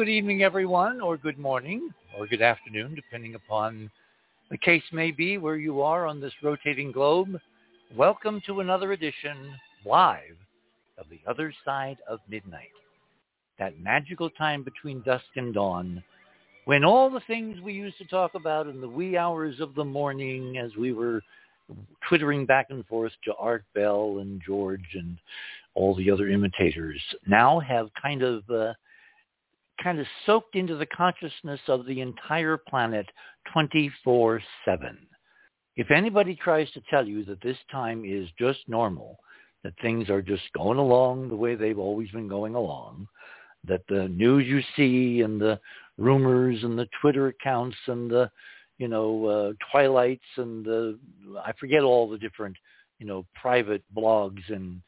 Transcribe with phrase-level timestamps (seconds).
[0.00, 3.90] Good evening, everyone, or good morning, or good afternoon, depending upon
[4.50, 7.38] the case may be where you are on this rotating globe.
[7.94, 9.36] Welcome to another edition,
[9.84, 10.38] live,
[10.96, 12.70] of The Other Side of Midnight.
[13.58, 16.02] That magical time between dusk and dawn,
[16.64, 19.84] when all the things we used to talk about in the wee hours of the
[19.84, 21.20] morning as we were
[22.08, 25.18] twittering back and forth to Art Bell and George and
[25.74, 28.72] all the other imitators now have kind of uh,
[29.82, 33.06] kind of soaked into the consciousness of the entire planet
[33.54, 34.40] 24-7.
[35.76, 39.18] If anybody tries to tell you that this time is just normal,
[39.64, 43.06] that things are just going along the way they've always been going along,
[43.66, 45.58] that the news you see and the
[45.98, 48.30] rumors and the Twitter accounts and the,
[48.78, 50.98] you know, uh, twilights and the,
[51.44, 52.56] I forget all the different,
[52.98, 54.80] you know, private blogs and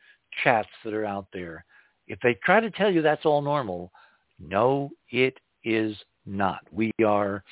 [0.43, 1.65] chats that are out there.
[2.09, 3.93] If they try to tell you that's all normal,
[4.47, 6.61] no, it is not.
[6.71, 7.43] We are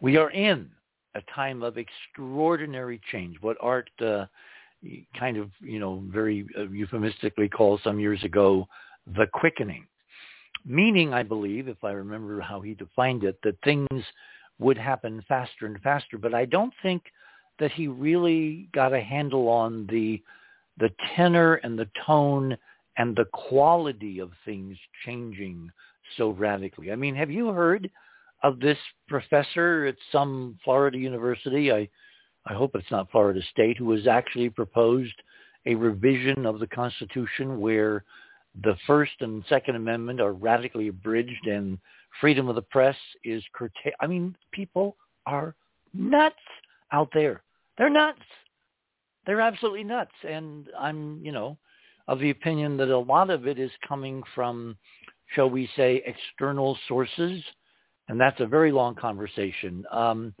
[0.00, 0.70] we are in
[1.14, 3.36] a time of extraordinary change.
[3.40, 4.26] What Art uh,
[5.18, 8.66] kind of you know very uh, euphemistically called some years ago
[9.16, 9.86] the quickening,
[10.64, 14.04] meaning I believe, if I remember how he defined it, that things
[14.58, 16.18] would happen faster and faster.
[16.18, 17.02] But I don't think
[17.58, 20.22] that he really got a handle on the
[20.78, 22.56] the tenor and the tone
[22.98, 25.70] and the quality of things changing
[26.16, 26.90] so radically.
[26.92, 27.90] I mean, have you heard
[28.42, 31.72] of this professor at some Florida university?
[31.72, 31.88] I,
[32.46, 35.14] I hope it's not Florida State, who has actually proposed
[35.66, 38.04] a revision of the Constitution where
[38.62, 41.78] the First and Second Amendment are radically abridged and
[42.20, 43.94] freedom of the press is curtailed.
[44.00, 45.54] I mean, people are
[45.92, 46.36] nuts
[46.92, 47.42] out there.
[47.76, 48.22] They're nuts.
[49.26, 50.14] They're absolutely nuts.
[50.26, 51.58] And I'm, you know,
[52.08, 54.76] of the opinion that a lot of it is coming from
[55.34, 57.42] shall we say, external sources,
[58.08, 59.84] and that's a very long conversation.
[59.90, 60.34] Um,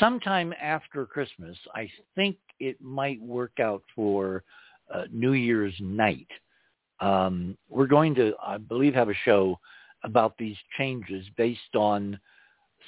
[0.00, 4.42] sometime after Christmas, I think it might work out for
[4.92, 6.28] uh, New Year's night.
[7.00, 9.58] Um, we're going to, I believe, have a show
[10.04, 12.18] about these changes based on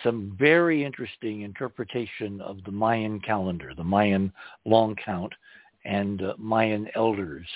[0.03, 4.33] some very interesting interpretation of the Mayan calendar, the Mayan
[4.65, 5.33] long count,
[5.85, 7.47] and uh, Mayan elders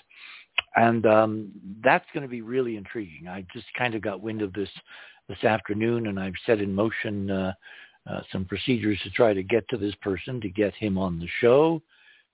[0.79, 1.51] and um,
[1.83, 3.27] that's going to be really intriguing.
[3.27, 4.69] I just kind of got wind of this
[5.29, 7.53] this afternoon, and I've set in motion uh,
[8.09, 11.29] uh, some procedures to try to get to this person to get him on the
[11.41, 11.83] show.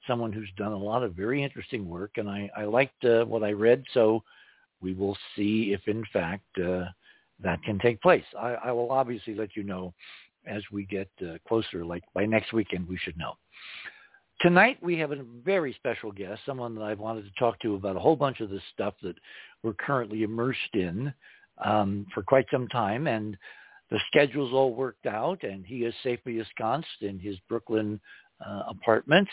[0.07, 3.43] Someone who's done a lot of very interesting work, and I, I liked uh, what
[3.43, 4.23] I read, so
[4.81, 6.85] we will see if in fact uh,
[7.41, 8.25] that can take place.
[8.39, 9.95] I, I will obviously let you know
[10.47, 11.85] as we get uh, closer.
[11.85, 13.33] Like by next weekend, we should know.
[14.41, 17.97] Tonight we have a very special guest, someone that I've wanted to talk to about
[17.97, 19.15] a whole bunch of this stuff that
[19.63, 21.15] we're currently immersed in
[21.65, 23.39] um, for quite some time, and
[23.91, 28.01] the schedule's all worked out, and he is safely ensconced in his Brooklyn
[28.45, 29.29] uh, apartment,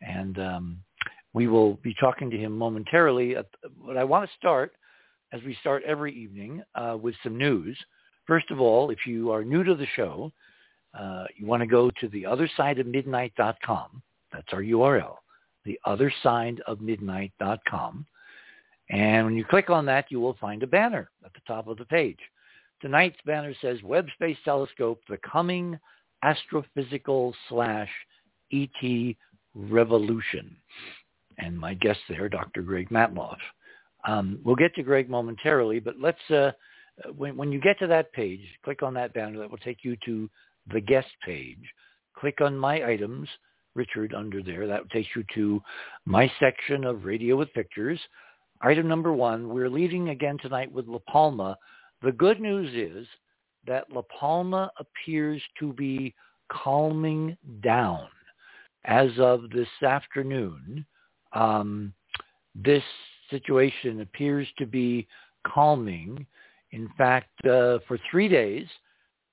[0.00, 0.78] and um,
[1.34, 3.36] we will be talking to him momentarily.
[3.86, 4.72] But I want to start,
[5.32, 7.78] as we start every evening, uh, with some news.
[8.26, 10.32] First of all, if you are new to the show,
[10.98, 14.02] uh, you want to go to the theothersideofmidnight.com
[14.32, 15.16] that's our URL,
[15.66, 18.06] theothersideofmidnight.com.
[18.90, 21.76] And when you click on that, you will find a banner at the top of
[21.76, 22.18] the page.
[22.80, 25.78] Tonight's banner says Webb Space Telescope, the coming
[26.24, 27.90] astrophysical slash
[28.52, 29.14] ET
[29.54, 30.56] revolution.
[31.38, 32.62] And my guest there, Dr.
[32.62, 33.36] Greg Matloff.
[34.06, 36.52] Um, we'll get to Greg momentarily, but let's, uh,
[37.16, 39.38] when, when you get to that page, click on that banner.
[39.38, 40.30] That will take you to
[40.72, 41.58] the guest page.
[42.16, 43.28] Click on My Items
[43.78, 44.66] Richard under there.
[44.66, 45.62] That takes you to
[46.04, 48.00] my section of Radio with Pictures.
[48.60, 51.56] Item number one, we're leading again tonight with La Palma.
[52.02, 53.06] The good news is
[53.68, 56.12] that La Palma appears to be
[56.50, 58.08] calming down.
[58.84, 60.84] As of this afternoon,
[61.34, 61.94] um,
[62.56, 62.82] this
[63.30, 65.06] situation appears to be
[65.46, 66.26] calming.
[66.72, 68.66] In fact, uh, for three days,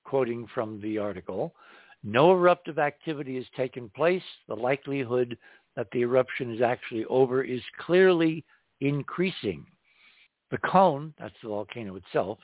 [0.03, 1.55] quoting from the article,
[2.05, 4.23] no eruptive activity has taken place.
[4.47, 5.37] The likelihood
[5.75, 8.45] that the eruption is actually over is clearly
[8.79, 9.65] increasing.
[10.51, 12.37] The cone, that's the volcano itself,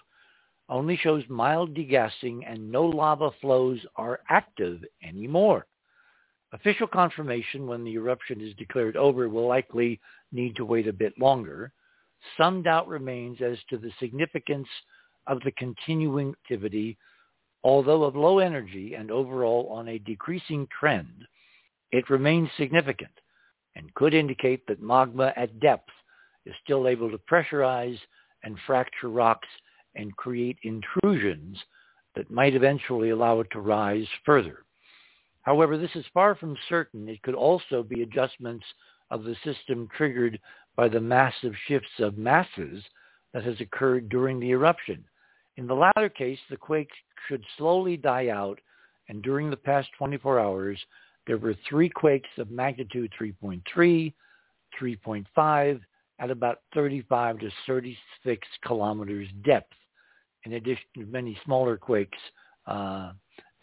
[0.67, 5.67] only shows mild degassing and no lava flows are active anymore.
[6.53, 9.99] Official confirmation when the eruption is declared over will likely
[10.31, 11.71] need to wait a bit longer.
[12.35, 14.67] Some doubt remains as to the significance
[15.27, 16.97] of the continuing activity
[17.63, 21.27] Although of low energy and overall on a decreasing trend,
[21.91, 23.11] it remains significant
[23.75, 25.89] and could indicate that magma at depth
[26.45, 27.99] is still able to pressurize
[28.43, 29.47] and fracture rocks
[29.95, 31.57] and create intrusions
[32.15, 34.65] that might eventually allow it to rise further.
[35.43, 37.07] However, this is far from certain.
[37.07, 38.65] It could also be adjustments
[39.09, 40.39] of the system triggered
[40.75, 42.83] by the massive shifts of masses
[43.33, 45.03] that has occurred during the eruption.
[45.57, 46.91] In the latter case, the quake
[47.27, 48.59] should slowly die out,
[49.09, 50.79] and during the past 24 hours,
[51.27, 54.13] there were three quakes of magnitude 3.3,
[54.81, 55.81] 3.5,
[56.19, 59.73] at about 35 to 36 kilometers depth,
[60.45, 62.17] in addition to many smaller quakes
[62.67, 63.11] uh,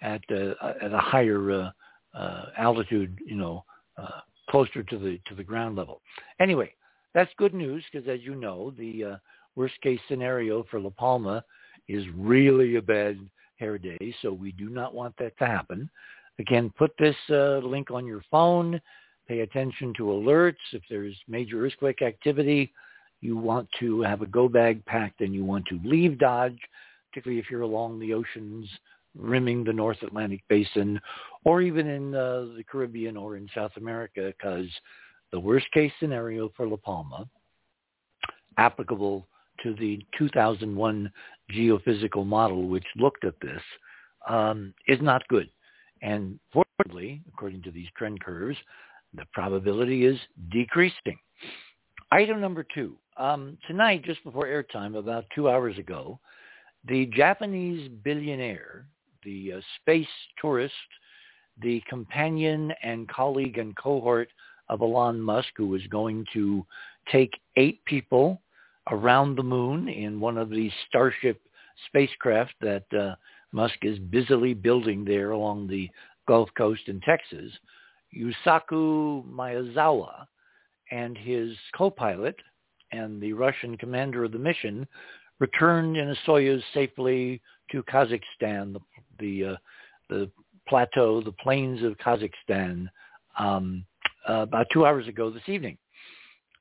[0.02, 1.70] at, uh, at a higher uh,
[2.14, 3.64] uh altitude, you know,
[3.96, 4.20] uh,
[4.50, 6.00] closer to the to the ground level.
[6.40, 6.72] Anyway,
[7.14, 9.18] that's good news because, as you know, the
[9.56, 11.44] worst case scenario for La Palma
[11.86, 13.18] is really a bad
[13.58, 15.90] hair day, so we do not want that to happen.
[16.38, 18.80] Again, put this uh, link on your phone.
[19.26, 20.54] Pay attention to alerts.
[20.72, 22.72] If there's major earthquake activity,
[23.20, 26.58] you want to have a go bag packed and you want to leave Dodge,
[27.10, 28.68] particularly if you're along the oceans
[29.16, 31.00] rimming the North Atlantic basin
[31.44, 34.68] or even in uh, the Caribbean or in South America because
[35.32, 37.28] the worst case scenario for La Palma,
[38.56, 39.26] applicable
[39.62, 41.10] to the 2001
[41.52, 43.62] geophysical model, which looked at this,
[44.28, 45.48] um, is not good.
[46.02, 48.56] And fortunately, according to these trend curves,
[49.14, 50.18] the probability is
[50.50, 51.18] decreasing.
[52.10, 52.96] Item number two.
[53.16, 56.20] Um, tonight, just before airtime, about two hours ago,
[56.86, 58.86] the Japanese billionaire,
[59.24, 60.06] the uh, space
[60.40, 60.74] tourist,
[61.60, 64.28] the companion and colleague and cohort
[64.68, 66.64] of Elon Musk, who was going to
[67.10, 68.40] take eight people
[68.90, 71.40] around the moon in one of these Starship
[71.86, 73.14] spacecraft that uh,
[73.52, 75.88] Musk is busily building there along the
[76.26, 77.52] Gulf Coast in Texas,
[78.16, 80.26] Yusaku Maezawa
[80.90, 82.36] and his co-pilot
[82.92, 84.86] and the Russian commander of the mission
[85.38, 88.80] returned in a Soyuz safely to Kazakhstan, the
[89.18, 89.56] the, uh,
[90.08, 90.30] the
[90.68, 92.88] plateau, the plains of Kazakhstan,
[93.38, 93.84] um,
[94.28, 95.76] uh, about two hours ago this evening.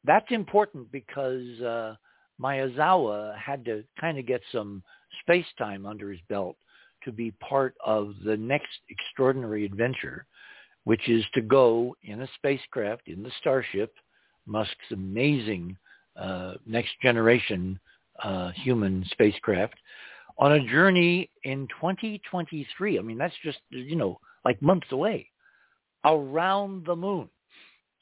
[0.03, 1.44] That's important because
[2.41, 4.83] Maezawa had to kind of get some
[5.21, 6.55] space time under his belt
[7.03, 10.25] to be part of the next extraordinary adventure,
[10.83, 13.93] which is to go in a spacecraft in the Starship,
[14.45, 15.77] Musk's amazing
[16.15, 17.79] uh, next generation
[18.23, 19.75] uh, human spacecraft,
[20.39, 22.97] on a journey in 2023.
[22.97, 25.29] I mean, that's just, you know, like months away,
[26.05, 27.29] around the moon.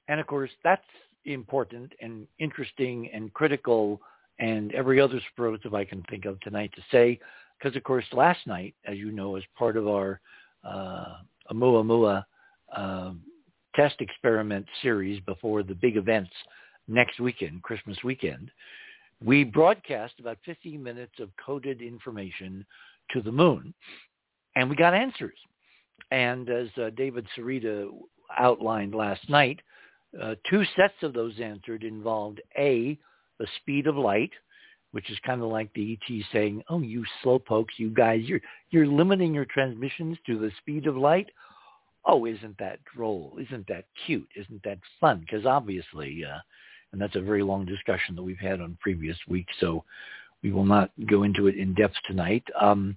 [0.07, 0.83] And of course, that's
[1.25, 3.99] important and interesting and critical
[4.39, 7.19] and every other superlative I can think of tonight to say,
[7.57, 10.19] because of course last night, as you know, as part of our
[10.63, 11.17] uh,
[11.51, 12.25] Oumuamua
[12.75, 13.11] uh,
[13.75, 16.31] test experiment series before the big events
[16.87, 18.51] next weekend, Christmas weekend,
[19.23, 22.65] we broadcast about 15 minutes of coded information
[23.11, 23.73] to the moon,
[24.56, 25.37] and we got answers.
[26.11, 27.89] And as uh, David Sarita
[28.37, 29.59] outlined last night,
[30.21, 32.97] uh, two sets of those answered involved A,
[33.39, 34.31] the speed of light,
[34.92, 38.87] which is kind of like the ET saying, "Oh, you slowpokes, you guys, you're you're
[38.87, 41.30] limiting your transmissions to the speed of light."
[42.06, 43.37] Oh, isn't that droll?
[43.42, 44.30] Isn't that cute?
[44.35, 45.21] Isn't that fun?
[45.21, 46.37] Because obviously, uh,
[46.92, 49.83] and that's a very long discussion that we've had on previous weeks, so
[50.44, 52.44] we will not go into it in depth tonight.
[52.59, 52.95] Um,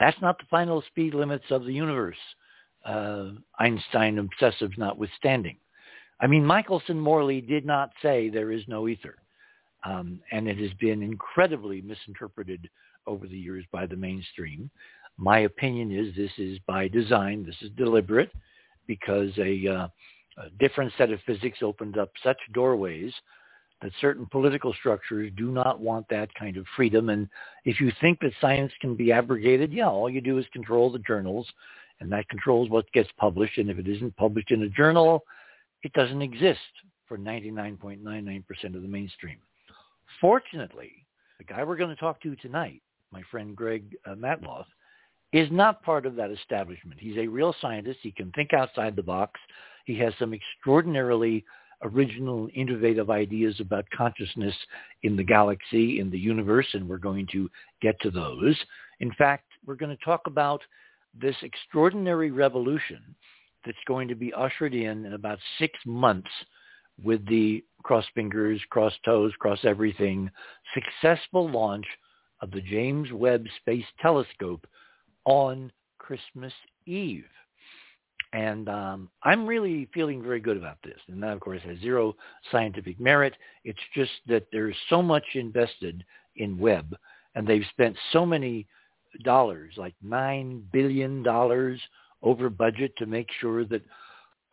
[0.00, 2.16] that's not the final speed limits of the universe,
[2.84, 5.58] uh, Einstein obsessives notwithstanding.
[6.20, 9.16] I mean, Michelson Morley did not say there is no ether.
[9.84, 12.68] Um, and it has been incredibly misinterpreted
[13.06, 14.70] over the years by the mainstream.
[15.16, 17.44] My opinion is this is by design.
[17.44, 18.30] This is deliberate
[18.86, 19.88] because a, uh,
[20.38, 23.12] a different set of physics opened up such doorways
[23.80, 27.10] that certain political structures do not want that kind of freedom.
[27.10, 27.28] And
[27.64, 30.98] if you think that science can be abrogated, yeah, all you do is control the
[31.00, 31.46] journals,
[32.00, 33.58] and that controls what gets published.
[33.58, 35.24] And if it isn't published in a journal,
[35.82, 36.58] it doesn't exist
[37.06, 38.44] for 99.99%
[38.74, 39.38] of the mainstream.
[40.20, 41.06] Fortunately,
[41.38, 44.64] the guy we're going to talk to tonight, my friend Greg uh, Matloff,
[45.32, 46.98] is not part of that establishment.
[46.98, 47.98] He's a real scientist.
[48.02, 49.38] He can think outside the box.
[49.84, 51.44] He has some extraordinarily
[51.82, 54.54] original, innovative ideas about consciousness
[55.02, 57.48] in the galaxy, in the universe, and we're going to
[57.80, 58.56] get to those.
[59.00, 60.60] In fact, we're going to talk about
[61.20, 63.14] this extraordinary revolution
[63.64, 66.30] that's going to be ushered in in about six months
[67.02, 70.30] with the cross fingers, cross toes, cross everything,
[70.74, 71.86] successful launch
[72.40, 74.66] of the James Webb Space Telescope
[75.24, 76.52] on Christmas
[76.86, 77.24] Eve.
[78.32, 80.98] And um, I'm really feeling very good about this.
[81.08, 82.14] And that, of course, has zero
[82.52, 83.34] scientific merit.
[83.64, 86.04] It's just that there's so much invested
[86.36, 86.94] in Webb.
[87.34, 88.66] and they've spent so many
[89.24, 91.26] dollars, like $9 billion
[92.22, 93.82] over budget to make sure that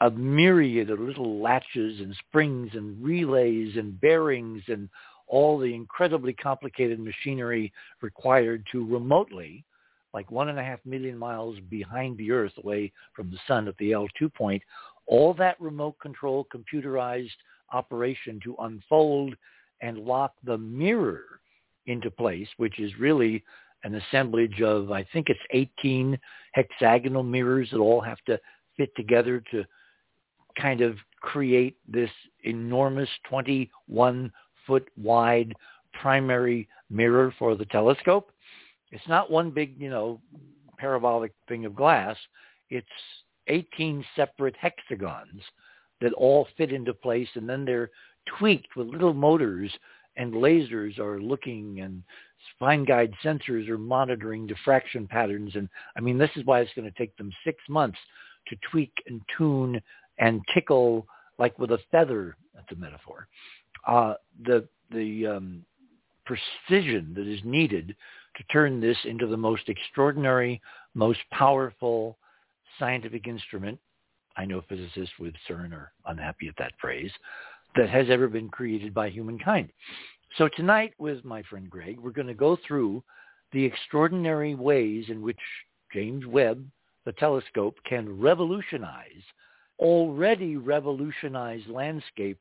[0.01, 4.89] a myriad of little latches and springs and relays and bearings and
[5.27, 7.71] all the incredibly complicated machinery
[8.01, 9.63] required to remotely,
[10.13, 13.77] like one and a half million miles behind the Earth away from the sun at
[13.77, 14.61] the L2 point,
[15.07, 17.29] all that remote control computerized
[17.71, 19.35] operation to unfold
[19.81, 21.39] and lock the mirror
[21.87, 23.43] into place, which is really
[23.83, 26.17] an assemblage of, I think it's 18
[26.53, 28.39] hexagonal mirrors that all have to
[28.77, 29.63] fit together to
[30.59, 32.09] kind of create this
[32.43, 34.31] enormous 21
[34.67, 35.53] foot wide
[35.93, 38.31] primary mirror for the telescope.
[38.91, 40.21] It's not one big, you know,
[40.77, 42.17] parabolic thing of glass.
[42.69, 42.87] It's
[43.47, 45.41] 18 separate hexagons
[46.01, 47.89] that all fit into place and then they're
[48.37, 49.71] tweaked with little motors
[50.17, 52.03] and lasers are looking and
[52.59, 55.55] fine guide sensors are monitoring diffraction patterns.
[55.55, 57.97] And I mean, this is why it's going to take them six months
[58.47, 59.81] to tweak and tune
[60.17, 61.07] and tickle
[61.37, 62.35] like with a feather.
[62.53, 63.27] That's a metaphor.
[63.87, 65.65] Uh, the the um,
[66.25, 67.95] precision that is needed
[68.37, 70.61] to turn this into the most extraordinary,
[70.93, 72.17] most powerful
[72.79, 73.79] scientific instrument.
[74.37, 77.11] I know physicists with CERN are unhappy at that phrase
[77.75, 79.69] that has ever been created by humankind.
[80.37, 83.03] So tonight with my friend Greg, we're going to go through
[83.53, 85.39] the extraordinary ways in which
[85.93, 86.65] James Webb,
[87.05, 89.23] the telescope, can revolutionize
[89.79, 92.39] already revolutionized landscape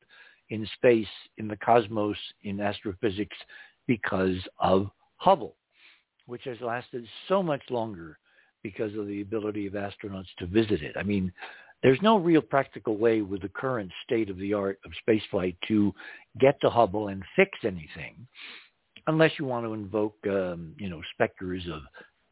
[0.50, 3.36] in space, in the cosmos, in astrophysics
[3.86, 5.56] because of Hubble,
[6.26, 8.18] which has lasted so much longer
[8.62, 10.96] because of the ability of astronauts to visit it.
[10.98, 11.32] I mean,
[11.82, 15.92] there's no real practical way with the current state of the art of spaceflight to
[16.40, 18.26] get to Hubble and fix anything
[19.06, 21.82] unless you want to invoke, um, you know, specters of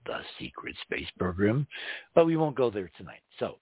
[0.06, 1.66] the secret space program.
[2.14, 3.20] But we won't go there tonight.
[3.38, 3.58] So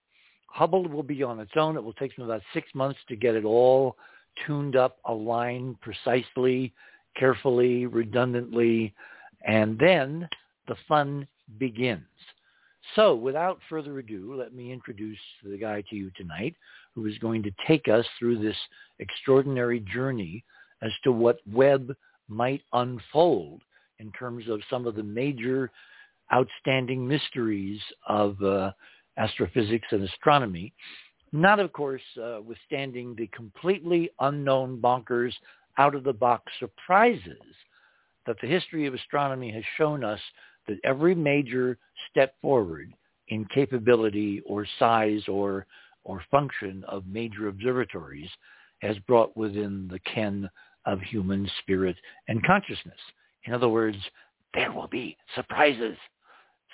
[0.50, 1.76] Hubble will be on its own.
[1.76, 3.96] It will take them about six months to get it all
[4.46, 6.72] tuned up, aligned precisely,
[7.16, 8.94] carefully, redundantly,
[9.46, 10.28] and then
[10.68, 11.26] the fun
[11.58, 12.04] begins.
[12.96, 16.56] So without further ado, let me introduce the guy to you tonight
[16.94, 18.56] who is going to take us through this
[18.98, 20.44] extraordinary journey
[20.82, 21.94] as to what Webb
[22.28, 23.62] might unfold
[23.98, 25.70] in terms of some of the major
[26.32, 28.72] outstanding mysteries of uh,
[29.20, 30.72] astrophysics and astronomy.
[31.32, 35.32] Not, of course, uh, withstanding the completely unknown bonkers
[35.78, 37.54] out-of-the-box surprises
[38.26, 40.20] that the history of astronomy has shown us
[40.66, 41.78] that every major
[42.10, 42.92] step forward
[43.28, 45.66] in capability or size or
[46.04, 48.30] or function of major observatories
[48.80, 50.48] has brought within the ken
[50.86, 51.96] of human spirit
[52.28, 52.96] and consciousness.
[53.44, 53.98] In other words,
[54.54, 55.96] there will be surprises.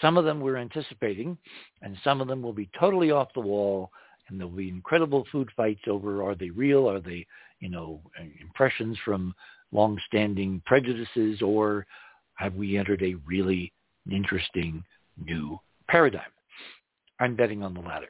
[0.00, 1.38] Some of them we're anticipating,
[1.82, 3.90] and some of them will be totally off the wall,
[4.28, 7.26] and there'll be incredible food fights over are they real, are they,
[7.60, 8.00] you know,
[8.40, 9.34] impressions from
[9.72, 11.86] long-standing prejudices, or
[12.34, 13.72] have we entered a really
[14.10, 14.84] interesting
[15.24, 16.22] new paradigm.
[17.20, 18.08] I'm betting on the latter.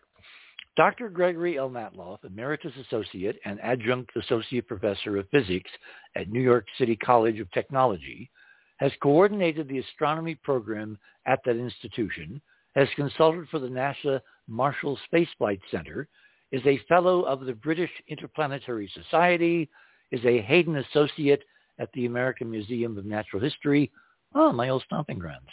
[0.76, 1.08] Dr.
[1.08, 1.70] Gregory L.
[1.70, 5.70] Matloff, Emeritus Associate and Adjunct Associate Professor of Physics
[6.16, 8.30] at New York City College of Technology,
[8.76, 12.40] has coordinated the astronomy program at that institution,
[12.74, 16.08] has consulted for the NASA Marshall Space Flight Center,
[16.52, 19.68] is a fellow of the British Interplanetary Society,
[20.12, 21.42] is a Hayden Associate
[21.78, 23.90] at the American Museum of Natural History,
[24.34, 25.48] oh, my old stomping grounds,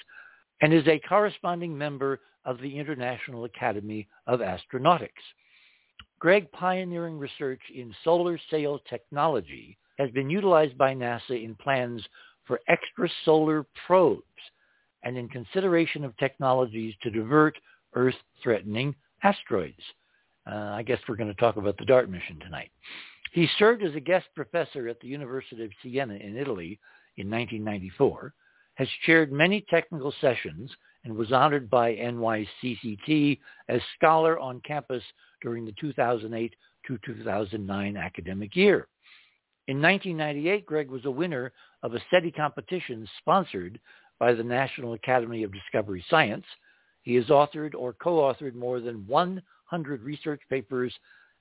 [0.62, 5.10] and is a corresponding member of the International Academy of Astronautics.
[6.20, 12.02] Greg pioneering research in solar sail technology has been utilized by NASA in plans
[12.46, 14.24] for extrasolar probes
[15.04, 17.58] and in consideration of technologies to divert
[17.94, 19.82] Earth-threatening asteroids.
[20.50, 22.72] Uh, I guess we're going to talk about the DART mission tonight.
[23.32, 26.80] He served as a guest professor at the University of Siena in Italy
[27.18, 28.34] in 1994
[28.76, 30.72] has chaired many technical sessions
[31.04, 35.04] and was honored by NYCCT as scholar on campus
[35.42, 36.54] during the 2008
[36.88, 38.88] to 2009 academic year.
[39.68, 41.54] In 1998, Greg was a winner
[41.84, 43.80] of a SETI competition sponsored
[44.20, 46.46] by the National Academy of Discovery Science.
[47.04, 50.94] He has authored or co-authored more than 100 research papers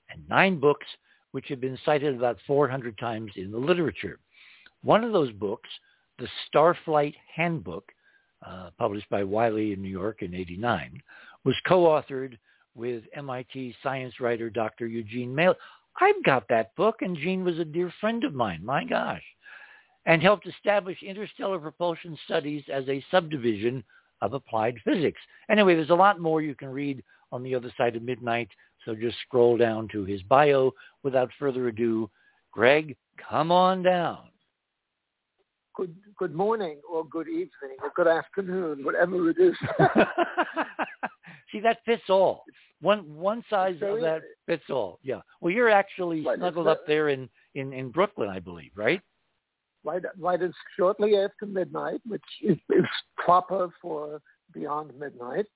[0.09, 0.87] and nine books,
[1.33, 4.21] which have been cited about 400 times in the literature.
[4.83, 5.69] One of those books
[6.19, 7.91] the Starflight Handbook,
[8.47, 11.03] uh, published by Wiley in New York in 89,
[11.45, 12.39] was co-authored
[12.75, 14.87] with MIT science writer Dr.
[14.87, 15.35] Eugene.
[16.01, 18.65] I've got that book, and Gene was a dear friend of mine.
[18.65, 19.23] My gosh.
[20.07, 23.85] and helped establish interstellar propulsion studies as a subdivision
[24.21, 25.21] of applied physics.
[25.51, 28.49] Anyway, there's a lot more you can read on the other side of midnight,
[28.85, 30.73] so just scroll down to his bio.
[31.03, 32.11] Without further ado,
[32.51, 34.32] Greg, come on down.
[35.75, 39.55] Good, good morning or good evening or good afternoon, whatever it is.
[41.53, 42.45] See, that fits all.
[42.81, 44.99] One one size of that fits all.
[45.03, 45.21] Yeah.
[45.41, 49.01] Well, you're actually right, snuggled up there in, in, in Brooklyn, I believe, right?
[49.85, 50.43] Right, right.
[50.43, 52.85] It's shortly after midnight, which is, is
[53.17, 54.21] proper for
[54.53, 55.47] beyond midnight.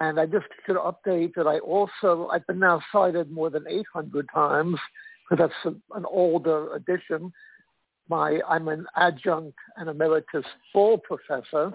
[0.00, 4.26] And I just should update that I also, I've been now cited more than 800
[4.34, 4.76] times
[5.28, 7.32] because that's an older edition.
[8.08, 11.72] My, I'm an adjunct and emeritus full professor,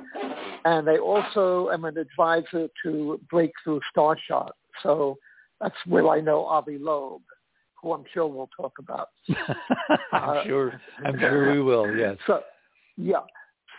[0.65, 4.51] and I also am an advisor to Breakthrough Starshot.
[4.83, 5.17] So
[5.59, 7.21] that's where I know Avi Loeb,
[7.81, 9.09] who I'm sure we'll talk about.
[10.11, 10.81] I'm uh, sure.
[11.03, 11.95] I'm sure we will.
[11.95, 12.17] Yes.
[12.27, 12.41] So,
[12.95, 13.21] yeah.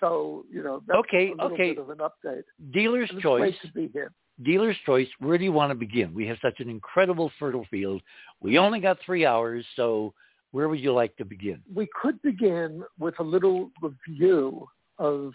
[0.00, 0.82] So you know.
[0.94, 1.32] okay.
[1.40, 1.74] okay.
[1.74, 2.42] Bit of an update.
[2.72, 3.40] Dealer's choice.
[3.40, 5.08] Great to be here dealer's choice.
[5.18, 6.14] Where do you want to begin?
[6.14, 8.02] We have such an incredible fertile field.
[8.40, 10.14] We only got three hours, so
[10.52, 11.62] where would you like to begin?
[11.72, 15.32] We could begin with a little review of,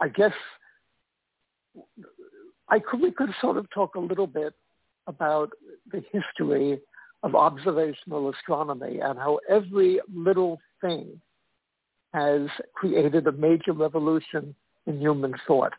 [0.00, 0.32] I guess,
[2.68, 4.54] I could, we could sort of talk a little bit
[5.06, 5.50] about
[5.92, 6.80] the history
[7.22, 11.20] of observational astronomy and how every little thing
[12.12, 14.54] has created a major revolution
[14.86, 15.72] in human thought.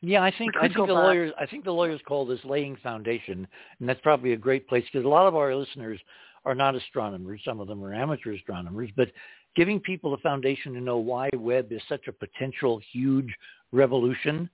[0.00, 1.04] Yeah, I think I think the back.
[1.04, 3.46] lawyers I think the lawyers call this laying foundation,
[3.78, 6.00] and that's probably a great place because a lot of our listeners
[6.44, 7.40] are not astronomers.
[7.44, 9.08] Some of them are amateur astronomers, but
[9.54, 13.32] giving people a foundation to know why Webb is such a potential huge
[13.70, 14.48] revolution,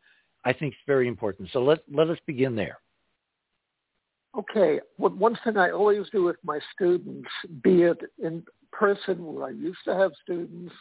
[0.45, 1.51] I think is very important.
[1.53, 2.79] So let let us begin there.
[4.37, 7.29] Okay, well, one thing I always do with my students,
[7.63, 10.73] be it in person where I used to have students,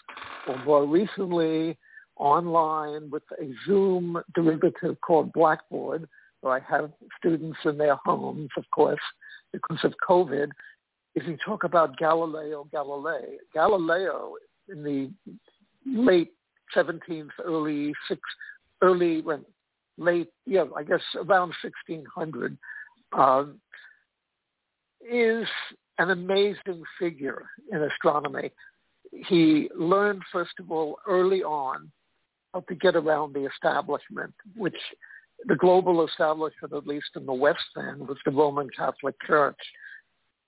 [0.47, 1.77] or more recently
[2.17, 6.07] online with a Zoom derivative called Blackboard,
[6.41, 8.99] where I have students in their homes, of course,
[9.53, 10.49] because of COVID,
[11.17, 13.38] is you talk about Galileo Galilei.
[13.51, 14.34] Galileo
[14.69, 15.10] in the
[15.86, 16.32] late
[16.75, 18.21] 17th, early six,
[18.84, 19.43] early when
[19.97, 22.56] late, yeah, I guess around 1600,
[23.13, 23.60] um,
[25.01, 25.47] is
[25.97, 28.51] an amazing figure in astronomy.
[29.27, 31.91] He learned, first of all, early on
[32.53, 34.75] how to get around the establishment, which
[35.47, 39.58] the global establishment, at least in the West then, was the Roman Catholic Church.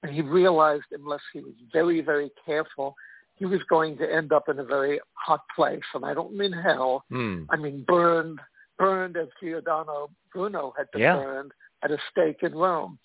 [0.03, 2.95] And he realized unless he was very, very careful,
[3.35, 5.83] he was going to end up in a very hot place.
[5.93, 7.03] And I don't mean hell.
[7.11, 7.47] Mm.
[7.49, 8.39] I mean burned,
[8.77, 11.15] burned as Giordano Bruno had been yeah.
[11.15, 11.51] burned
[11.83, 12.99] at a stake in Rome.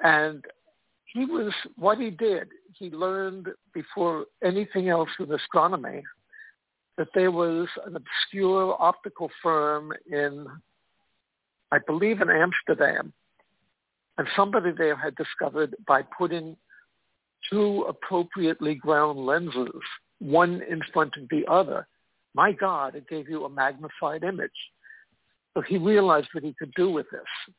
[0.00, 0.44] And
[1.12, 6.02] he was, what he did, he learned before anything else with astronomy
[6.96, 10.46] that there was an obscure optical firm in,
[11.72, 13.12] I believe, in Amsterdam,
[14.18, 16.56] and somebody there had discovered by putting
[17.50, 19.82] two appropriately ground lenses,
[20.20, 21.86] one in front of the other,
[22.34, 24.50] my God, it gave you a magnified image.
[25.54, 27.54] So he realized what he could do with this.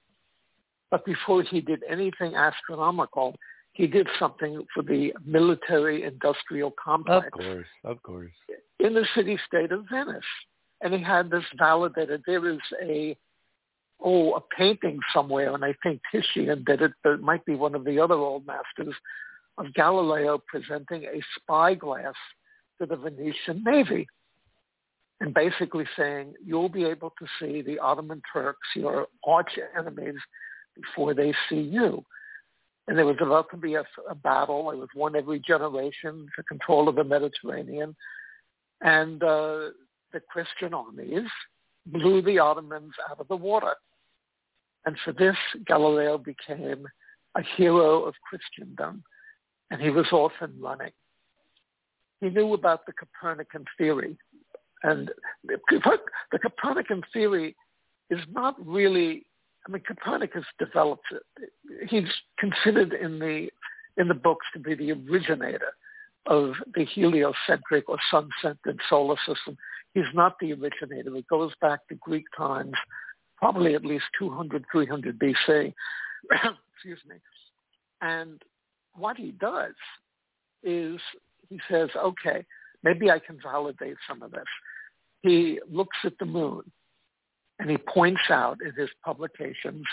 [0.91, 3.35] But before he did anything astronomical,
[3.73, 7.27] he did something for the military industrial complex.
[7.27, 8.31] Of course, of course.
[8.79, 10.23] In the city-state of Venice.
[10.81, 12.21] And he had this validated.
[12.25, 13.17] There is a,
[14.03, 17.75] oh, a painting somewhere, and I think Titian did it, but it might be one
[17.75, 18.95] of the other old masters,
[19.57, 22.13] of Galileo presenting a spyglass
[22.79, 24.05] to the Venetian Navy
[25.21, 30.15] and basically saying, you'll be able to see the Ottoman Turks, your arch enemies,
[30.75, 32.03] before they see you
[32.87, 34.71] and there was about to be a, a battle.
[34.71, 37.95] It was one every generation for control of the Mediterranean,
[38.81, 39.69] and uh,
[40.13, 41.29] the Christian armies
[41.85, 43.73] blew the Ottomans out of the water.
[44.85, 46.85] And for this, Galileo became
[47.35, 49.03] a hero of Christendom,
[49.71, 50.91] and he was off and running.
[52.21, 54.17] He knew about the Copernican theory,
[54.83, 55.11] and
[55.43, 55.57] the,
[56.41, 57.55] Copernican theory
[58.09, 59.25] is not really
[59.67, 61.49] I mean, Copernicus developed it.
[61.89, 63.49] He's considered in the
[63.97, 65.73] in the books to be the originator
[66.27, 69.57] of the heliocentric or sun-centered solar system.
[69.95, 71.15] He's not the originator.
[71.15, 72.73] It goes back to Greek times,
[73.37, 75.73] probably at least 200, 300 BC.
[76.75, 77.15] Excuse me.
[78.01, 78.41] And
[78.93, 79.73] what he does
[80.63, 80.99] is
[81.49, 82.45] he says, okay,
[82.83, 84.43] maybe I can validate some of this.
[85.21, 86.69] He looks at the moon
[87.59, 89.85] and he points out in his publications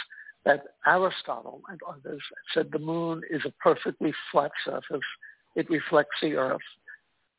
[0.44, 5.06] that Aristotle and others said the moon is a perfectly flat surface.
[5.54, 6.60] It reflects the earth.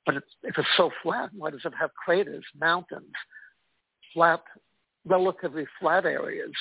[0.05, 3.13] But if it's so flat, why does it have craters, mountains,
[4.13, 4.41] flat,
[5.05, 6.51] relatively flat areas,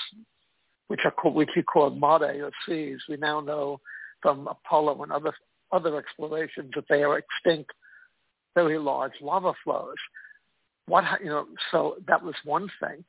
[0.89, 3.01] which are called, which we call mare or seas?
[3.09, 3.81] We now know
[4.21, 5.33] from Apollo and other
[5.73, 7.71] other explorations that they are extinct,
[8.55, 9.97] very large lava flows.
[10.87, 11.47] What you know?
[11.71, 13.05] So that was one thing.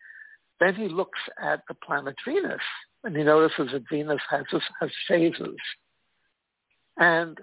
[0.59, 2.61] Then he looks at the planet Venus,
[3.03, 4.45] and he notices that Venus has
[4.79, 5.57] has phases,
[6.97, 7.37] and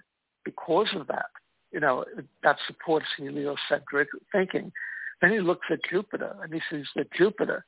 [0.44, 1.26] because of that,
[1.72, 2.04] you know,
[2.42, 4.72] that supports heliocentric thinking.
[5.20, 7.64] Then he looks at Jupiter, and he sees that Jupiter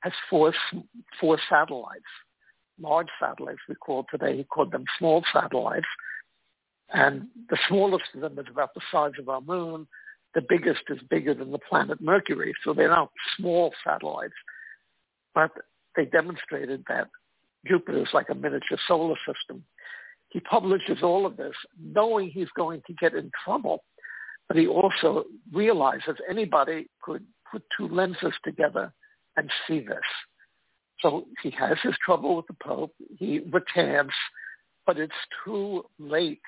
[0.00, 0.52] has four
[1.20, 2.02] four satellites,
[2.80, 4.36] large satellites we call today.
[4.36, 5.86] He called them small satellites,
[6.92, 9.86] and the smallest of them is about the size of our moon.
[10.34, 14.34] The biggest is bigger than the planet Mercury, so they're not small satellites.
[15.34, 15.50] But
[15.96, 17.08] they demonstrated that
[17.66, 19.64] Jupiter is like a miniature solar system.
[20.34, 23.84] He publishes all of this knowing he's going to get in trouble,
[24.48, 28.92] but he also realizes anybody could put two lenses together
[29.36, 29.96] and see this.
[31.00, 32.92] So he has his trouble with the Pope.
[33.16, 34.14] He recants,
[34.84, 35.12] but it's
[35.44, 36.42] too late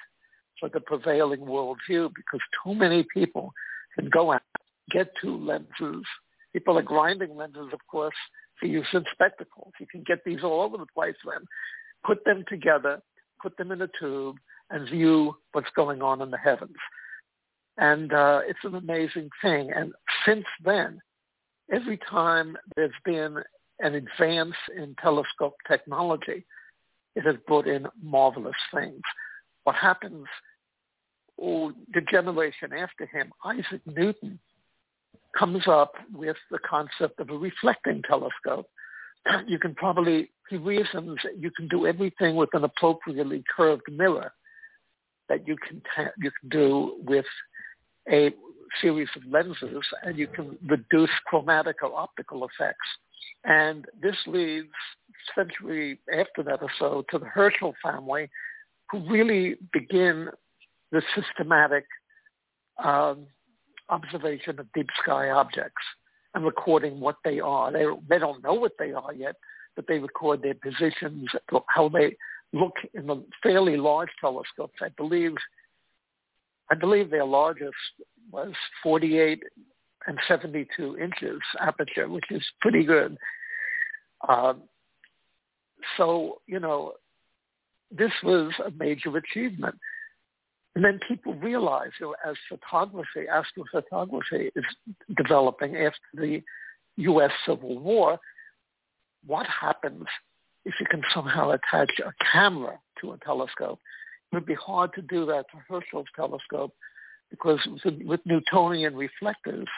[0.59, 3.53] for the prevailing worldview because too many people
[3.95, 4.43] can go out,
[4.91, 6.05] get two lenses.
[6.53, 8.17] People are grinding lenses, of course,
[8.59, 9.73] for use in spectacles.
[9.79, 11.47] You can get these all over the place then.
[12.05, 13.01] Put them together,
[13.41, 14.37] put them in a tube,
[14.71, 16.77] and view what's going on in the heavens.
[17.79, 19.71] And uh, it's an amazing thing.
[19.75, 19.93] And
[20.25, 21.01] since then,
[21.71, 23.39] every time there's been
[23.81, 26.45] an advance in telescope technology,
[27.15, 29.01] it has brought in marvelous things.
[29.65, 30.27] What happens,
[31.41, 34.39] oh, the generation after him, Isaac Newton,
[35.37, 38.67] comes up with the concept of a reflecting telescope.
[39.25, 43.91] That you can probably, he reasons that you can do everything with an appropriately curved
[43.91, 44.33] mirror
[45.29, 45.83] that you can,
[46.19, 47.25] you can do with
[48.11, 48.31] a
[48.81, 52.87] series of lenses and you can reduce chromatic or optical effects.
[53.45, 54.69] And this leads
[55.35, 58.29] century after that or so to the Herschel family
[58.91, 60.29] who really begin
[60.93, 61.85] the systematic
[62.83, 63.27] um,
[63.89, 65.83] observation of deep sky objects
[66.35, 67.73] and recording what they are.
[67.73, 69.37] They, they don't know what they are yet,
[69.77, 71.29] but they record their positions,
[71.69, 72.17] how they
[72.53, 74.79] look in the fairly large telescopes.
[74.83, 75.35] I believe,
[76.71, 77.75] I believe their largest
[78.33, 79.43] was 48
[80.07, 83.17] and 72 inches aperture, which is pretty good.
[84.29, 84.63] Um,
[85.97, 86.95] so, you know,
[87.91, 89.77] this was a major achievement.
[90.75, 94.65] And then people realize, you know, as photography, astrophotography is
[95.17, 96.43] developing after the
[96.97, 97.31] U.S.
[97.47, 98.19] Civil War,
[99.27, 100.05] what happens
[100.65, 103.81] if you can somehow attach a camera to a telescope?
[104.33, 106.75] It would be hard to do that to Herschel's telescope
[107.31, 107.61] because
[108.05, 109.69] with Newtonian reflectors,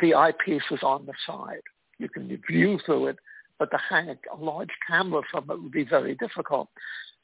[0.00, 1.62] the eyepiece is on the side.
[1.98, 3.16] You can view through it,
[3.58, 6.68] but to hang a large camera from it would be very difficult.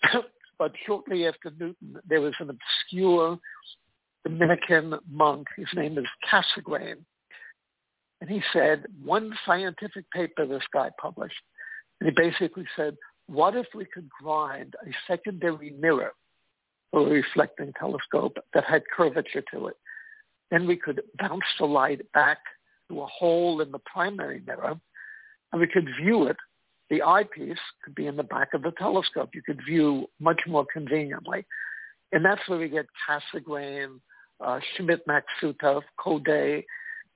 [0.59, 3.39] But shortly after Newton, there was an obscure
[4.25, 5.47] Dominican monk.
[5.57, 6.97] His name is Cassegrain.
[8.21, 11.41] And he said, one scientific paper this guy published,
[12.01, 16.13] and he basically said, what if we could grind a secondary mirror
[16.91, 19.77] for a reflecting telescope that had curvature to it?
[20.51, 22.39] Then we could bounce the light back
[22.89, 24.81] to a hole in the primary mirror,
[25.53, 26.37] and we could view it
[26.91, 29.31] the eyepiece could be in the back of the telescope.
[29.35, 31.45] You could view much more conveniently.
[32.13, 34.01] And that's where we get Cassegrain,
[34.41, 36.65] uh, Schmidt-Maksutov, Couder,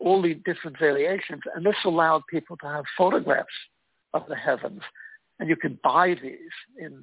[0.02, 1.42] all the different variations.
[1.54, 3.48] And this allowed people to have photographs
[4.14, 4.82] of the heavens.
[5.38, 7.02] And you could buy these in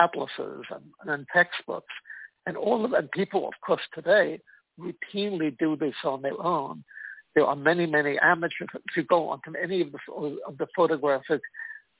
[0.00, 1.92] atlases and, and textbooks.
[2.46, 4.40] And all of and people, of course, today
[4.80, 6.84] routinely do this on their own.
[7.34, 8.68] There are many, many amateurs.
[8.74, 9.98] If you go onto any of the,
[10.46, 11.42] of the photographic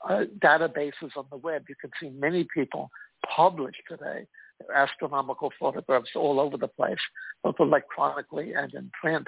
[0.09, 1.65] uh, databases on the web.
[1.69, 2.91] You can see many people
[3.37, 4.27] publish today
[4.75, 6.99] astronomical photographs all over the place,
[7.43, 9.27] both electronically and in print.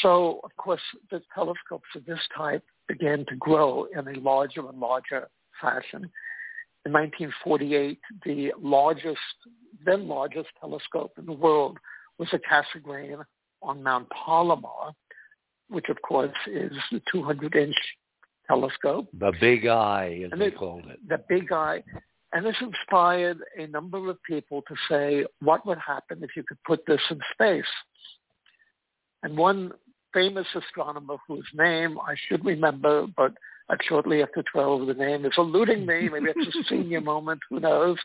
[0.00, 4.80] So, of course, the telescopes of this type began to grow in a larger and
[4.80, 5.28] larger
[5.60, 6.10] fashion.
[6.84, 9.18] In 1948, the largest,
[9.84, 11.78] then largest telescope in the world
[12.18, 13.22] was a Cassegrain
[13.62, 14.92] on Mount Palomar,
[15.68, 17.76] which of course is the 200-inch
[18.48, 19.08] telescope.
[19.18, 20.98] The big eye, as and they called it.
[21.08, 21.82] The big eye.
[22.32, 26.62] And this inspired a number of people to say, what would happen if you could
[26.64, 27.64] put this in space?
[29.22, 29.72] And one
[30.12, 33.34] famous astronomer whose name I should remember, but
[33.88, 36.08] shortly after 12, the name is eluding me.
[36.08, 37.96] Maybe it's a senior moment, who knows?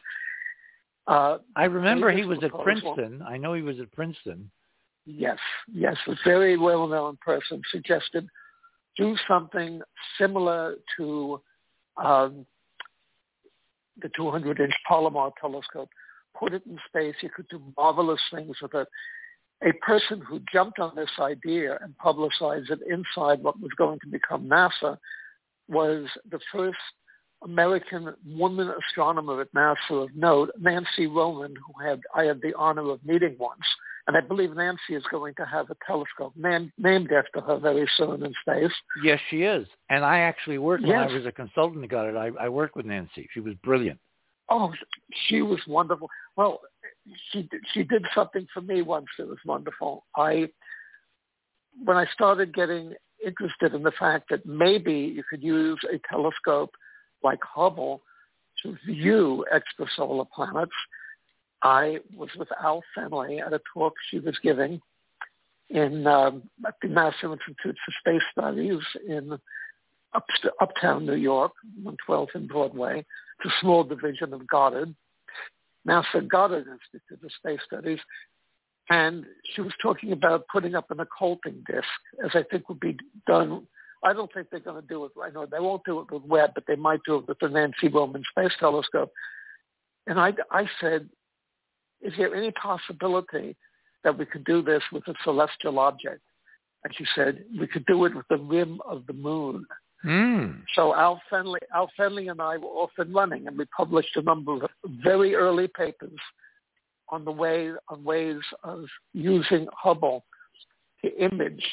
[1.07, 3.23] Uh, I remember he was at Princeton.
[3.27, 4.49] I know he was at Princeton.
[5.05, 5.37] Yes,
[5.73, 8.27] yes, a very well-known person suggested
[8.97, 9.81] do something
[10.19, 11.39] similar to
[12.03, 12.45] um,
[14.01, 15.89] the 200-inch Palomar telescope.
[16.37, 17.15] Put it in space.
[17.21, 18.87] You could do marvelous things with it.
[19.63, 24.07] A person who jumped on this idea and publicized it inside what was going to
[24.07, 24.97] become NASA
[25.67, 26.77] was the first
[27.43, 32.89] American woman astronomer at NASA of note, Nancy Roman, who had I had the honor
[32.91, 33.61] of meeting once.
[34.07, 37.87] And I believe Nancy is going to have a telescope named, named after her very
[37.97, 38.71] soon in space.
[39.03, 39.67] Yes, she is.
[39.89, 40.91] And I actually worked Yes.
[40.91, 42.15] when I was a consultant that got it.
[42.15, 43.27] I, I worked with Nancy.
[43.33, 43.99] She was brilliant.
[44.49, 44.71] Oh,
[45.27, 46.09] she was wonderful.
[46.37, 46.61] Well,
[47.31, 50.05] she did- she did something for me once that was wonderful.
[50.15, 50.49] I
[51.83, 56.75] when I started getting interested in the fact that maybe you could use a telescope
[57.23, 58.01] like Hubble
[58.63, 60.71] to view extrasolar planets,
[61.61, 64.81] I was with Al Fennelly at a talk she was giving
[65.69, 69.37] in um, at the National Institute for Space Studies in
[70.13, 70.25] up,
[70.61, 71.51] uptown New York,
[71.83, 72.99] 112th and Broadway.
[72.99, 74.95] It's a small division of Goddard,
[75.87, 77.99] NASA Goddard Institute of Space Studies.
[78.89, 81.87] And she was talking about putting up an occulting disk,
[82.23, 83.67] as I think would be done.
[84.03, 85.11] I don't think they're going to do it.
[85.21, 87.49] I know they won't do it with Webb, but they might do it with the
[87.49, 89.11] Nancy Roman Space Telescope.
[90.05, 91.09] And I, I said,
[92.01, 93.57] is there any possibility
[94.03, 96.21] that we could do this with a celestial object?
[96.83, 99.65] And she said, we could do it with the rim of the moon.
[100.05, 100.61] Mm.
[100.75, 104.21] So Al Fennelly, Al Fennelly and I were off and running, and we published a
[104.21, 104.69] number of
[105.03, 106.19] very early papers
[107.09, 110.25] on the way on ways of using Hubble
[111.03, 111.63] to image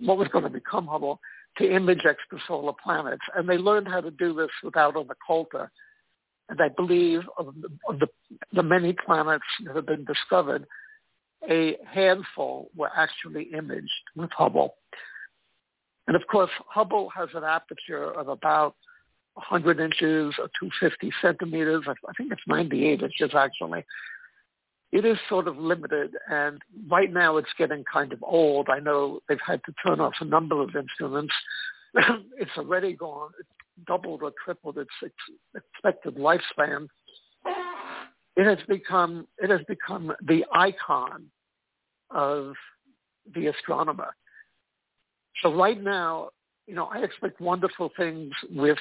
[0.00, 1.20] what was going to become Hubble
[1.58, 5.68] to image extrasolar planets, and they learned how to do this without an occulter.
[6.48, 8.08] And I believe of the, of the,
[8.52, 10.66] the many planets that have been discovered,
[11.48, 14.74] a handful were actually imaged with Hubble.
[16.10, 18.74] And of course, Hubble has an aperture of about
[19.34, 21.84] 100 inches or 250 centimeters.
[21.86, 23.84] I think it's 98 inches actually.
[24.90, 28.68] It is sort of limited, and right now it's getting kind of old.
[28.68, 31.32] I know they've had to turn off a number of instruments.
[31.94, 33.30] it's already gone.
[33.38, 33.48] It's
[33.86, 34.90] doubled or tripled its
[35.54, 36.88] expected lifespan.
[38.34, 41.26] It has become it has become the icon
[42.10, 42.54] of
[43.32, 44.16] the astronomer.
[45.42, 46.30] So right now,
[46.66, 48.78] you know, I expect wonderful things with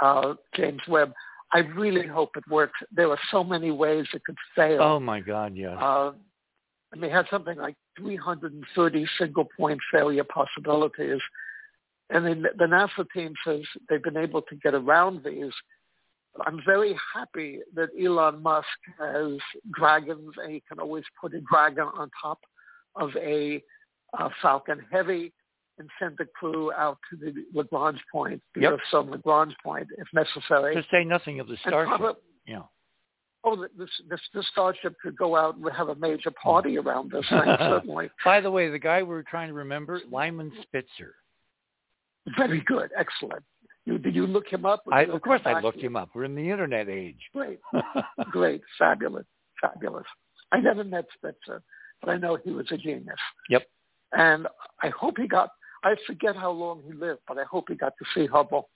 [0.00, 1.12] uh, James Webb.
[1.52, 2.78] I really hope it works.
[2.92, 4.82] There are so many ways it could fail.
[4.82, 5.76] Oh my God, yes.
[5.80, 6.12] Uh,
[6.92, 11.20] and they had something like 330 single point failure possibilities.
[12.10, 15.52] And then the NASA team says they've been able to get around these.
[16.46, 18.66] I'm very happy that Elon Musk
[18.98, 19.38] has
[19.72, 22.40] dragons and he can always put a dragon on top
[22.94, 23.62] of a
[24.18, 25.32] uh, Falcon Heavy
[25.78, 28.78] and send the crew out to the Lagrange point, the Yep.
[28.90, 30.74] Sun Lagrange point, if necessary.
[30.74, 31.98] to say nothing of the Starship.
[31.98, 32.62] probably- yeah.
[33.44, 36.48] oh, this, this, this Starship could go out and have a major hmm.
[36.48, 38.10] party around this thing, certainly.
[38.24, 41.14] By the way, the guy we were trying to remember, Lyman Spitzer.
[42.36, 42.90] Very good.
[42.98, 43.44] Excellent.
[43.84, 44.82] You, did you look him up?
[44.90, 46.10] I, of course, I looked him up.
[46.12, 47.20] We're in the internet age.
[47.32, 47.60] Great.
[48.32, 48.62] Great.
[48.78, 49.26] Fabulous.
[49.60, 50.06] Fabulous.
[50.50, 51.62] I never met Spitzer,
[52.00, 53.16] but I know he was a genius.
[53.48, 53.62] Yep.
[54.12, 54.46] And
[54.82, 55.50] I hope he got,
[55.82, 58.68] I forget how long he lived, but I hope he got to see Hubble.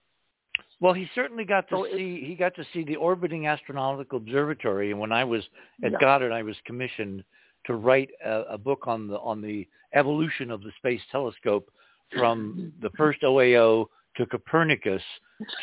[0.81, 4.19] Well, he certainly got to So it- see he got to see the orbiting astronomical
[4.19, 5.47] observatory, and when I was
[5.83, 5.99] at Yeah.
[5.99, 7.25] Goddard, I was commissioned
[7.65, 11.71] to write a, a book on the on the evolution of the space telescope
[12.13, 13.87] from the first OAO
[14.17, 15.03] to Copernicus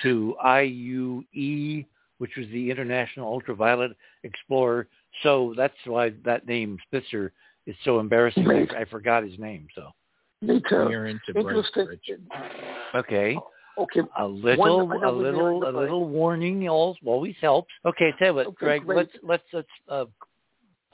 [0.01, 1.85] to IUE,
[2.19, 4.87] which was the International Ultraviolet Explorer.
[5.23, 7.33] So that's why that name Spitzer
[7.65, 8.49] is so embarrassing.
[8.49, 9.67] I, I forgot his name.
[9.75, 9.91] So
[10.41, 10.87] Me too.
[10.89, 11.87] You're into Interesting.
[11.87, 12.95] Brightbridge.
[12.95, 13.37] okay.
[13.77, 14.01] Okay.
[14.17, 17.71] A little, I a know when you're little, a little warning always, always helps.
[17.85, 18.97] Okay, tell you what, Okay, Greg, great.
[18.97, 20.05] let's let's let's uh,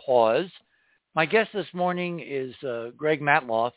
[0.06, 0.49] pause.
[1.15, 3.71] My guest this morning is uh, Greg Matloff,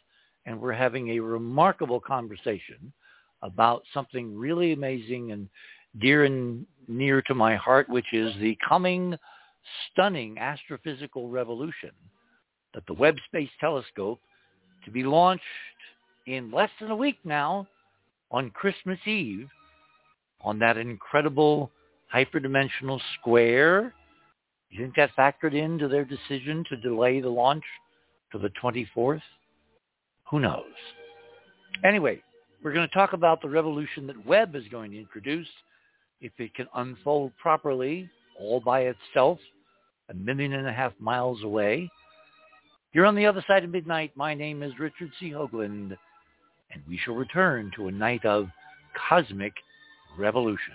[0.47, 2.93] and we're having a remarkable conversation
[3.43, 5.49] about something really amazing and
[6.01, 9.17] dear and near to my heart, which is the coming
[9.93, 11.91] stunning astrophysical revolution
[12.75, 14.21] that the Webb Space Telescope
[14.87, 15.43] to be launched
[16.27, 17.67] in less than a week now
[18.31, 19.49] on Christmas Eve
[20.41, 21.71] on that incredible
[22.15, 23.93] hyperdimensional square.
[24.71, 27.65] You think that factored into their decision to delay the launch
[28.33, 29.23] to the 24th?
[30.31, 30.65] Who knows?
[31.85, 32.23] Anyway,
[32.63, 35.49] we're going to talk about the revolution that Webb is going to introduce
[36.21, 38.09] if it can unfold properly
[38.41, 39.39] all by itself
[40.09, 41.91] a million and a half miles away.
[42.93, 44.13] You're on the other side of midnight.
[44.15, 45.31] My name is Richard C.
[45.31, 45.97] Hoagland,
[46.73, 48.49] and we shall return to a night of
[49.09, 49.53] cosmic
[50.19, 50.75] revolution.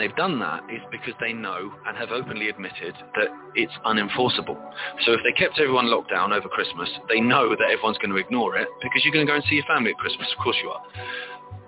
[0.00, 4.58] They've done that is because they know and have openly admitted that it's unenforceable.
[5.04, 8.16] So if they kept everyone locked down over Christmas, they know that everyone's going to
[8.16, 10.28] ignore it because you're going to go and see your family at Christmas.
[10.36, 10.82] Of course you are.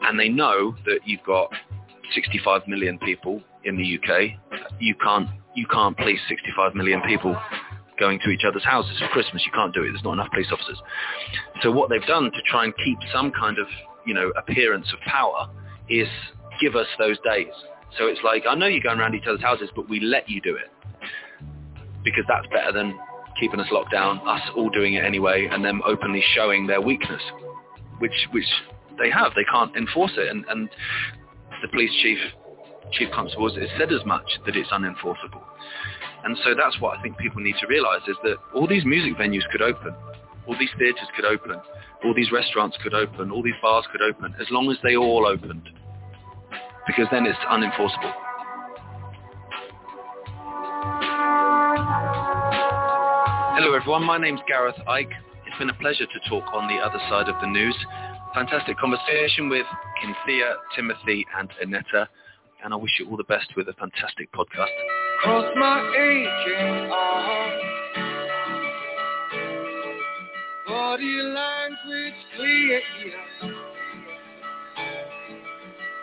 [0.02, 1.50] And they know that you've got
[2.14, 4.32] 65 million people in the UK.
[4.80, 7.36] You can't, you can't police 65 million people
[7.98, 9.42] going to each other's houses for Christmas.
[9.46, 9.92] You can't do it.
[9.92, 10.80] There's not enough police officers.
[11.62, 13.66] So what they've done to try and keep some kind of,
[14.06, 15.48] you know, appearance of power
[15.88, 16.08] is
[16.60, 17.52] give us those days.
[17.98, 20.40] So it's like, I know you're going around each other's houses, but we let you
[20.40, 20.70] do it.
[22.04, 22.98] Because that's better than
[23.38, 27.22] keeping us locked down, us all doing it anyway, and them openly showing their weakness,
[27.98, 28.46] which which
[28.98, 29.32] they have.
[29.36, 30.28] They can't enforce it.
[30.28, 30.68] And, and
[31.60, 32.18] the police chief,
[32.92, 35.42] chief constable, has said as much, that it's unenforceable.
[36.24, 39.18] And so that's what I think people need to realize is that all these music
[39.18, 39.94] venues could open,
[40.46, 41.60] all these theatres could open,
[42.04, 45.26] all these restaurants could open, all these bars could open, as long as they all
[45.26, 45.68] opened
[46.86, 48.12] because then it's unenforceable.
[53.54, 55.12] Hello everyone, my name's Gareth Icke.
[55.46, 57.76] It's been a pleasure to talk on the other side of the news.
[58.34, 59.66] Fantastic conversation with
[60.00, 62.08] Cynthia, Timothy and Annetta,
[62.64, 64.66] and I wish you all the best with a fantastic podcast.
[65.22, 65.82] Cross my
[70.66, 72.80] body clear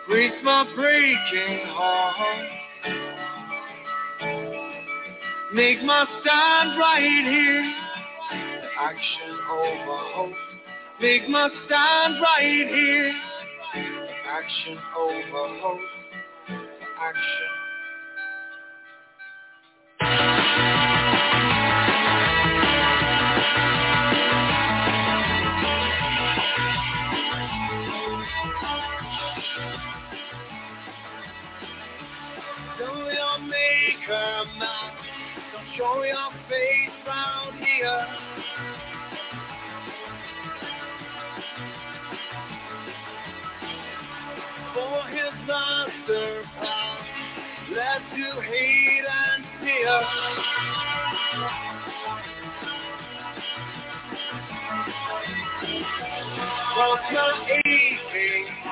[0.10, 2.48] breaks my breaking heart.
[5.54, 7.74] Make my stand right here.
[8.80, 10.34] Action over hope.
[11.00, 13.14] Make my stand right here.
[14.28, 15.80] Action over hope.
[17.00, 17.59] Action.
[35.80, 38.06] Show your face round here.
[44.74, 47.06] For his master power
[47.72, 50.02] led to hate and fear.
[56.76, 58.69] Cause my aching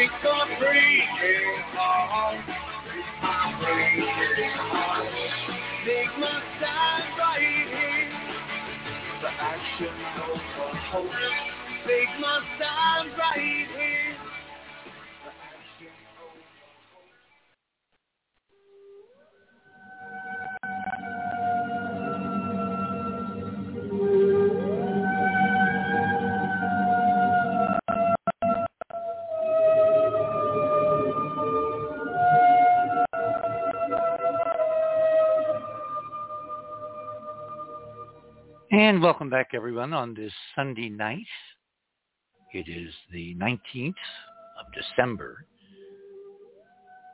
[0.00, 2.40] Break the breaking heart,
[3.60, 5.12] breaking heart.
[5.84, 8.08] Make my stand right here.
[9.20, 11.12] The action over hope.
[11.86, 14.29] Make my stand right here.
[38.90, 41.28] And welcome back, everyone, on this Sunday night.
[42.52, 43.94] It is the 19th
[44.58, 45.46] of December.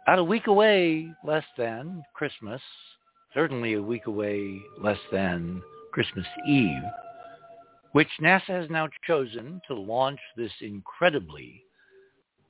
[0.06, 2.62] About a week away less than Christmas,
[3.34, 5.62] certainly a week away less than
[5.92, 6.82] Christmas Eve,
[7.92, 11.62] which NASA has now chosen to launch this incredibly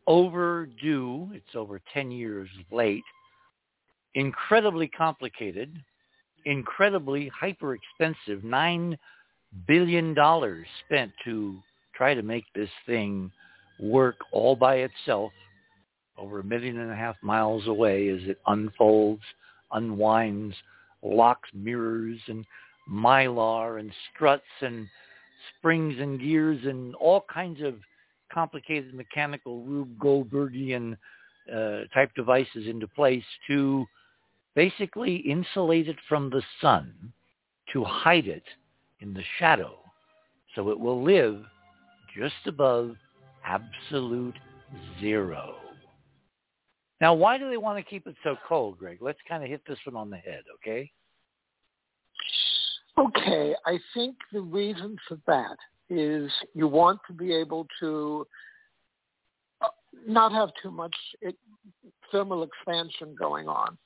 [0.07, 3.03] overdue, it's over 10 years late,
[4.15, 5.77] incredibly complicated,
[6.45, 8.97] incredibly hyper expensive $9
[9.67, 11.59] billion dollars spent to
[11.95, 13.31] try to make this thing
[13.81, 15.33] work all by itself
[16.19, 19.23] over a million and a half miles away as it unfolds,
[19.73, 20.55] unwinds,
[21.03, 22.45] locks mirrors and
[22.91, 24.87] mylar and struts and
[25.59, 27.75] springs and gears and all kinds of
[28.33, 30.97] complicated mechanical Rube Goldbergian
[31.53, 33.87] uh, type devices into place to
[34.55, 37.13] basically insulate it from the sun
[37.73, 38.43] to hide it
[39.01, 39.79] in the shadow
[40.57, 41.45] so it will live
[42.19, 42.97] just above
[43.45, 44.35] absolute
[44.99, 45.57] zero.
[47.01, 48.99] Now, why do they want to keep it so cold, Greg?
[49.03, 50.91] Let's kind of hit this one on the head, okay?
[52.99, 55.57] Okay, I think the reason for that
[55.91, 58.27] is you want to be able to
[59.61, 59.69] uh,
[60.09, 60.95] not have too much
[62.11, 63.77] thermal expansion going on.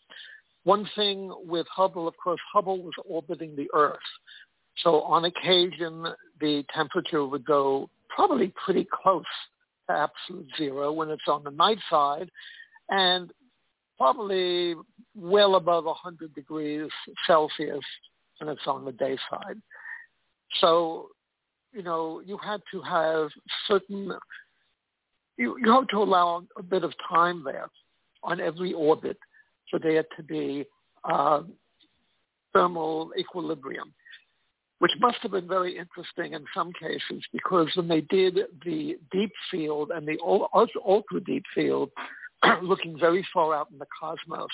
[0.63, 3.99] One thing with Hubble, of course, Hubble was orbiting the Earth.
[4.79, 6.07] So on occasion,
[6.41, 9.25] the temperature would go probably pretty close
[9.89, 12.31] to absolute zero when it's on the night side
[12.89, 13.31] and
[13.97, 14.75] probably
[15.15, 16.91] well above 100 degrees
[17.27, 17.85] Celsius
[18.39, 19.57] when it's on the day side.
[20.61, 21.09] So,
[21.73, 23.29] you know, you had to have
[23.69, 24.13] certain,
[25.37, 27.69] you, you have to allow a bit of time there
[28.23, 29.19] on every orbit
[29.71, 30.65] for there to be
[31.05, 31.43] uh,
[32.53, 33.93] thermal equilibrium
[34.81, 39.33] which must have been very interesting in some cases because when they did the deep
[39.51, 41.91] field and the ultra deep field,
[42.63, 44.49] looking very far out in the cosmos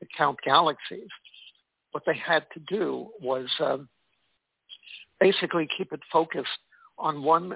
[0.00, 1.08] to count galaxies,
[1.92, 3.86] what they had to do was um,
[5.20, 6.48] basically keep it focused
[6.98, 7.54] on one,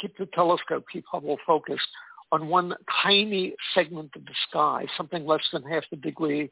[0.00, 1.88] keep the telescope, keep Hubble focused
[2.30, 6.48] on one tiny segment of the sky, something less than half a degree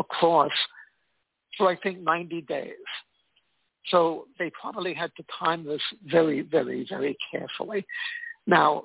[0.00, 0.50] across,
[1.56, 2.72] for I think 90 days.
[3.90, 7.84] So they probably had to time this very, very, very carefully.
[8.46, 8.84] Now,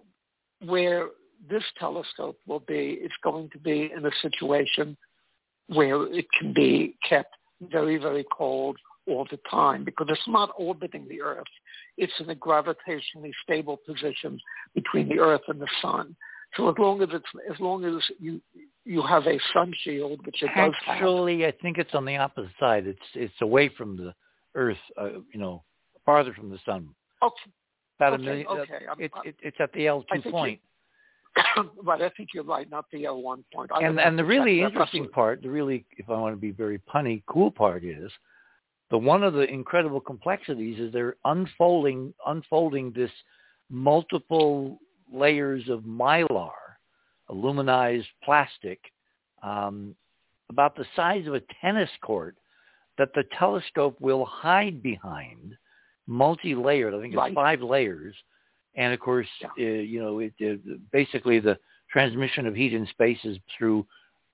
[0.66, 1.08] where
[1.50, 4.98] this telescope will be, it's going to be in a situation
[5.68, 8.78] where it can be kept very, very cold
[9.08, 11.44] all the time because it's not orbiting the Earth.
[11.98, 14.40] It's in a gravitationally stable position
[14.76, 16.16] between the Earth and the Sun.
[16.56, 18.42] So as long as it's as long as you
[18.86, 20.96] you have a sun shield, which it does have.
[20.96, 22.88] Actually, I think it's on the opposite side.
[22.88, 24.14] It's it's away from the
[24.58, 25.64] Earth, uh, you know,
[26.06, 26.90] farther from the sun.
[27.24, 27.52] Okay.
[28.00, 28.48] About okay, a million.
[28.48, 28.86] Okay.
[28.90, 30.60] Uh, it, it, it's at the L2 point.
[31.84, 33.72] right, I think you're right, not the L1 point.
[33.72, 36.80] I and and the really interesting part, the really, if I want to be very
[36.80, 38.12] punny, cool part is,
[38.90, 43.12] the one of the incredible complexities is they're unfolding unfolding this
[43.70, 44.80] multiple
[45.14, 46.52] layers of mylar,
[47.30, 48.80] aluminized plastic,
[49.44, 49.96] um,
[50.50, 52.36] about the size of a tennis court
[52.98, 55.58] that the telescope will hide behind
[56.08, 56.94] multi-layered.
[56.94, 57.34] I think it's right.
[57.34, 58.16] five layers,
[58.76, 59.50] and of course, yeah.
[59.60, 61.58] uh, you know, it, it, basically the
[61.92, 63.86] transmission of heat in space is through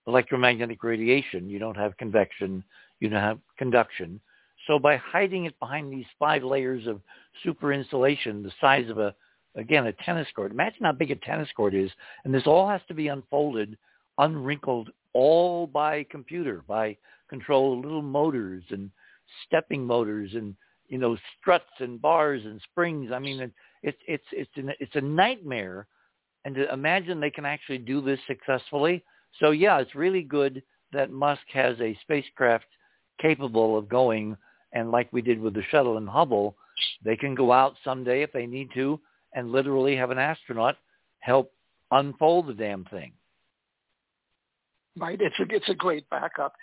[0.07, 1.49] electromagnetic radiation.
[1.49, 2.63] You don't have convection.
[2.99, 4.19] You don't have conduction.
[4.67, 7.01] So by hiding it behind these five layers of
[7.43, 9.13] super insulation, the size of a,
[9.55, 10.51] again, a tennis court.
[10.51, 11.91] Imagine how big a tennis court is,
[12.23, 13.77] and this all has to be unfolded,
[14.17, 16.97] unwrinkled, all by computer, by
[17.29, 18.91] control little motors and
[19.45, 20.55] stepping motors and
[20.87, 23.11] you know struts and bars and springs.
[23.11, 23.51] I mean,
[23.81, 25.87] it's it's it's an, it's a nightmare.
[26.45, 29.03] And to imagine they can actually do this successfully.
[29.39, 30.61] So yeah, it's really good
[30.91, 32.65] that Musk has a spacecraft
[33.21, 34.35] capable of going
[34.73, 36.55] and like we did with the shuttle and Hubble,
[37.03, 38.99] they can go out someday if they need to
[39.33, 40.75] and literally have an astronaut
[41.19, 41.51] help
[41.91, 43.13] unfold the damn thing
[44.97, 45.19] right?
[45.19, 46.53] It's a it's a great backup.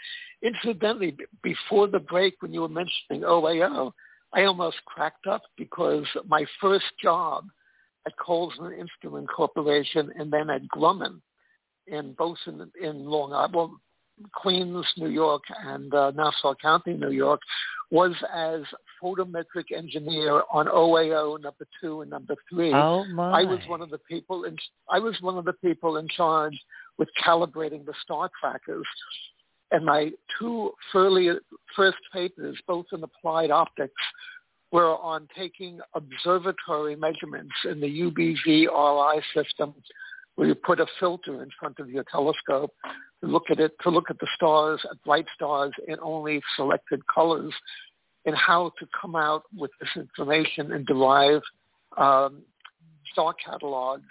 [0.43, 3.93] Incidentally, before the break, when you were mentioning OAO,
[4.33, 7.45] I almost cracked up because my first job
[8.07, 11.21] at Kollsman Instrument Corporation and then at Grumman,
[11.87, 13.81] in both in, in Long Island, well,
[14.35, 17.41] Queens, New York, and uh, Nassau County, New York,
[17.91, 18.61] was as
[19.03, 22.73] photometric engineer on OAO number two and number three.
[22.73, 23.41] Oh my!
[23.41, 24.57] I was one of the people in
[24.89, 26.59] I was one of the people in charge
[27.01, 28.87] with calibrating the star trackers.
[29.73, 31.31] And my two early,
[31.75, 34.03] first papers, both in applied optics,
[34.71, 39.75] were on taking observatory measurements in the UBV-RI system,
[40.37, 42.73] where you put a filter in front of your telescope
[43.23, 47.01] to look at it, to look at the stars, at bright stars in only selected
[47.13, 47.55] colors,
[48.27, 51.41] and how to come out with this information and derive
[51.97, 52.43] um,
[53.11, 54.05] star catalogs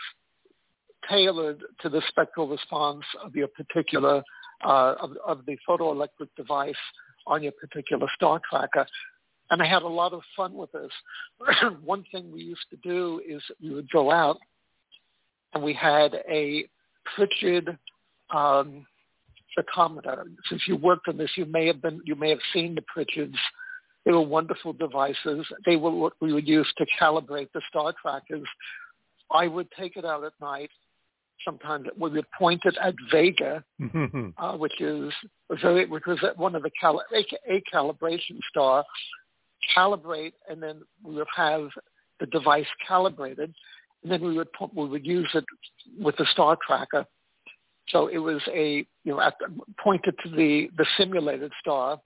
[1.09, 4.23] tailored to the spectral response of your particular,
[4.63, 6.73] uh, of, of the photoelectric device
[7.27, 8.85] on your particular star tracker.
[9.51, 10.91] And I had a lot of fun with this.
[11.83, 14.37] One thing we used to do is we would go out
[15.53, 16.65] and we had a
[17.15, 17.77] Pritchard
[18.29, 18.85] um,
[19.57, 20.23] photometer.
[20.49, 23.37] Since you worked on this, you may have been, you may have seen the Pritchards.
[24.05, 25.45] They were wonderful devices.
[25.65, 28.47] They were what we would use to calibrate the star trackers.
[29.31, 30.69] I would take it out at night
[31.45, 33.63] sometimes we would be pointed at Vega,
[34.37, 35.11] uh, which is
[35.61, 38.83] very, which was one of the cal- a, a calibration star,
[39.75, 41.69] calibrate, and then we would have
[42.19, 43.53] the device calibrated,
[44.03, 45.45] and then we would put, we would use it
[45.99, 47.05] with the star tracker.
[47.89, 49.47] So it was a you know at the,
[49.81, 51.99] pointed to the the simulated star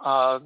[0.00, 0.40] uh,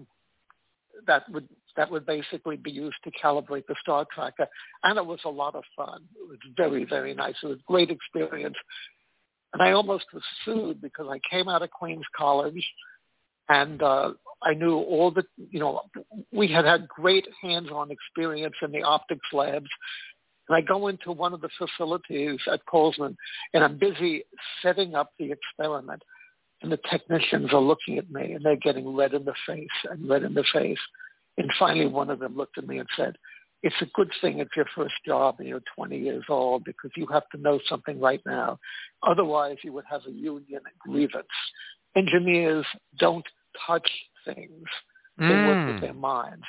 [1.07, 4.47] that would that would basically be used to calibrate the star tracker,
[4.83, 6.03] and it was a lot of fun.
[6.17, 7.35] It was very very nice.
[7.43, 8.57] It was a great experience,
[9.53, 12.65] and I almost was sued because I came out of Queens College,
[13.49, 14.13] and uh,
[14.43, 15.83] I knew all the you know
[16.33, 19.71] we had had great hands-on experience in the optics labs,
[20.49, 23.17] and I go into one of the facilities at Kollsman,
[23.53, 24.25] and I'm busy
[24.63, 26.03] setting up the experiment.
[26.63, 30.09] And the technicians are looking at me, and they're getting red in the face and
[30.09, 30.79] red in the face.
[31.39, 33.17] And finally, one of them looked at me and said,
[33.63, 37.07] it's a good thing it's your first job and you're 20 years old because you
[37.11, 38.59] have to know something right now.
[39.03, 41.27] Otherwise, you would have a union grievance.
[41.97, 42.67] Engineers
[42.99, 43.25] don't
[43.67, 43.89] touch
[44.27, 44.67] things.
[45.17, 45.47] They mm.
[45.47, 45.81] work with mm.
[45.81, 46.45] their minds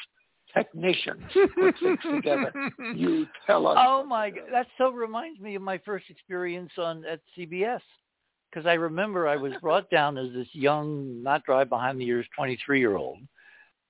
[0.55, 2.53] technicians put things together.
[2.95, 3.77] You tell us.
[3.77, 7.81] Oh my God, that so reminds me of my first experience on at CBS
[8.49, 12.25] because I remember I was brought down as this young, not drive behind the ears,
[12.37, 13.19] 23 year old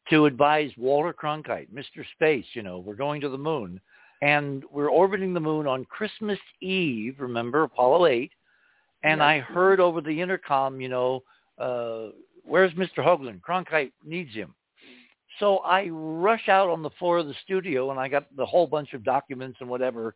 [0.10, 2.04] to advise Walter Cronkite, Mr.
[2.14, 2.46] Space.
[2.54, 3.80] You know, we're going to the moon,
[4.22, 7.16] and we're orbiting the moon on Christmas Eve.
[7.20, 8.32] Remember Apollo 8,
[9.04, 11.24] and I heard over the intercom, you know.
[11.58, 12.08] Uh,
[12.44, 12.98] where's Mr.
[13.00, 13.42] Hoagland?
[13.42, 14.54] Cronkite needs him.
[15.40, 18.68] So I rush out on the floor of the studio and I got the whole
[18.68, 20.16] bunch of documents and whatever.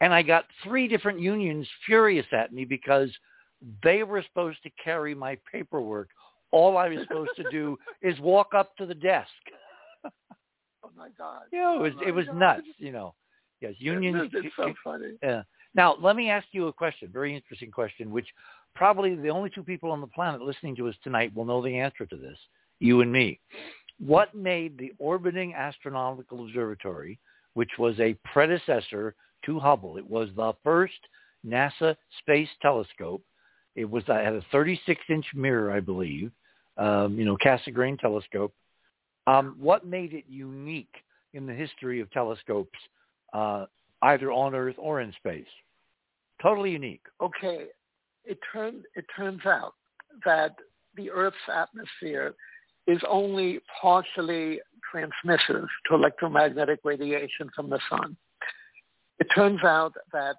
[0.00, 3.10] And I got three different unions furious at me because
[3.82, 6.10] they were supposed to carry my paperwork.
[6.54, 9.28] All I was supposed to do is walk up to the desk.
[10.04, 11.42] oh my God.
[11.52, 12.36] Yeah, it was oh it was God.
[12.36, 13.14] nuts, you know.
[13.60, 14.30] Yes, unions.
[14.32, 15.14] It's so funny.
[15.20, 15.42] Yeah.
[15.74, 18.28] Now, let me ask you a question, very interesting question, which
[18.76, 21.76] probably the only two people on the planet listening to us tonight will know the
[21.76, 22.38] answer to this,
[22.78, 23.40] you and me.
[23.98, 27.18] What made the Orbiting Astronomical Observatory,
[27.54, 30.94] which was a predecessor to Hubble, it was the first
[31.44, 33.22] NASA space telescope.
[33.74, 36.30] It was it had a 36-inch mirror, I believe,
[36.76, 38.52] um, you know, Cassegrain telescope.
[39.26, 40.94] Um, what made it unique
[41.32, 42.78] in the history of telescopes,
[43.32, 43.66] uh,
[44.02, 45.46] either on Earth or in space?
[46.42, 47.02] Totally unique.
[47.20, 47.66] Okay,
[48.24, 49.74] it turned it turns out
[50.24, 50.54] that
[50.96, 52.34] the Earth's atmosphere
[52.86, 54.60] is only partially
[54.94, 58.16] transmissive to electromagnetic radiation from the sun.
[59.18, 60.36] It turns out that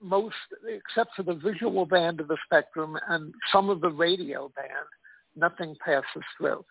[0.00, 0.34] most,
[0.68, 4.86] except for the visual band of the spectrum and some of the radio band,
[5.36, 6.64] nothing passes through.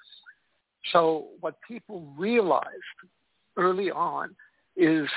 [0.91, 2.67] So what people realized
[3.57, 4.35] early on
[4.75, 5.07] is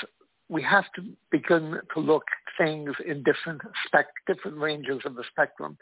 [0.48, 2.24] we have to begin to look
[2.56, 5.76] things in different spec, different ranges of the spectrum.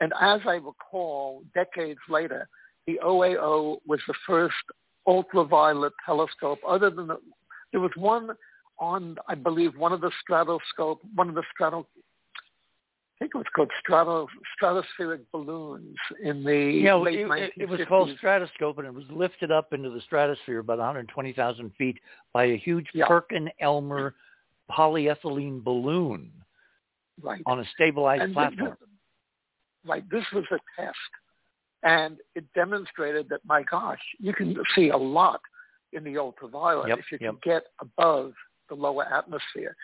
[0.00, 2.48] And as I recall, decades later,
[2.86, 4.54] the OAO was the first
[5.06, 7.16] ultraviolet telescope other than the,
[7.72, 8.30] there was one
[8.78, 11.86] on, I believe, one of the stratoscope, one of the strato,
[13.16, 14.28] I think it was called strato,
[14.60, 17.50] stratospheric balloons in the yeah, late it, 1950s.
[17.56, 21.98] it was called stratoscope, and it was lifted up into the stratosphere about 120,000 feet
[22.34, 23.06] by a huge yeah.
[23.06, 24.14] Perkin-Elmer
[24.70, 26.30] polyethylene balloon
[27.22, 27.40] right.
[27.46, 28.76] on a stabilized and platform.
[28.80, 28.88] This,
[29.86, 30.10] right.
[30.10, 30.96] This was a test
[31.82, 35.40] and it demonstrated that, my gosh, you can see a lot
[35.92, 37.40] in the ultraviolet yep, if you yep.
[37.40, 38.32] can get above
[38.68, 39.76] the lower atmosphere.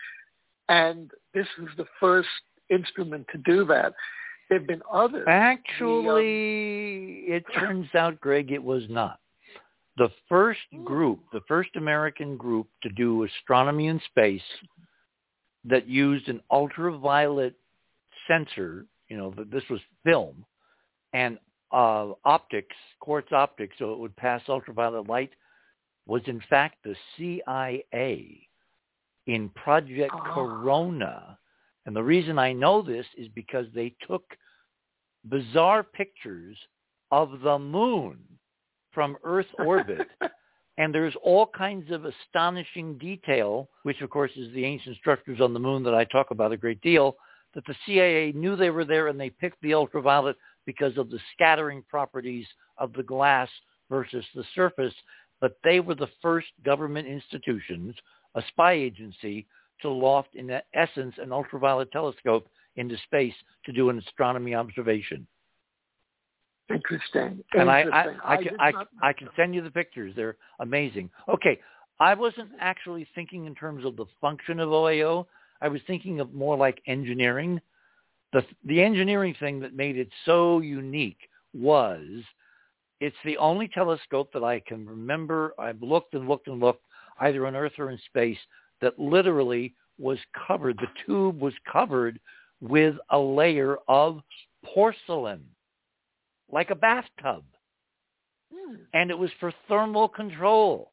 [0.67, 2.27] And this was the first
[2.73, 3.93] instrument to do that.
[4.49, 5.25] There have been others.
[5.27, 9.19] Actually, the, um, it turns out, Greg, it was not.
[9.97, 14.41] The first group, the first American group to do astronomy in space
[15.65, 17.55] that used an ultraviolet
[18.27, 20.45] sensor, you know, this was film,
[21.13, 21.37] and
[21.71, 25.31] uh, optics, quartz optics, so it would pass ultraviolet light,
[26.05, 28.47] was in fact the CIA
[29.27, 30.33] in Project oh.
[30.33, 31.37] Corona.
[31.85, 34.23] And the reason I know this is because they took
[35.29, 36.57] bizarre pictures
[37.11, 38.19] of the moon
[38.91, 40.07] from Earth orbit.
[40.77, 45.53] and there's all kinds of astonishing detail, which of course is the ancient structures on
[45.53, 47.15] the moon that I talk about a great deal,
[47.53, 51.19] that the CIA knew they were there and they picked the ultraviolet because of the
[51.33, 53.49] scattering properties of the glass
[53.89, 54.93] versus the surface,
[55.39, 57.93] but they were the first government institutions,
[58.35, 59.45] a spy agency,
[59.83, 63.33] to loft in essence an ultraviolet telescope into space
[63.65, 65.25] to do an astronomy observation.
[66.69, 67.43] Interesting.
[67.53, 68.87] And I, I, I, I, can, I, not...
[69.01, 70.13] I can send you the pictures.
[70.15, 71.09] They're amazing.
[71.29, 71.59] Okay,
[71.99, 75.25] I wasn't actually thinking in terms of the function of OAO.
[75.61, 77.61] I was thinking of more like engineering
[78.33, 82.01] the the engineering thing that made it so unique was
[82.99, 86.83] it's the only telescope that I can remember I've looked and looked and looked
[87.19, 88.37] either on Earth or in space
[88.83, 92.19] that literally was covered, the tube was covered
[92.61, 94.21] with a layer of
[94.63, 95.43] porcelain,
[96.51, 97.43] like a bathtub.
[98.53, 98.75] Hmm.
[98.93, 100.91] And it was for thermal control.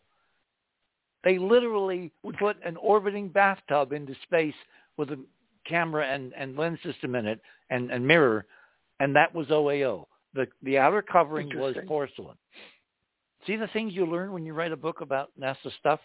[1.22, 4.54] They literally put an orbiting bathtub into space
[4.96, 5.18] with a
[5.66, 8.46] camera and, and lens system in it and, and mirror,
[9.00, 10.06] and that was OAO.
[10.32, 12.36] The, the outer covering was porcelain.
[13.46, 16.00] See the things you learn when you write a book about NASA stuff?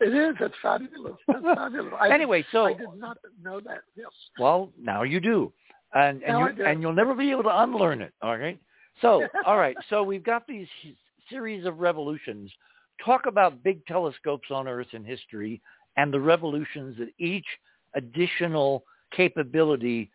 [0.00, 0.36] It is.
[0.40, 1.14] It's fabulous.
[1.26, 1.92] That's fabulous.
[2.00, 3.82] I, anyway, so I did not know that.
[3.96, 4.08] Yes.
[4.38, 5.52] well, now you do,
[5.94, 8.12] and and you and you'll never be able to unlearn it.
[8.22, 8.58] All right.
[9.02, 9.76] So all right.
[9.90, 10.68] So we've got these
[11.30, 12.50] series of revolutions.
[13.04, 15.60] Talk about big telescopes on Earth in history
[15.96, 17.46] and the revolutions that each
[17.94, 18.84] additional
[19.16, 20.10] capability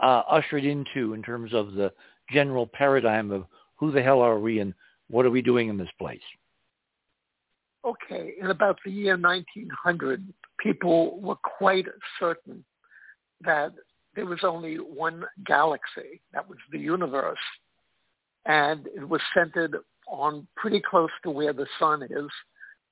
[0.00, 1.92] uh, ushered into in terms of the
[2.30, 3.44] general paradigm of
[3.76, 4.74] who the hell are we and
[5.08, 6.20] what are we doing in this place.
[7.88, 10.22] Okay, in about the year 1900,
[10.60, 11.86] people were quite
[12.20, 12.62] certain
[13.40, 13.72] that
[14.14, 17.38] there was only one galaxy, that was the universe,
[18.44, 19.74] and it was centered
[20.06, 22.28] on pretty close to where the sun is,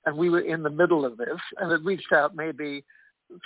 [0.06, 2.82] and we were in the middle of this, and it reached out maybe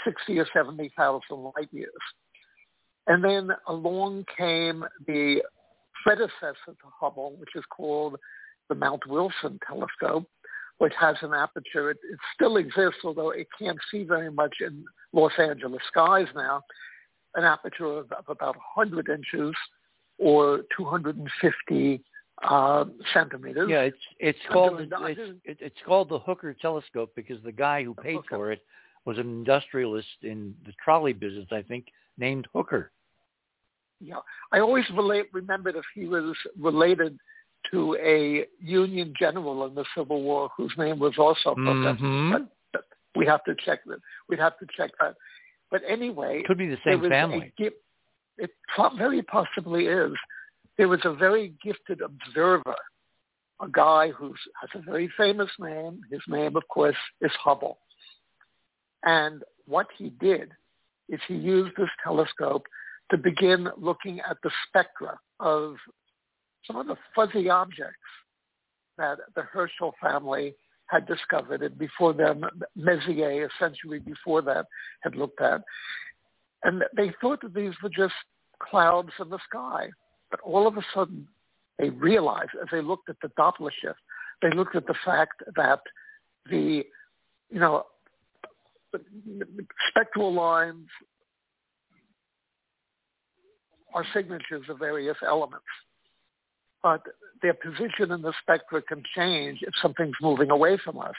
[0.05, 1.91] 60 or 70,000 light years.
[3.09, 5.43] And then along came the
[6.05, 8.17] predecessor to Hubble, which is called
[8.69, 10.29] the Mount Wilson telescope,
[10.81, 11.91] which has an aperture.
[11.91, 16.63] It, it still exists, although it can't see very much in Los Angeles skies now,
[17.35, 19.55] an aperture of, of about 100 inches
[20.19, 22.03] or 250
[22.43, 23.69] uh, centimeters.
[23.71, 27.93] Yeah, it's it's called the, it's, it's called the Hooker telescope because the guy who
[27.95, 28.37] paid Hooker.
[28.37, 28.63] for it
[29.05, 32.91] was an industrialist in the trolley business, I think, named Hooker.
[34.01, 34.17] Yeah,
[34.51, 37.19] I always relate, remembered if he was related
[37.71, 41.55] to a Union general in the Civil War whose name was also.
[41.55, 42.33] Mhm.
[42.33, 42.85] But, but
[43.15, 44.01] we have to check that.
[44.29, 45.17] We'd have to check that.
[45.71, 47.53] But anyway, Could be the same family.
[47.61, 47.71] A,
[48.39, 48.51] it
[48.97, 50.13] very possibly is.
[50.79, 52.77] There was a very gifted observer,
[53.61, 56.01] a guy who has a very famous name.
[56.11, 57.79] His name, of course, is Hubble.
[59.05, 60.53] And what he did
[61.09, 62.67] is he used this telescope
[63.11, 65.77] to begin looking at the spectra of
[66.67, 67.97] some of the fuzzy objects
[68.99, 70.55] that the Herschel family
[70.87, 72.45] had discovered, and before them,
[72.77, 74.67] Messier, a century before that,
[75.03, 75.63] had looked at.
[76.65, 78.15] And they thought that these were just
[78.61, 79.89] clouds in the sky.
[80.31, 81.27] But all of a sudden,
[81.79, 83.99] they realized as they looked at the Doppler shift,
[84.43, 85.81] they looked at the fact that
[86.51, 86.85] the,
[87.51, 87.85] you know,
[89.89, 90.89] spectral lines
[93.95, 95.65] are signatures of various elements.
[96.83, 97.03] But
[97.43, 101.15] their position in the spectra can change if something's moving away from us.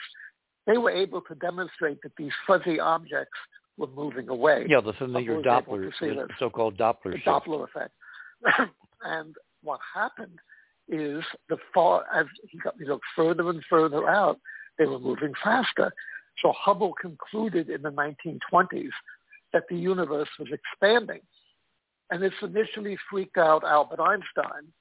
[0.66, 3.38] They were able to demonstrate that these fuzzy objects
[3.78, 4.66] were moving away.
[4.68, 7.26] Yeah, the familiar Doppler, the so-called Doppler the shift.
[7.26, 7.92] Doppler effect.
[9.02, 10.38] and what happened
[10.88, 14.38] is the far as he got you know further and further out,
[14.78, 15.92] they were moving faster.
[16.40, 18.90] So Hubble concluded in the 1920s
[19.52, 21.20] that the universe was expanding.
[22.10, 24.72] And this initially freaked out Albert Einstein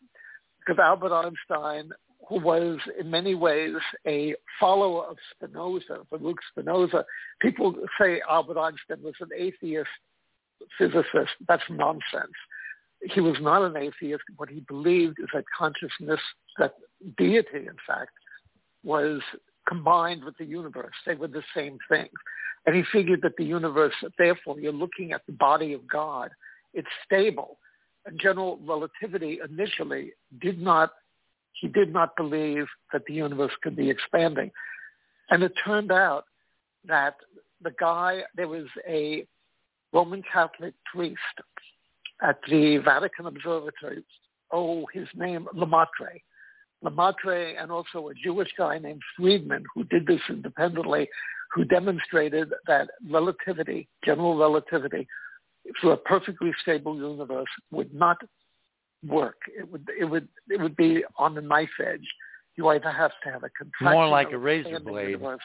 [0.66, 1.92] because Albert Einstein,
[2.28, 3.76] who was in many ways
[4.08, 7.06] a follower of Spinoza, Baruch Spinoza,
[7.42, 9.90] people say Albert Einstein was an atheist
[10.78, 11.32] physicist.
[11.48, 12.32] That's nonsense.
[13.02, 14.24] He was not an atheist.
[14.38, 16.20] What he believed is that consciousness,
[16.60, 16.76] that
[17.18, 18.12] deity, in fact,
[18.84, 19.22] was
[19.68, 20.94] combined with the universe.
[21.06, 22.10] They were the same thing.
[22.66, 26.30] And he figured that the universe, therefore, you're looking at the body of God.
[26.74, 27.58] It's stable.
[28.18, 30.92] General relativity initially did not,
[31.54, 34.52] he did not believe that the universe could be expanding.
[35.30, 36.26] And it turned out
[36.88, 37.16] that
[37.62, 39.26] the guy, there was a
[39.94, 41.20] Roman Catholic priest
[42.22, 44.04] at the Vatican Observatory.
[44.52, 46.22] Oh, his name, Lemaitre.
[46.84, 51.08] Lemaitre and also a Jewish guy named Friedman who did this independently,
[51.54, 55.08] who demonstrated that relativity, general relativity,
[55.82, 58.18] for a perfectly stable universe would not
[59.06, 59.38] work.
[59.58, 62.08] It would, it would, it would be on the knife edge.
[62.56, 65.12] You either have to have a contraction More like a razor blade.
[65.12, 65.40] universe,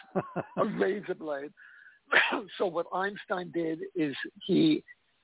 [0.56, 1.50] a razor blade.
[2.58, 4.14] so what Einstein did is
[4.46, 4.82] he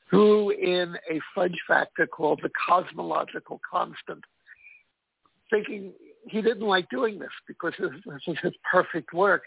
[0.08, 4.22] threw in a fudge factor called the cosmological constant,
[5.50, 5.92] thinking
[6.28, 9.42] he didn't like doing this because this, this was his perfect work.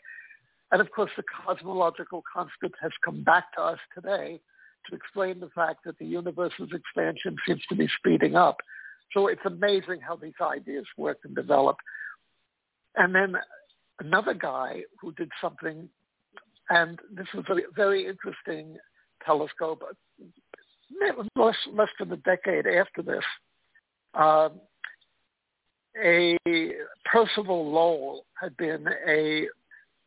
[0.71, 4.41] And of course, the cosmological constant has come back to us today
[4.89, 8.57] to explain the fact that the universe's expansion seems to be speeding up.
[9.13, 11.77] So it's amazing how these ideas work and develop.
[12.95, 13.36] And then
[13.99, 15.89] another guy who did something
[16.69, 18.77] And this was a very interesting
[19.25, 19.83] telescope.
[21.36, 23.23] Less, less than a decade after this,
[24.13, 24.59] um,
[26.03, 26.38] a
[27.05, 29.47] Percival Lowell had been a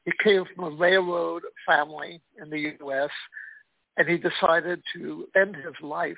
[0.04, 3.10] he came from a railroad family in the U.S.
[3.98, 6.16] and he decided to end his life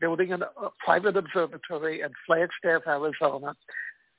[0.00, 0.38] building a
[0.84, 3.54] private observatory in Flagstaff, Arizona,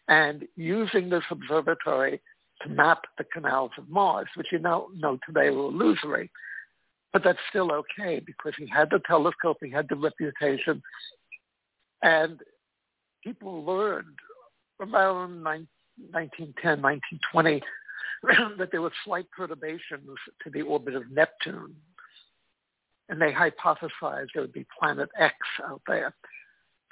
[0.08, 2.22] and using this observatory
[2.62, 6.30] to map the canals of Mars, which you now know today are illusory.
[7.12, 10.82] But that's still okay because he had the telescope, he had the reputation,
[12.02, 12.39] and
[13.24, 14.18] people learned
[14.80, 17.62] around 1910, 1920
[18.58, 21.76] that there were slight perturbations to the orbit of Neptune.
[23.10, 25.36] And they hypothesized there would be planet X
[25.68, 26.16] out there.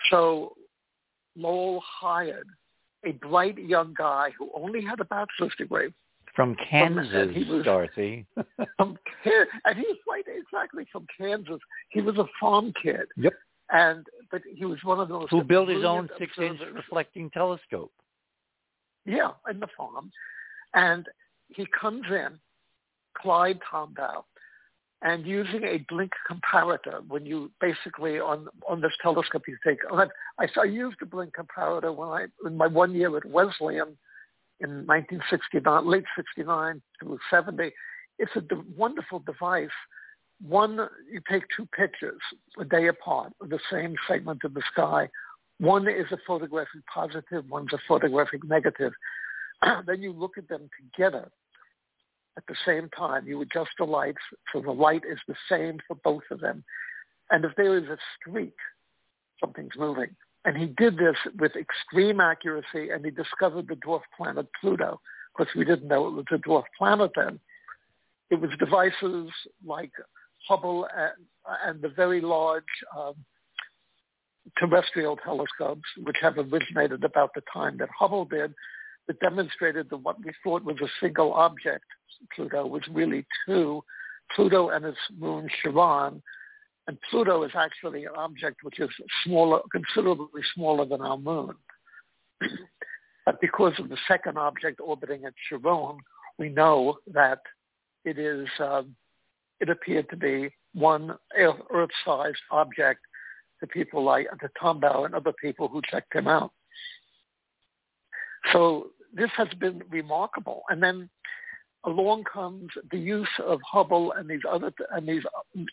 [0.09, 0.53] So
[1.36, 2.47] Lowell hired
[3.05, 5.93] a bright young guy who only had a bachelor's degree.
[6.36, 8.26] From Kansas, he was, Dorothy.
[8.78, 8.97] from,
[9.66, 11.59] and he's right, exactly from Kansas.
[11.89, 13.07] He was a farm kid.
[13.18, 13.34] Yep.
[13.74, 17.91] And but he was one of those who built his own six-inch reflecting telescope.
[19.05, 20.12] Yeah, in the farm,
[20.74, 21.07] and
[21.49, 22.38] he comes in,
[23.18, 24.24] Clyde Tombaugh,
[25.04, 30.06] and using a blink comparator, when you basically on on this telescope you take, oh,
[30.39, 33.97] I, I used a blink comparator when I in my one year at Wesleyan
[34.60, 37.72] in 1969, late 69 to 70.
[38.20, 39.70] It's a de- wonderful device.
[40.47, 42.20] One, you take two pictures
[42.60, 45.10] a day apart of the same segment of the sky.
[45.60, 48.93] One is a photographic positive, one's a photographic negative.
[49.88, 51.32] then you look at them together
[52.38, 53.27] at the same time.
[53.27, 54.21] You adjust the lights
[54.51, 56.63] so the light is the same for both of them.
[57.29, 58.55] And if there is a streak,
[59.39, 60.15] something's moving.
[60.43, 64.93] And he did this with extreme accuracy, and he discovered the dwarf planet Pluto.
[64.93, 67.39] Of course, we didn't know it was a dwarf planet then.
[68.32, 69.29] It was devices
[69.65, 69.91] like
[70.47, 71.11] Hubble and,
[71.65, 72.63] and the very large
[72.97, 73.13] um,
[74.57, 78.53] terrestrial telescopes, which have originated about the time that Hubble did,
[79.07, 81.86] that demonstrated that what we thought was a single object,
[82.36, 83.84] Pluto, was really two,
[84.36, 86.22] Pluto and its moon Charon.
[86.88, 88.89] And Pluto is actually an object which is
[89.24, 91.53] smaller, considerably smaller than our moon.
[93.26, 95.97] but because of the second object orbiting at Charon,
[96.38, 97.39] we know that
[98.03, 98.95] it is um,
[99.59, 103.01] it appeared to be one Earth-sized object
[103.59, 106.51] to people like to Tombaugh and other people who checked him out.
[108.51, 110.64] So this has been remarkable.
[110.70, 111.09] And then
[111.86, 115.23] along comes the use of Hubble and these other and these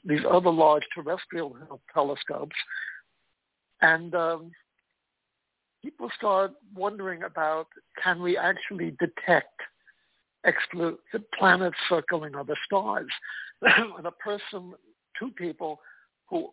[0.05, 1.57] these other large terrestrial
[1.93, 2.57] telescopes,
[3.83, 4.51] and um,
[5.83, 7.67] people start wondering about
[8.03, 9.61] can we actually detect
[11.39, 13.09] planets circling other stars?
[13.63, 14.73] and a person,
[15.19, 15.81] two people
[16.31, 16.51] who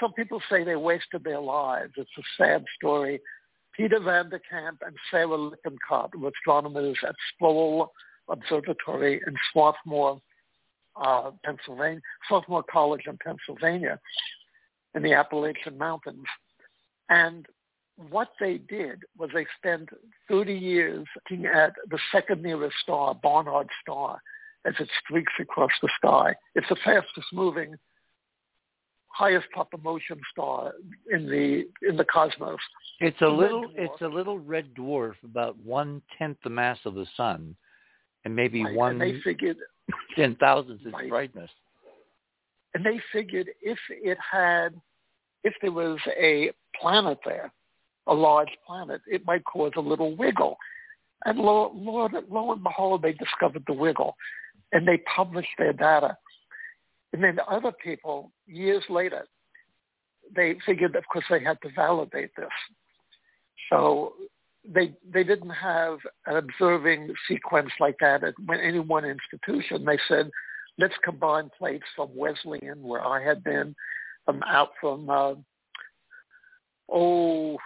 [0.00, 1.92] some people say they wasted their lives.
[1.96, 3.20] It's a sad story.
[3.76, 7.92] Peter van de Kamp and Sarah Lippincott were astronomers at Sproul
[8.28, 10.20] Observatory in Swarthmore,
[10.96, 13.98] uh, Pennsylvania, Swarthmore College in Pennsylvania,
[14.94, 16.26] in the Appalachian Mountains.
[17.08, 17.46] And
[18.10, 19.88] what they did was they spent
[20.28, 24.20] 30 years looking at the second nearest star, Barnard Star,
[24.64, 26.34] as it streaks across the sky.
[26.54, 27.74] It's the fastest moving,
[29.08, 30.72] highest proper motion star
[31.10, 32.58] in the in the cosmos.
[33.00, 37.06] It's a little it's a little red dwarf, about one tenth the mass of the
[37.16, 37.56] sun,
[38.24, 38.74] and maybe right.
[38.74, 39.56] one and they figured
[40.16, 41.08] ten thousandths its right.
[41.08, 41.50] brightness.
[42.74, 44.78] And they figured if it had,
[45.42, 47.52] if there was a planet there,
[48.06, 50.56] a large planet, it might cause a little wiggle.
[51.24, 54.16] And lo, lo, lo and behold, they discovered the wiggle,
[54.72, 56.16] and they published their data.
[57.12, 59.26] And then other people, years later,
[60.34, 62.48] they figured, of course, they had to validate this.
[63.70, 64.12] So
[64.72, 69.84] they they didn't have an observing sequence like that at any one institution.
[69.84, 70.30] They said,
[70.78, 73.74] let's combine plates from Wesleyan, where I had been,
[74.24, 75.34] from out from uh,
[76.90, 77.58] oh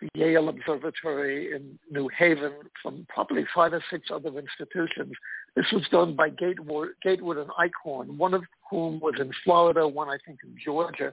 [0.00, 2.52] the Yale Observatory in New Haven,
[2.82, 5.12] from probably five or six other institutions.
[5.54, 10.08] This was done by Gatewood, Gatewood and Eichhorn, one of whom was in Florida, one
[10.08, 11.12] I think in Georgia.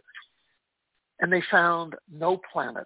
[1.19, 2.85] And they found no planet.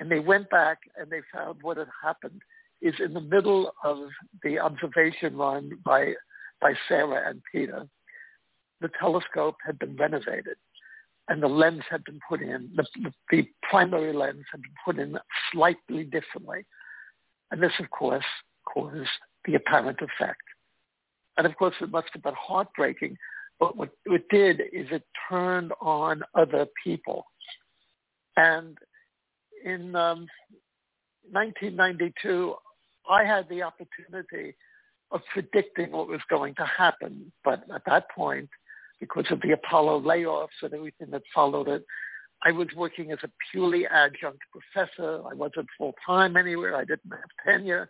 [0.00, 2.42] And they went back and they found what had happened
[2.82, 3.98] is in the middle of
[4.42, 6.12] the observation run by,
[6.60, 7.86] by Sarah and Peter,
[8.80, 10.56] the telescope had been renovated
[11.28, 12.86] and the lens had been put in, the,
[13.30, 15.18] the primary lens had been put in
[15.52, 16.64] slightly differently.
[17.50, 18.24] And this, of course,
[18.64, 19.08] caused
[19.44, 20.42] the apparent effect.
[21.36, 23.16] And of course, it must have been heartbreaking.
[23.58, 27.26] But what it did is it turned on other people.
[28.36, 28.76] And
[29.66, 30.28] in um,
[31.30, 32.54] 1992,
[33.10, 34.54] I had the opportunity
[35.10, 37.32] of predicting what was going to happen.
[37.44, 38.48] But at that point,
[39.00, 41.84] because of the Apollo layoffs and everything that followed it,
[42.44, 45.22] I was working as a purely adjunct professor.
[45.28, 46.76] I wasn't full-time anywhere.
[46.76, 47.88] I didn't have tenure.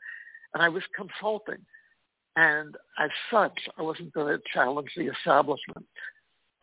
[0.55, 1.65] And I was consulting.
[2.37, 5.87] And as such, I wasn't going to challenge the establishment.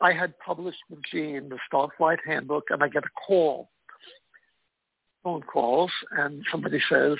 [0.02, 3.70] I had published with Gene the Starflight Handbook, and I get a call,
[5.24, 7.18] phone calls, and somebody says,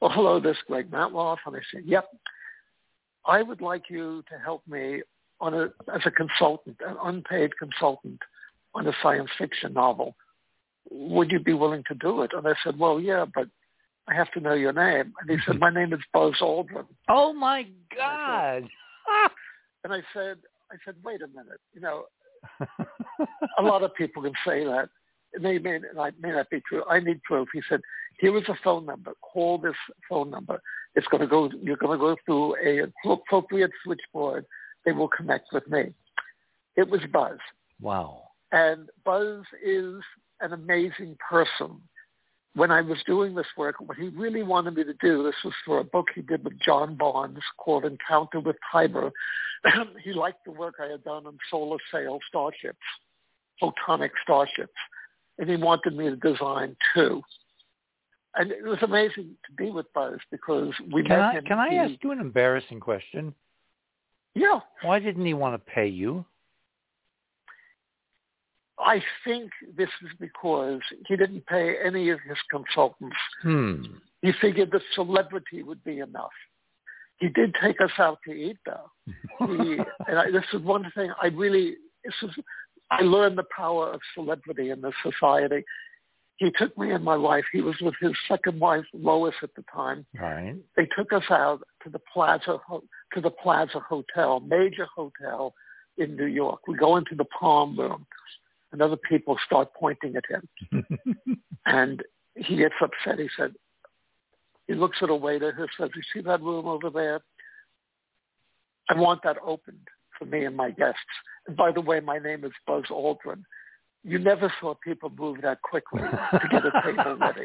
[0.00, 1.38] well, hello, this is Greg Matloff.
[1.46, 2.08] And I said, yep,
[3.24, 5.02] I would like you to help me
[5.40, 5.64] on a,
[5.94, 8.20] as a consultant, an unpaid consultant
[8.74, 10.14] on a science fiction novel.
[10.90, 12.30] Would you be willing to do it?
[12.34, 13.48] And I said, well, yeah, but
[14.08, 15.12] I have to know your name.
[15.20, 16.86] And he said, my name is Buzz Aldrin.
[17.08, 17.66] Oh my
[17.96, 18.68] God.
[19.84, 20.38] And I said,
[20.72, 21.60] I said, wait a minute.
[21.72, 22.06] You know,
[23.58, 24.88] a lot of people can say that.
[25.36, 25.78] It may, may,
[26.20, 26.82] may not be true.
[26.88, 27.48] I need proof.
[27.52, 27.80] He said,
[28.18, 29.12] here is a phone number.
[29.20, 29.74] Call this
[30.08, 30.60] phone number.
[30.94, 34.46] It's going to go, you're going to go through a appropriate switchboard.
[34.84, 35.92] They will connect with me.
[36.76, 37.38] It was Buzz.
[37.80, 38.22] Wow.
[38.52, 40.00] And Buzz is
[40.40, 41.80] an amazing person
[42.56, 45.52] when I was doing this work, what he really wanted me to do, this was
[45.66, 49.12] for a book he did with John Barnes called Encounter with Tiber.
[50.02, 52.78] he liked the work I had done on solar sail starships,
[53.62, 54.72] photonic starships,
[55.38, 57.22] and he wanted me to design two.
[58.34, 61.44] And it was amazing to be with Buzz because we can met I, him.
[61.44, 63.34] Can I he, ask you an embarrassing question?
[64.34, 64.60] Yeah.
[64.82, 66.24] Why didn't he want to pay you?
[68.78, 73.16] I think this is because he didn't pay any of his consultants.
[73.42, 73.82] Hmm.
[74.20, 76.30] He figured the celebrity would be enough.
[77.18, 78.90] He did take us out to eat, though.
[79.46, 79.78] He,
[80.08, 82.30] and I, this is one thing I really, this is,
[82.90, 85.64] I learned the power of celebrity in this society.
[86.36, 87.44] He took me and my wife.
[87.52, 90.06] He was with his second wife, Lois, at the time.
[90.18, 90.54] Right.
[90.76, 92.58] They took us out to the Plaza
[93.14, 95.54] to the Plaza Hotel, major hotel
[95.96, 96.68] in New York.
[96.68, 98.06] We go into the Palm Room
[98.72, 100.86] and other people start pointing at him.
[101.66, 102.02] and
[102.34, 103.18] he gets upset.
[103.18, 103.54] He said,
[104.66, 107.20] he looks at a waiter who says, you see that room over there?
[108.88, 111.00] I want that opened for me and my guests.
[111.46, 113.42] And by the way, my name is Buzz Aldrin.
[114.04, 117.44] You never saw people move that quickly to get a table ready.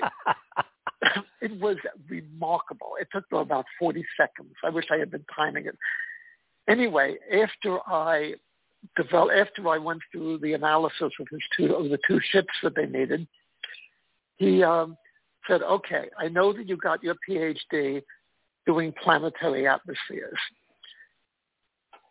[1.41, 2.91] it was remarkable.
[2.99, 4.53] It took them about 40 seconds.
[4.63, 5.77] I wish I had been timing it.
[6.69, 8.35] Anyway, after I
[8.95, 12.75] develop, after I went through the analysis of his two of the two ships that
[12.75, 13.27] they needed,
[14.37, 14.95] he um,
[15.47, 18.03] said, "Okay, I know that you got your PhD
[18.65, 20.37] doing planetary atmospheres.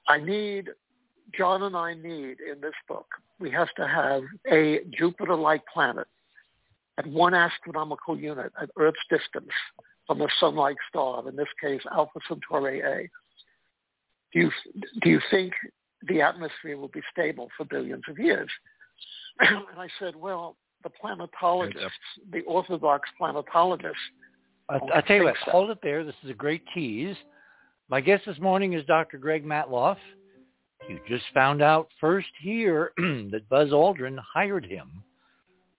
[0.08, 0.68] I need
[1.36, 3.06] John and I need in this book.
[3.38, 6.06] We have to have a Jupiter-like planet
[6.98, 9.52] at one astronomical unit at Earth's distance
[10.06, 11.26] from a sun-like star.
[11.28, 13.08] In this case, Alpha Centauri A."
[14.32, 14.50] Do you,
[15.02, 15.52] do you think
[16.08, 18.48] the atmosphere will be stable for billions of years.
[19.40, 21.90] and I said, well, the planetologists,
[22.32, 23.92] the orthodox planetologists.
[24.68, 25.50] I, I tell you what, so.
[25.50, 26.04] hold it there.
[26.04, 27.16] This is a great tease.
[27.90, 29.18] My guest this morning is Dr.
[29.18, 29.96] Greg Matloff.
[30.88, 35.02] You just found out first here that Buzz Aldrin hired him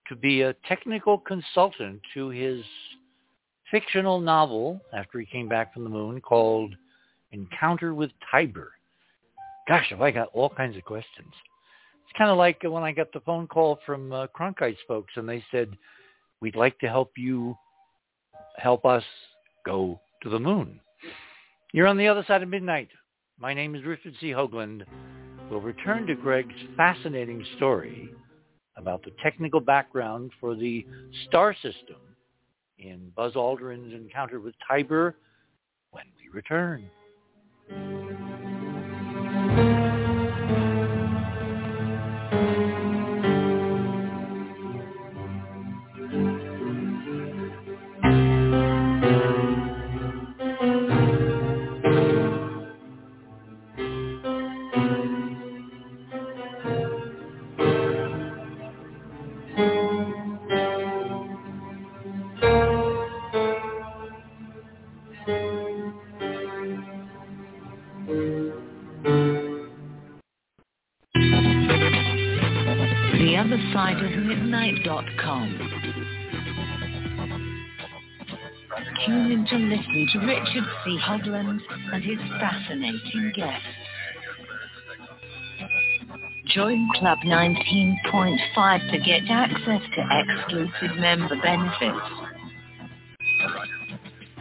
[0.08, 2.62] to be a technical consultant to his
[3.70, 6.74] fictional novel after he came back from the moon called
[7.32, 8.72] Encounter with Tiber
[9.68, 11.32] gosh, have I got all kinds of questions.
[12.04, 15.28] It's kind of like when I got the phone call from uh, Cronkite's folks and
[15.28, 15.70] they said,
[16.40, 17.56] we'd like to help you
[18.56, 19.04] help us
[19.64, 20.80] go to the moon.
[21.74, 22.90] You're on the other side of midnight.
[23.38, 24.28] My name is Richard C.
[24.28, 24.84] Hoagland.
[25.50, 28.10] We'll return to Greg's fascinating story
[28.76, 30.86] about the technical background for the
[31.26, 31.96] star system
[32.78, 35.16] in Buzz Aldrin's encounter with Tiber
[35.92, 36.90] when we return.
[80.84, 80.98] C.
[80.98, 81.60] Hoagland
[81.92, 83.66] and his fascinating guests.
[86.46, 92.32] Join Club 19.5 to get access to exclusive member benefits.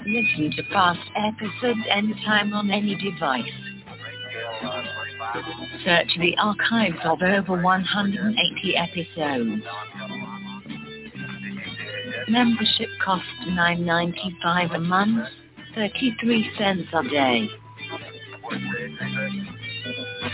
[0.05, 3.43] Listen to past episodes anytime on any device.
[5.85, 9.63] Search the archives of over 180 episodes.
[12.27, 15.27] Membership costs $9.95 a month,
[15.75, 17.47] 33 cents a day.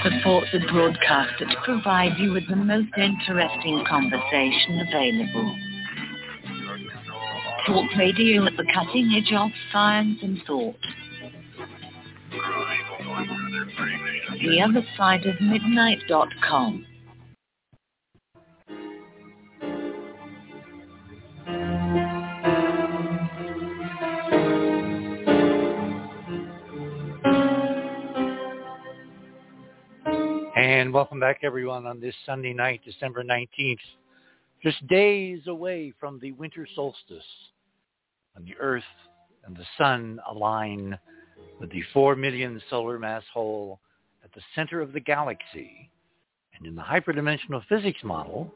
[0.03, 5.55] Support the broadcaster to provide you with the most interesting conversation available.
[7.67, 10.75] Talk radio at the cutting edge of science and thought.
[14.41, 16.85] The other side of midnight.com.
[30.57, 33.77] And welcome back everyone on this Sunday night, December 19th,
[34.63, 37.21] just days away from the winter solstice.
[38.35, 38.81] And the Earth
[39.45, 40.97] and the Sun align
[41.59, 43.79] with the 4 million solar mass hole
[44.23, 45.91] at the center of the galaxy.
[46.57, 48.51] And in the hyperdimensional physics model,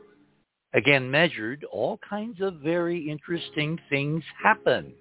[0.73, 4.91] again measured, all kinds of very interesting things happen.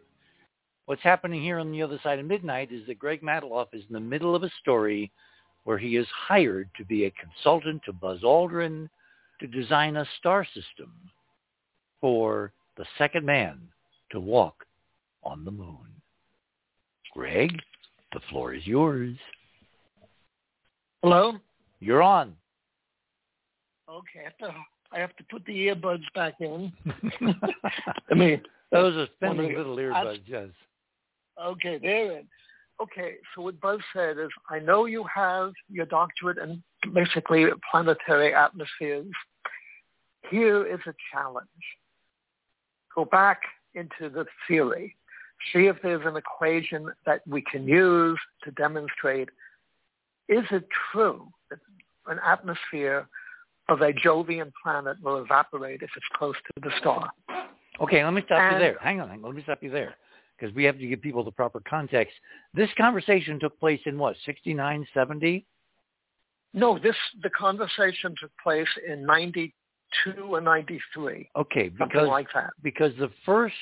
[0.84, 3.94] What's happening here on the other side of midnight is that Greg Matloff is in
[3.94, 5.10] the middle of a story
[5.64, 8.88] where he is hired to be a consultant to Buzz Aldrin
[9.40, 10.92] to design a star system
[12.00, 13.58] for the second man
[14.10, 14.64] to walk
[15.22, 15.76] on the moon.
[17.12, 17.58] Greg,
[18.12, 19.16] the floor is yours.
[21.02, 21.34] Hello?
[21.80, 22.34] You're on.
[23.88, 24.58] Okay, I have to,
[24.92, 26.72] I have to put the earbuds back in.
[28.10, 28.40] I mean,
[28.70, 30.48] Those are spending little earbuds, yes.
[31.42, 32.24] okay, they're in.
[32.82, 36.62] Okay, so what Buzz said is, I know you have your doctorate in
[36.94, 39.12] basically planetary atmospheres.
[40.30, 41.48] Here is a challenge.
[42.94, 43.42] Go back
[43.74, 44.96] into the theory.
[45.52, 49.28] See if there's an equation that we can use to demonstrate,
[50.28, 51.58] is it true that
[52.06, 53.06] an atmosphere
[53.68, 57.10] of a Jovian planet will evaporate if it's close to the star?
[57.80, 58.78] Okay, let me stop you there.
[58.80, 59.24] Hang on, hang on.
[59.24, 59.96] let me stop you there
[60.40, 62.14] because we have to give people the proper context.
[62.54, 65.46] This conversation took place in what, 69, 70?
[66.52, 72.50] No, this the conversation took place in '92 and '93, Okay, something because like that.
[72.62, 73.54] because the first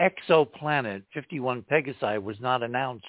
[0.00, 3.06] exoplanet 51 Pegasi was not announced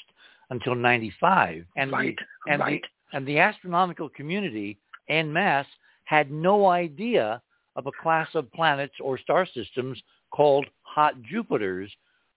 [0.51, 2.15] until 95 and right,
[2.45, 2.81] the, and right.
[2.81, 4.77] the and the astronomical community
[5.09, 5.65] en masse
[6.03, 7.41] had no idea
[7.75, 11.89] of a class of planets or star systems called hot Jupiters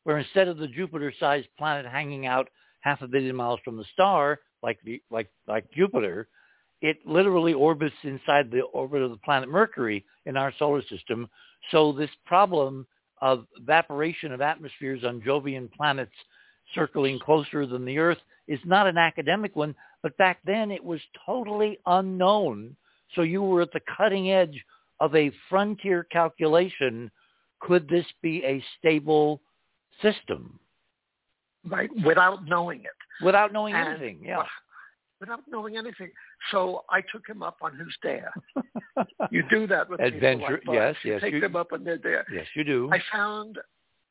[0.05, 2.48] where instead of the Jupiter-sized planet hanging out
[2.80, 6.28] half a billion miles from the star like the like like Jupiter
[6.80, 11.28] it literally orbits inside the orbit of the planet Mercury in our solar system
[11.70, 12.86] so this problem
[13.20, 16.12] of evaporation of atmospheres on Jovian planets
[16.74, 21.00] circling closer than the Earth is not an academic one, but back then it was
[21.24, 22.76] totally unknown.
[23.14, 24.62] So you were at the cutting edge
[25.00, 27.11] of a frontier calculation.
[27.61, 29.40] Could this be a stable
[30.03, 30.59] system
[31.68, 33.24] right, without knowing it.
[33.24, 34.20] without knowing And- anything?
[34.22, 34.42] Yeah.
[35.20, 36.11] Without knowing anything.
[36.51, 38.32] So I took him up on his dare.
[39.30, 41.05] You do that with Adventure- people like yes, Buzz.
[41.05, 42.26] You yes, Take you- them up on their dare.
[42.30, 42.90] yes, you do.
[42.92, 43.59] I found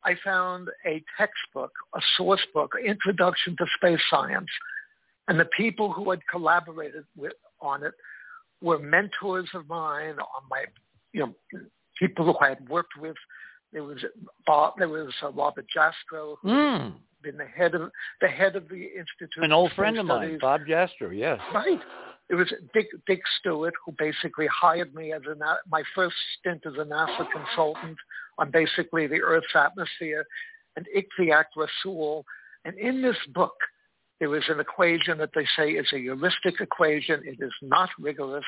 [0.06, 4.50] I found a textbook, a source book, Introduction to Space Science,
[5.30, 7.94] and the people who had collaborated with on it
[8.62, 10.66] were mentors of mine on my,
[11.14, 11.34] you know,
[12.00, 13.16] people who I had worked with.
[13.74, 13.98] There was
[14.46, 18.56] Bob, there was uh, Robert Jastrow, who Mm, had been the head of the head
[18.56, 19.44] of the Institute.
[19.44, 21.12] an old friend of mine, Bob Jastrow.
[21.16, 21.40] Yes.
[21.54, 21.80] Right.
[22.30, 25.36] It was Dick, Dick Stewart who basically hired me as a,
[25.70, 27.98] my first stint as a NASA consultant
[28.38, 30.26] on basically the Earth's atmosphere,
[30.76, 32.24] and Ichtiaque Rasool.
[32.66, 33.54] And in this book,
[34.20, 37.22] there is an equation that they say is a heuristic equation.
[37.26, 38.46] It is not rigorous,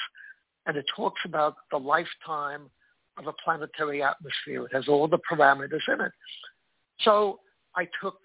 [0.65, 2.69] and it talks about the lifetime
[3.17, 4.65] of a planetary atmosphere.
[4.65, 6.11] It has all the parameters in it.
[7.01, 7.39] So
[7.75, 8.17] I took.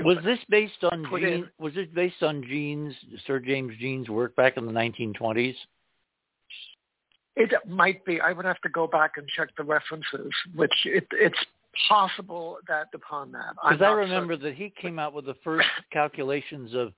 [0.00, 2.94] Was this based on Jeans, in- was it based on Jeans'
[3.26, 5.54] Sir James Jeans' work back in the 1920s?
[7.36, 8.20] It might be.
[8.20, 11.38] I would have to go back and check the references, which it, it's
[11.88, 13.54] possible that upon that.
[13.62, 14.50] Because I remember certain.
[14.50, 16.92] that he came out with the first calculations of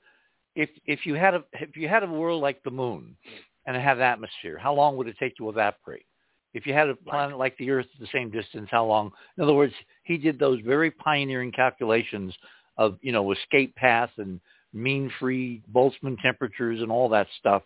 [0.55, 3.17] if if you had a if you had a world like the moon
[3.67, 6.07] and it had an atmosphere, how long would it take to evaporate?
[6.55, 9.11] If you had a planet like the Earth at the same distance, how long?
[9.37, 9.75] In other words,
[10.05, 12.33] he did those very pioneering calculations
[12.79, 14.41] of, you know, escape paths and
[14.73, 17.63] mean-free Boltzmann temperatures and all that stuff.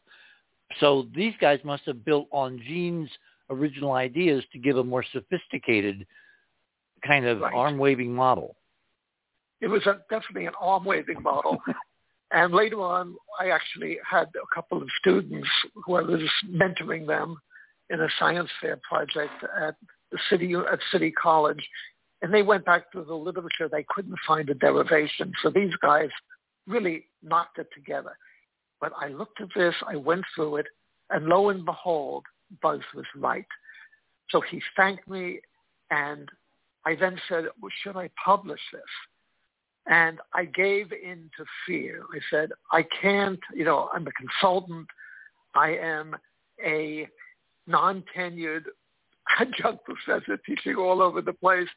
[0.80, 3.10] So these guys must have built on Jeans'
[3.50, 6.06] original ideas to give a more sophisticated
[7.06, 7.54] kind of right.
[7.54, 8.56] arm-waving model.
[9.60, 11.58] It was a, definitely an arm-waving model.
[12.32, 15.48] and later on, I actually had a couple of students
[15.84, 16.20] who I was
[16.50, 17.38] mentoring them
[17.90, 19.76] in a science fair project at
[20.10, 21.66] the city at City College,
[22.22, 23.68] and they went back to the literature.
[23.70, 26.08] They couldn't find a derivation, so these guys
[26.66, 28.16] really knocked it together.
[28.80, 30.66] But I looked at this, I went through it,
[31.10, 32.24] and lo and behold,
[32.62, 33.46] Buzz was right.
[34.30, 35.40] So he thanked me,
[35.90, 36.28] and
[36.84, 38.82] I then said, well, should I publish this?
[39.86, 42.02] And I gave in to fear.
[42.14, 44.86] I said, I can't, you know, I'm a consultant.
[45.54, 46.14] I am
[46.64, 47.08] a
[47.68, 48.64] non-tenured
[49.38, 51.68] adjunct professor teaching all over the place.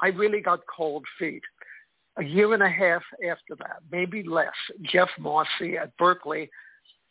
[0.00, 1.42] I really got cold feet.
[2.18, 6.48] A year and a half after that, maybe less, Jeff Marcy at Berkeley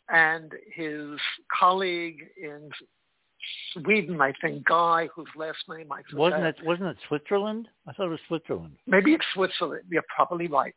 [0.09, 1.19] and his
[1.59, 2.69] colleague in
[3.73, 6.17] Sweden, I think, guy whose last name I forget.
[6.17, 7.67] Wasn't it wasn't it Switzerland?
[7.87, 8.75] I thought it was Switzerland.
[8.87, 9.83] Maybe it's Switzerland.
[9.89, 10.73] You're probably right.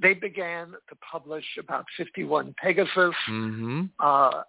[0.00, 3.84] They began to publish about 51 Pegasus, mm-hmm.
[3.98, 4.42] uh,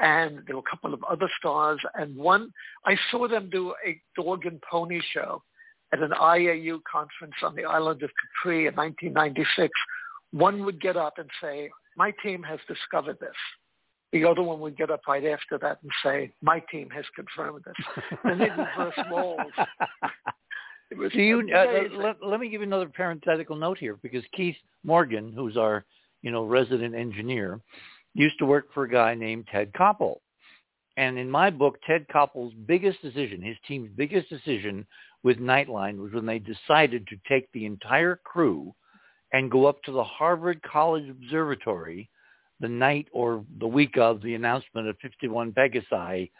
[0.00, 1.80] and there were a couple of other stars.
[1.94, 2.50] And one,
[2.84, 5.42] I saw them do a dog and pony show
[5.92, 8.10] at an IAU conference on the island of
[8.42, 9.70] Capri in 1996.
[10.32, 13.30] One would get up and say, my team has discovered this.
[14.12, 17.64] The other one would get up right after that and say, my team has confirmed
[17.64, 18.18] this.
[18.24, 19.52] and they reverse roles.
[20.90, 24.56] It was you, uh, let, let me give you another parenthetical note here because Keith
[24.84, 25.84] Morgan, who's our,
[26.22, 27.60] you know, resident engineer,
[28.14, 30.16] used to work for a guy named Ted Koppel.
[30.96, 34.86] And in my book, Ted Koppel's biggest decision, his team's biggest decision
[35.24, 38.72] with Nightline was when they decided to take the entire crew
[39.32, 42.08] and go up to the Harvard College Observatory
[42.60, 46.30] the night or the week of the announcement of 51 Pegasi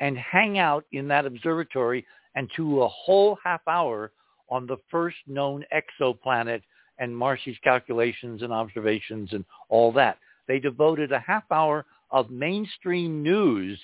[0.00, 2.04] and hang out in that observatory
[2.34, 4.12] and to a whole half hour
[4.50, 6.60] on the first known exoplanet
[6.98, 10.18] and Marcy's calculations and observations and all that.
[10.52, 13.80] They devoted a half hour of mainstream news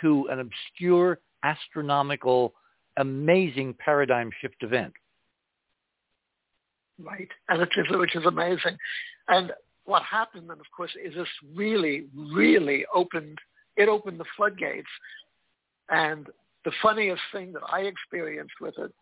[0.00, 2.54] to an obscure astronomical,
[2.96, 4.94] amazing paradigm shift event.
[6.98, 8.78] Right, and which is, which is amazing.
[9.28, 9.52] And
[9.84, 13.36] what happened then, of course, is this really, really opened,
[13.76, 14.88] it opened the floodgates.
[15.90, 16.28] And
[16.64, 18.94] the funniest thing that I experienced with it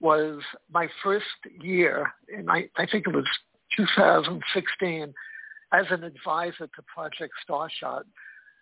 [0.00, 1.26] was my first
[1.60, 3.24] year, in I, I think it was
[3.76, 5.14] 2016,
[5.74, 8.02] as an advisor to Project Starshot.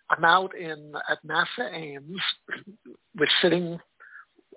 [0.09, 2.21] I'm out in at NASA Ames.
[3.17, 3.79] We're sitting,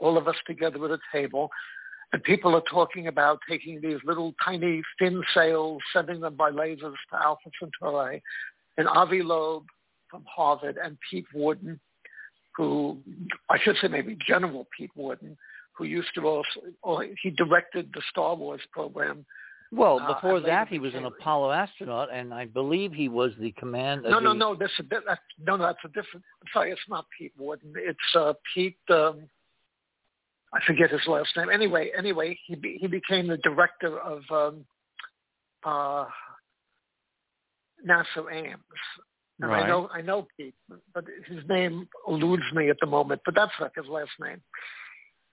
[0.01, 1.51] all of us together at a table,
[2.12, 6.95] and people are talking about taking these little tiny thin sails, sending them by lasers
[7.11, 8.23] to Alpha Centauri.
[8.78, 9.65] And Avi Loeb
[10.11, 11.81] from Harvard and Pete Worden,
[12.57, 12.99] who
[13.51, 15.37] I should say maybe General Pete Worden,
[15.73, 19.27] who used to also, he directed the Star Wars program.
[19.72, 23.32] Well, uh, before uh, that, he was an Apollo astronaut, and I believe he was
[23.38, 24.02] the command.
[24.05, 24.38] No, no, the...
[24.38, 24.55] no.
[24.55, 25.64] That's a that's, no, no.
[25.64, 26.24] That's a different.
[26.40, 27.72] I'm sorry, it's not Pete Worden.
[27.76, 28.78] It's uh, Pete.
[28.90, 29.28] Um,
[30.52, 31.51] I forget his last name.
[31.51, 34.64] Anyway, anyway, he be, he became the director of um,
[35.64, 36.06] uh,
[37.86, 38.60] NASA Ames.
[39.40, 39.64] And right.
[39.64, 40.55] I know I know Pete,
[40.94, 43.20] but his name eludes me at the moment.
[43.24, 44.40] But that's like his last name.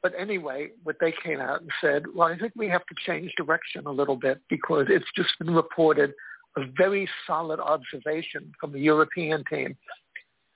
[0.03, 3.31] But anyway, what they came out and said, well, I think we have to change
[3.37, 6.13] direction a little bit because it's just been reported
[6.57, 9.75] a very solid observation from the European team,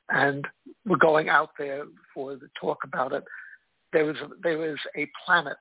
[0.09, 0.45] and
[0.85, 3.23] we're going out there for the talk about it
[3.93, 5.57] there was a, there was a planet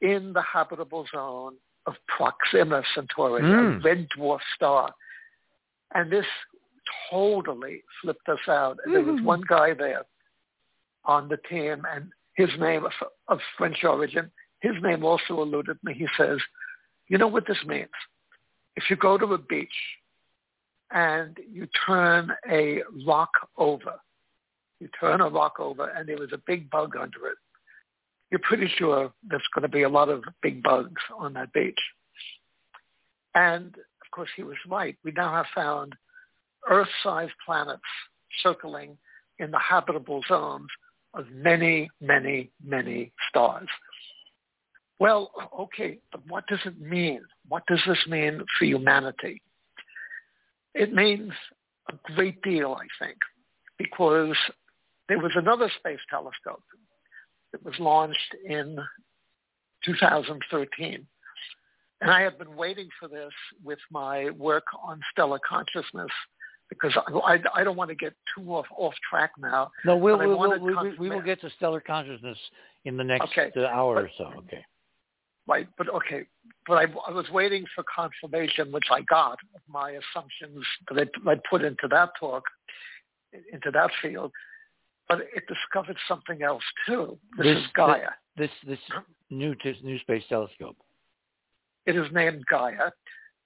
[0.00, 1.54] in the habitable zone
[1.86, 3.76] of Proxima Centauri, mm.
[3.76, 3.84] a hmm.
[3.84, 4.92] red dwarf star,
[5.94, 6.26] and this
[7.10, 8.78] totally flipped us out.
[8.84, 9.24] And there was hmm.
[9.24, 10.04] one guy there
[11.04, 12.10] on the team, and
[12.46, 12.92] his name of,
[13.28, 14.30] of French origin.
[14.60, 15.94] His name also eluded me.
[15.94, 16.38] He says,
[17.08, 17.90] "You know what this means?
[18.76, 19.68] If you go to a beach
[20.90, 23.94] and you turn a rock over."
[24.82, 27.38] You turn a rock over and there was a big bug under it.
[28.32, 31.78] You're pretty sure there's going to be a lot of big bugs on that beach.
[33.36, 34.96] And of course he was right.
[35.04, 35.94] We now have found
[36.68, 37.82] Earth-sized planets
[38.42, 38.98] circling
[39.38, 40.66] in the habitable zones
[41.14, 43.68] of many, many, many stars.
[44.98, 47.22] Well, okay, but what does it mean?
[47.48, 49.42] What does this mean for humanity?
[50.74, 51.32] It means
[51.90, 53.18] a great deal, I think,
[53.78, 54.36] because
[55.08, 56.62] there was another space telescope
[57.50, 58.78] that was launched in
[59.84, 61.06] 2013.
[62.00, 63.32] And I have been waiting for this
[63.64, 66.10] with my work on stellar consciousness
[66.80, 69.70] because I, I, I don't want to get too off, off track now.
[69.84, 72.38] No, we'll, we'll, we'll, we, we will get to stellar consciousness
[72.84, 73.50] in the next okay.
[73.64, 74.38] hour but, or so.
[74.38, 74.64] Okay.
[75.46, 76.24] Right, but okay,
[76.68, 81.30] but I, I was waiting for confirmation, which I got of my assumptions that I,
[81.32, 82.44] I put into that talk,
[83.52, 84.30] into that field.
[85.08, 87.18] But it discovered something else too.
[87.36, 88.10] This, this is Gaia.
[88.36, 88.78] This this
[89.30, 90.76] new new space telescope.
[91.86, 92.92] It is named Gaia,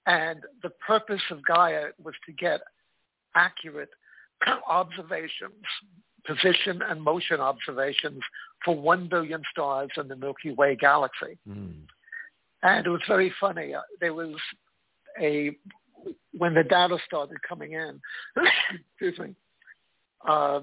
[0.05, 2.61] and the purpose of Gaia was to get
[3.37, 3.91] accurate
[4.69, 5.65] observations,
[6.27, 8.21] position and motion observations
[8.65, 11.39] for 1 billion stars in the Milky Way galaxy.
[11.49, 11.75] Mm.
[12.63, 13.75] And it was very funny.
[13.75, 14.35] Uh, there was
[15.21, 15.57] a,
[16.37, 18.01] when the data started coming in,
[18.91, 19.35] excuse me,
[20.29, 20.61] uh,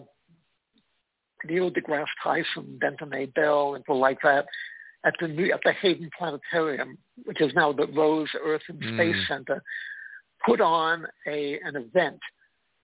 [1.45, 3.25] Neil deGrasse Tyson, Denton A.
[3.27, 4.45] Bell, and people like that,
[5.05, 9.27] at the at the Hayden Planetarium, which is now the Rose Earth and Space Mm.
[9.27, 9.63] Center,
[10.45, 12.19] put on a an event,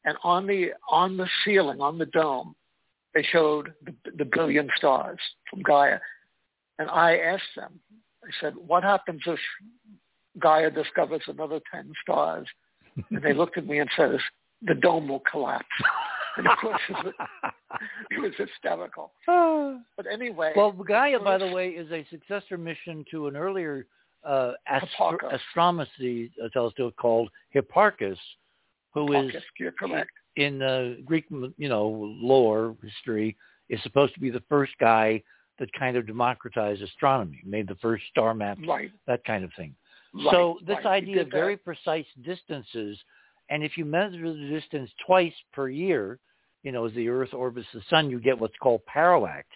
[0.06, 2.56] and on the on the ceiling, on the dome,
[3.14, 5.20] they showed the, the billion stars
[5.50, 6.00] from Gaia,
[6.78, 7.80] and I asked them,
[8.24, 9.40] I said, "What happens if
[10.40, 12.48] Gaia discovers another ten stars?"
[13.12, 14.20] And they looked at me and says,
[14.62, 15.66] "The dome will collapse."
[16.38, 17.14] And of course, it was,
[18.12, 19.12] it was hysterical.
[19.98, 23.88] But anyway, well, Gaia, by the way, is a successor mission to an earlier
[24.24, 28.18] uh, astro- astronomy uh, telescope called Hipparcos,
[28.94, 30.12] who is Hipparchus, you're correct.
[30.36, 31.26] in uh, Greek,
[31.58, 31.88] you know,
[32.20, 33.36] lore history,
[33.70, 35.22] is supposed to be the first guy
[35.60, 38.92] that kind of democratized astronomy, made the first star maps, Right.
[39.08, 39.76] that kind of thing.
[40.14, 40.86] right, so this right.
[41.04, 42.98] Idea of very precise distances,
[43.50, 46.20] and if you measure the distance twice per year,
[46.64, 49.48] you know, as the Earth orbits the Sun, you get what's called parallax,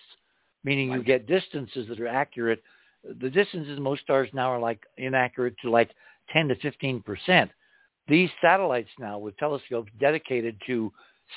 [0.64, 2.62] meaning you get distances that are accurate.
[3.20, 5.92] The distances most stars now are like inaccurate to like
[6.32, 7.52] 10 to 15 percent.
[8.08, 10.92] These satellites now with telescopes dedicated to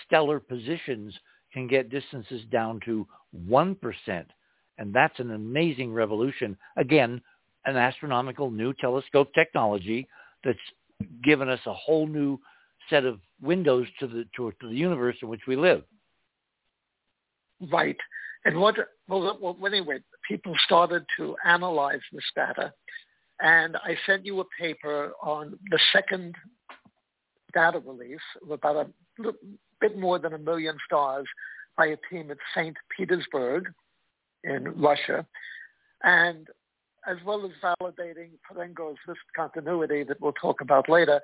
[0.04, 1.14] stellar positions
[1.52, 3.06] can get distances down to
[3.48, 3.76] 1%.
[4.78, 6.56] And that's an amazing revolution.
[6.76, 7.20] Again,
[7.64, 10.08] an astronomical new telescope technology
[10.44, 10.58] that's
[11.24, 12.38] given us a whole new
[12.90, 15.82] set of windows to the to, to the universe in which we live.
[17.72, 17.96] Right.
[18.44, 18.76] And what,
[19.08, 19.98] well, well, anyway,
[20.28, 22.72] people started to analyze this data.
[23.40, 26.34] And I sent you a paper on the second
[27.56, 28.86] data release of about a
[29.18, 29.40] little
[29.80, 31.26] bit more than a million stars
[31.76, 32.76] by a team at St.
[32.94, 33.72] Petersburg
[34.44, 35.26] in Russia.
[36.02, 36.48] And
[37.08, 41.20] as well as validating Parenago's discontinuity that we'll talk about later,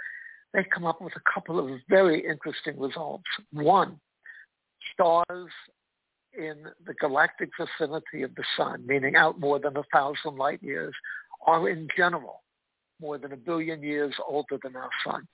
[0.54, 3.24] they come up with a couple of very interesting results.
[3.52, 4.00] One,
[4.92, 5.50] stars
[6.32, 10.94] in the galactic vicinity of the sun, meaning out more than a thousand light years,
[11.46, 12.42] are in general
[13.00, 15.26] more than a billion years older than our sun.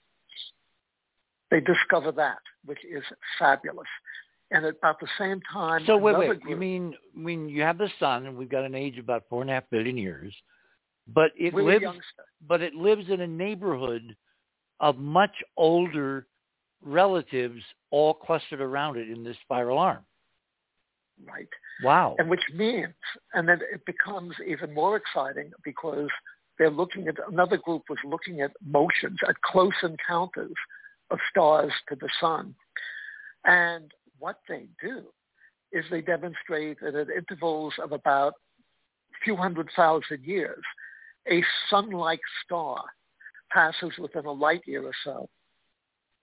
[1.50, 3.02] They discover that, which is
[3.38, 3.88] fabulous.
[4.50, 6.28] And at about the same time, So wait, wait.
[6.28, 9.24] group, You mean when you have the sun, and we've got an age of about
[9.28, 10.34] four and a half billion years,
[11.06, 11.84] but it lives,
[12.46, 14.16] but it lives in a neighborhood
[14.80, 16.26] of much older
[16.82, 20.04] relatives, all clustered around it in this spiral arm.
[21.26, 21.48] Right.
[21.82, 22.14] Wow.
[22.18, 22.94] And which means,
[23.34, 26.08] and then it becomes even more exciting because
[26.58, 30.52] they're looking at, another group was looking at motions, at close encounters
[31.10, 32.54] of stars to the sun.
[33.44, 35.04] And what they do
[35.72, 38.34] is they demonstrate that at intervals of about
[39.12, 40.62] a few hundred thousand years,
[41.30, 42.82] a sun-like star
[43.50, 45.28] passes within a light year or so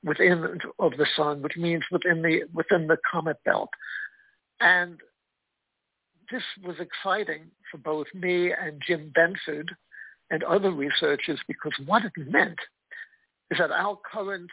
[0.04, 3.70] within of the sun, which means within the within the comet belt.
[4.60, 5.00] And
[6.32, 9.70] this was exciting for both me and Jim Benford
[10.32, 12.58] and other researchers because what it meant
[13.52, 14.50] is that our current,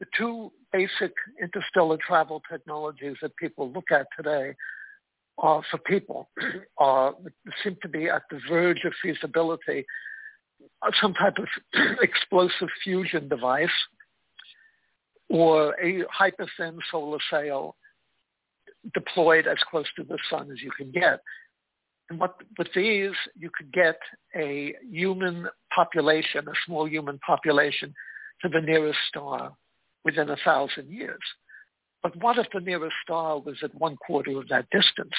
[0.00, 4.54] the two basic interstellar travel technologies that people look at today
[5.38, 6.28] are for people
[6.78, 7.14] are
[7.62, 9.84] seem to be at the verge of feasibility,
[11.00, 11.46] some type of
[12.02, 13.68] explosive fusion device
[15.28, 17.76] or a hyperthin solar sail
[18.94, 21.20] deployed as close to the sun as you can get.
[22.08, 23.98] And what, with these, you could get
[24.34, 27.94] a human population, a small human population,
[28.42, 29.52] to the nearest star
[30.04, 31.20] within a thousand years.
[32.02, 35.14] But what if the nearest star was at one quarter of that distance?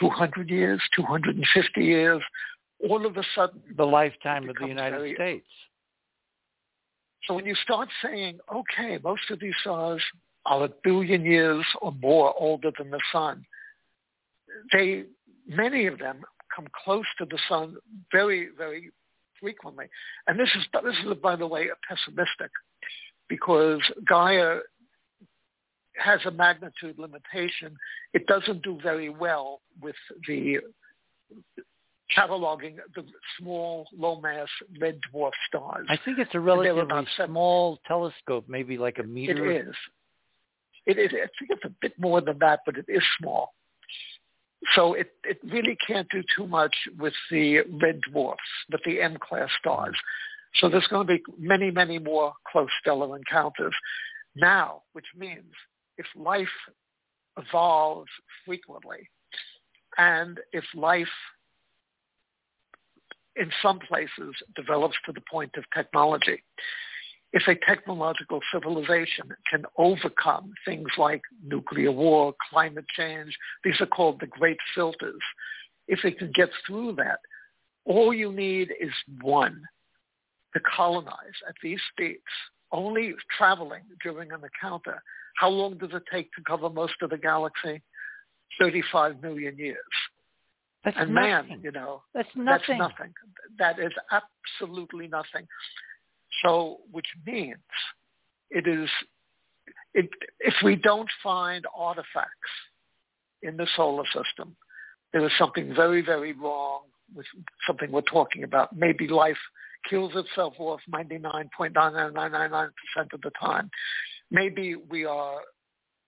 [0.00, 2.22] 200 years, 250 years,
[2.88, 3.62] all of a sudden.
[3.76, 5.48] the lifetime of the United very- States.
[7.24, 10.02] So when you start saying, okay, most of these stars
[10.44, 13.44] are a billion years or more older than the sun.
[14.72, 15.04] They,
[15.46, 16.24] many of them
[16.54, 17.76] come close to the sun
[18.10, 18.90] very, very
[19.40, 19.86] frequently.
[20.26, 22.50] And this is, this is, by the way, a pessimistic
[23.32, 24.58] because Gaia
[25.96, 27.74] has a magnitude limitation.
[28.12, 29.94] It doesn't do very well with
[30.28, 30.58] the
[32.14, 33.04] cataloging the
[33.38, 34.48] small, low-mass
[34.78, 35.86] red dwarf stars.
[35.88, 39.50] I think it's a relatively small telescope, maybe like a meter.
[39.50, 39.74] It is.
[40.84, 41.10] It is.
[41.14, 43.54] I think it's a bit more than that, but it is small.
[44.74, 49.48] So it, it really can't do too much with the red dwarfs, with the M-class
[49.58, 49.96] stars.
[50.56, 53.74] So there's going to be many, many more close stellar encounters
[54.36, 55.52] now, which means
[55.98, 56.48] if life
[57.38, 58.10] evolves
[58.44, 59.08] frequently
[59.98, 61.06] and if life
[63.36, 66.42] in some places develops to the point of technology,
[67.32, 73.34] if a technological civilization can overcome things like nuclear war, climate change,
[73.64, 75.20] these are called the great filters.
[75.88, 77.20] If it can get through that,
[77.86, 78.92] all you need is
[79.22, 79.62] one
[80.54, 82.22] to colonize at these speeds,
[82.72, 85.02] only traveling during an encounter.
[85.36, 87.82] How long does it take to cover most of the galaxy?
[88.60, 89.78] 35 million years.
[90.84, 91.30] That's and nothing.
[91.30, 92.78] man, you know, that's nothing.
[92.78, 93.12] That's nothing.
[93.58, 95.46] That is absolutely nothing.
[96.44, 97.56] So, which means
[98.50, 98.88] it is,
[99.94, 100.08] it,
[100.40, 102.30] if we don't find artifacts
[103.42, 104.56] in the solar system,
[105.12, 106.82] there is something very, very wrong
[107.14, 107.26] with
[107.66, 108.74] something we're talking about.
[108.74, 109.36] Maybe life
[109.88, 112.70] kills itself off 99.9999%
[113.12, 113.70] of the time.
[114.30, 115.40] Maybe we are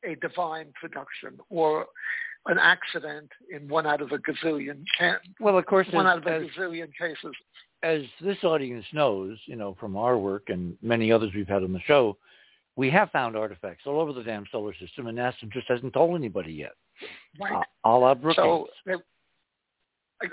[0.04, 1.86] a divine production or
[2.46, 4.84] an accident in one out of a gazillion.
[5.40, 7.34] Well, of course, one as, out of a as, gazillion cases
[7.84, 11.72] as this audience knows, you know, from our work and many others we've had on
[11.72, 12.16] the show,
[12.76, 16.16] we have found artifacts all over the damn solar system, and NASA just hasn't told
[16.16, 16.72] anybody yet.
[17.40, 17.52] Right.
[17.54, 18.68] Uh, a la Brookings.
[18.86, 19.02] So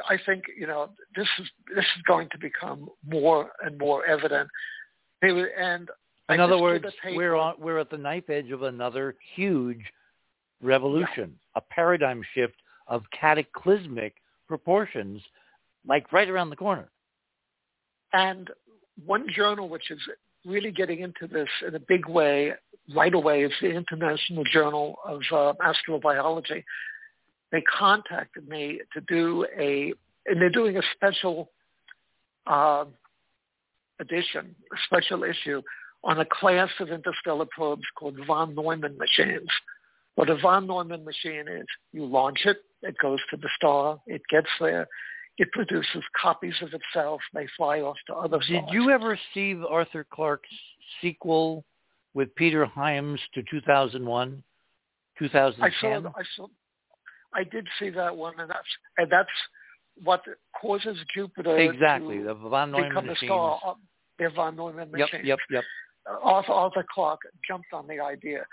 [0.09, 4.49] I think you know this is this is going to become more and more evident.
[5.57, 5.89] And
[6.29, 9.81] in other words, we're on we're at the knife edge of another huge
[10.61, 11.57] revolution, yeah.
[11.57, 12.55] a paradigm shift
[12.87, 14.15] of cataclysmic
[14.47, 15.21] proportions,
[15.87, 16.89] like right around the corner.
[18.13, 18.49] And
[19.05, 19.99] one journal which is
[20.45, 22.53] really getting into this in a big way
[22.95, 26.63] right away is the International Journal of uh, Astrobiology.
[27.51, 29.93] They contacted me to do a,
[30.25, 31.51] and they're doing a special
[32.47, 32.85] uh,
[33.99, 35.61] edition, a special issue
[36.03, 39.49] on a class of interstellar probes called von Neumann machines.
[40.15, 44.21] What a von Neumann machine is, you launch it, it goes to the star, it
[44.29, 44.87] gets there,
[45.37, 47.21] it produces copies of itself.
[47.33, 50.49] They fly off to other Did you ever see Arthur Clarke's
[51.01, 51.63] sequel
[52.13, 54.43] with Peter Hyams to 2001,
[55.17, 55.63] 2010?
[55.63, 56.09] I saw.
[56.09, 56.47] I saw.
[57.33, 58.67] I did see that one, and that's
[58.97, 59.29] and that's
[60.03, 60.23] what
[60.59, 63.21] causes Jupiter exactly to the von Neumann become machines.
[63.23, 63.75] a star.
[64.19, 65.25] Their von Neumann Yep, machines.
[65.25, 65.63] yep, yep.
[66.21, 68.45] Arthur, Arthur Clarke jumped on the idea.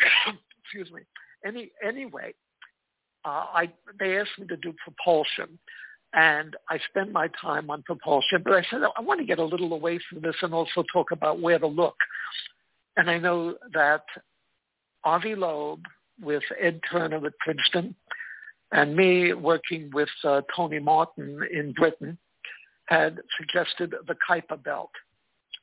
[0.64, 1.02] Excuse me.
[1.44, 2.34] Any anyway,
[3.24, 5.58] uh, I they asked me to do propulsion,
[6.14, 8.42] and I spend my time on propulsion.
[8.44, 11.10] But I said I want to get a little away from this and also talk
[11.10, 11.96] about where to look.
[12.96, 14.04] And I know that
[15.04, 15.80] Avi Loeb
[16.22, 17.94] with Ed Turner at Princeton
[18.74, 22.18] and me working with uh, Tony Martin in Britain
[22.86, 24.90] had suggested the Kuiper Belt.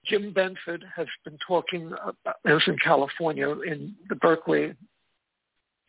[0.07, 4.73] Jim Benford has been talking, uh, was in California, in the Berkeley, I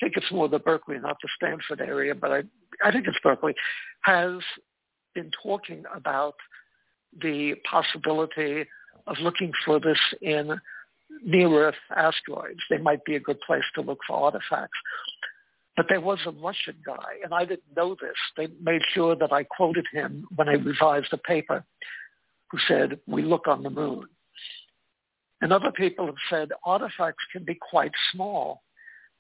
[0.05, 2.43] think it's more the Berkeley, not the Stanford area, but I,
[2.85, 3.55] I think it's Berkeley,
[4.03, 4.41] has
[5.15, 6.35] been talking about
[7.23, 8.65] the possibility
[9.07, 10.61] of looking for this in
[11.25, 12.61] near-Earth asteroids.
[12.69, 14.79] They might be a good place to look for artifacts.
[15.77, 18.17] But there was a Russian guy, and I didn't know this.
[18.37, 21.65] They made sure that I quoted him when I revised the paper,
[22.51, 24.07] who said, we look on the moon.
[25.41, 28.63] And other people have said artifacts can be quite small.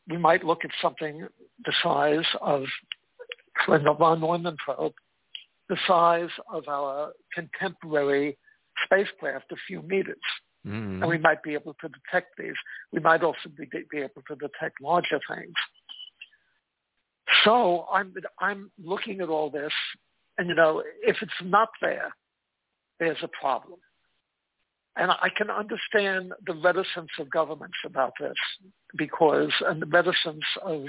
[0.09, 1.27] We might look at something
[1.65, 2.65] the size of
[3.67, 4.95] the von Neumann probe,
[5.69, 8.37] the size of our contemporary
[8.85, 10.17] spacecraft, a few meters.
[10.67, 11.03] Mm-hmm.
[11.03, 12.55] And we might be able to detect these.
[12.93, 15.55] We might also be, be able to detect larger things.
[17.45, 19.73] So I'm I'm looking at all this,
[20.39, 22.15] and you know, if it's not there,
[22.99, 23.79] there's a problem.
[24.97, 28.35] And I can understand the reticence of governments about this
[28.97, 30.85] because, and the reticence of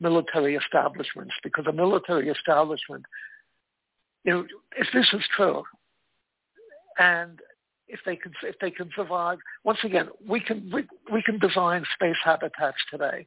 [0.00, 3.04] military establishments, because a military establishment,
[4.24, 4.46] you know,
[4.78, 5.62] if this is true,
[6.98, 7.40] and
[7.88, 9.38] if they can if they can survive.
[9.64, 13.26] Once again, we can we, we can design space habitats today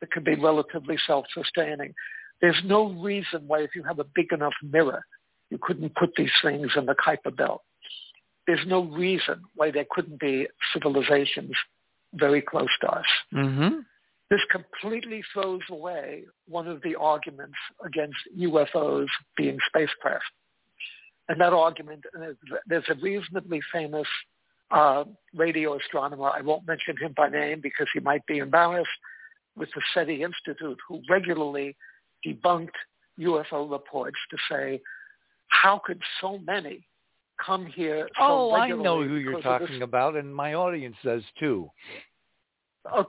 [0.00, 1.94] that can be relatively self-sustaining.
[2.40, 5.04] There's no reason why if you have a big enough mirror,
[5.50, 7.62] you couldn't put these things in the Kuiper Belt.
[8.46, 11.52] There's no reason why there couldn't be civilizations
[12.14, 13.06] very close to us.
[13.34, 13.80] Mm-hmm.
[14.30, 19.06] This completely throws away one of the arguments against UFOs
[19.36, 20.24] being spacecraft.
[21.28, 22.04] And that argument,
[22.66, 24.06] there's a reasonably famous
[24.70, 25.04] uh,
[25.34, 28.90] radio astronomer, I won't mention him by name because he might be embarrassed,
[29.56, 31.76] with the SETI Institute, who regularly
[32.26, 32.68] debunked
[33.18, 34.80] UFO reports to say,
[35.48, 36.86] how could so many
[37.44, 41.70] come here so Oh, I know who you're talking about, and my audience does too.
[42.90, 43.04] Uh,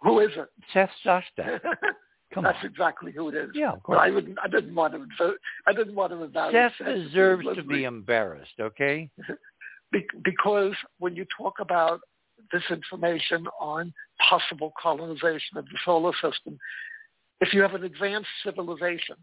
[0.00, 0.48] who is it?
[0.72, 1.60] Seth Shostak.
[2.34, 2.66] Come That's on.
[2.66, 3.50] exactly who it is.
[3.54, 4.14] Yeah, of But I course.
[4.16, 4.38] wouldn't.
[4.44, 5.34] I didn't want to.
[5.66, 6.52] I didn't want to embarrass.
[6.78, 6.94] Seth Seth.
[6.94, 9.08] deserves to be embarrassed, okay?
[9.92, 12.00] Be- because when you talk about
[12.52, 13.92] this information on
[14.28, 16.58] possible colonization of the solar system,
[17.40, 19.16] if you have an advanced civilization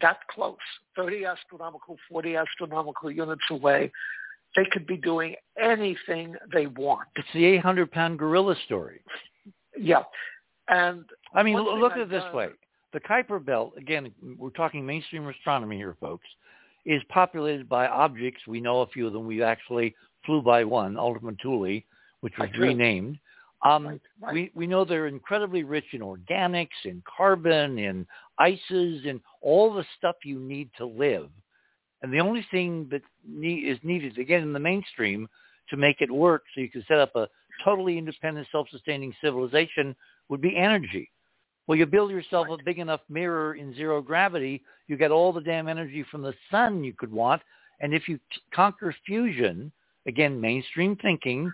[0.00, 0.56] that close,
[0.96, 3.90] 30 astronomical, 40 astronomical units away,
[4.56, 7.08] they could be doing anything they want.
[7.16, 9.00] It's the 800-pound gorilla story.
[9.78, 10.02] Yeah.
[10.68, 11.04] And
[11.34, 12.48] I mean, One l- thing look at it this way.
[12.92, 16.26] The Kuiper Belt, again, we're talking mainstream astronomy here, folks,
[16.86, 18.42] is populated by objects.
[18.46, 19.26] We know a few of them.
[19.26, 19.94] We actually
[20.24, 21.80] flew by one, Ultima Thule,
[22.20, 23.18] which was renamed.
[23.64, 24.34] Um, Right, right.
[24.34, 28.06] We, we know they're incredibly rich in organics, in carbon, in
[28.38, 31.30] ices, in all the stuff you need to live.
[32.02, 35.26] And the only thing that need, is needed, again, in the mainstream
[35.70, 37.26] to make it work so you can set up a
[37.64, 39.96] totally independent, self-sustaining civilization
[40.28, 41.10] would be energy.
[41.66, 45.40] Well, you build yourself a big enough mirror in zero gravity, you get all the
[45.40, 47.40] damn energy from the sun you could want.
[47.80, 49.72] And if you t- conquer fusion,
[50.06, 51.50] again, mainstream thinking,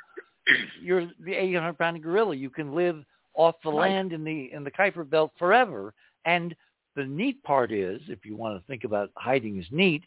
[0.82, 2.34] you're the 800 pound gorilla.
[2.34, 3.04] You can live
[3.34, 3.90] off the Right.
[3.90, 5.94] land in the in the Kuiper Belt forever.
[6.24, 6.54] And
[6.96, 10.04] the neat part is, if you want to think about hiding as neat,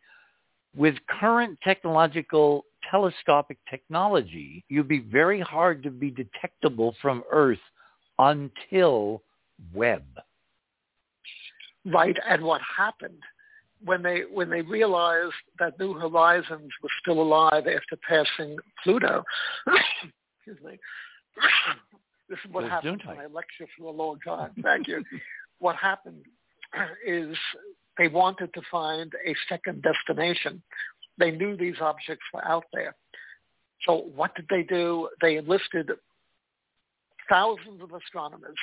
[0.75, 7.59] with current technological telescopic technology, you'd be very hard to be detectable from Earth
[8.19, 9.23] until
[9.73, 10.03] Webb.
[11.85, 13.21] right and what happened
[13.83, 19.23] when they when they realized that New Horizons was still alive after passing Pluto.
[20.45, 20.77] Excuse me.
[22.29, 23.07] this is what happened Gesundheit.
[23.07, 24.51] when I lecture for a long time.
[24.61, 25.03] Thank you.
[25.59, 26.25] what happened
[27.07, 27.35] is
[27.97, 30.61] they wanted to find a second destination.
[31.17, 32.95] They knew these objects were out there.
[33.85, 35.09] So what did they do?
[35.21, 35.91] They enlisted
[37.29, 38.57] thousands of astronomers,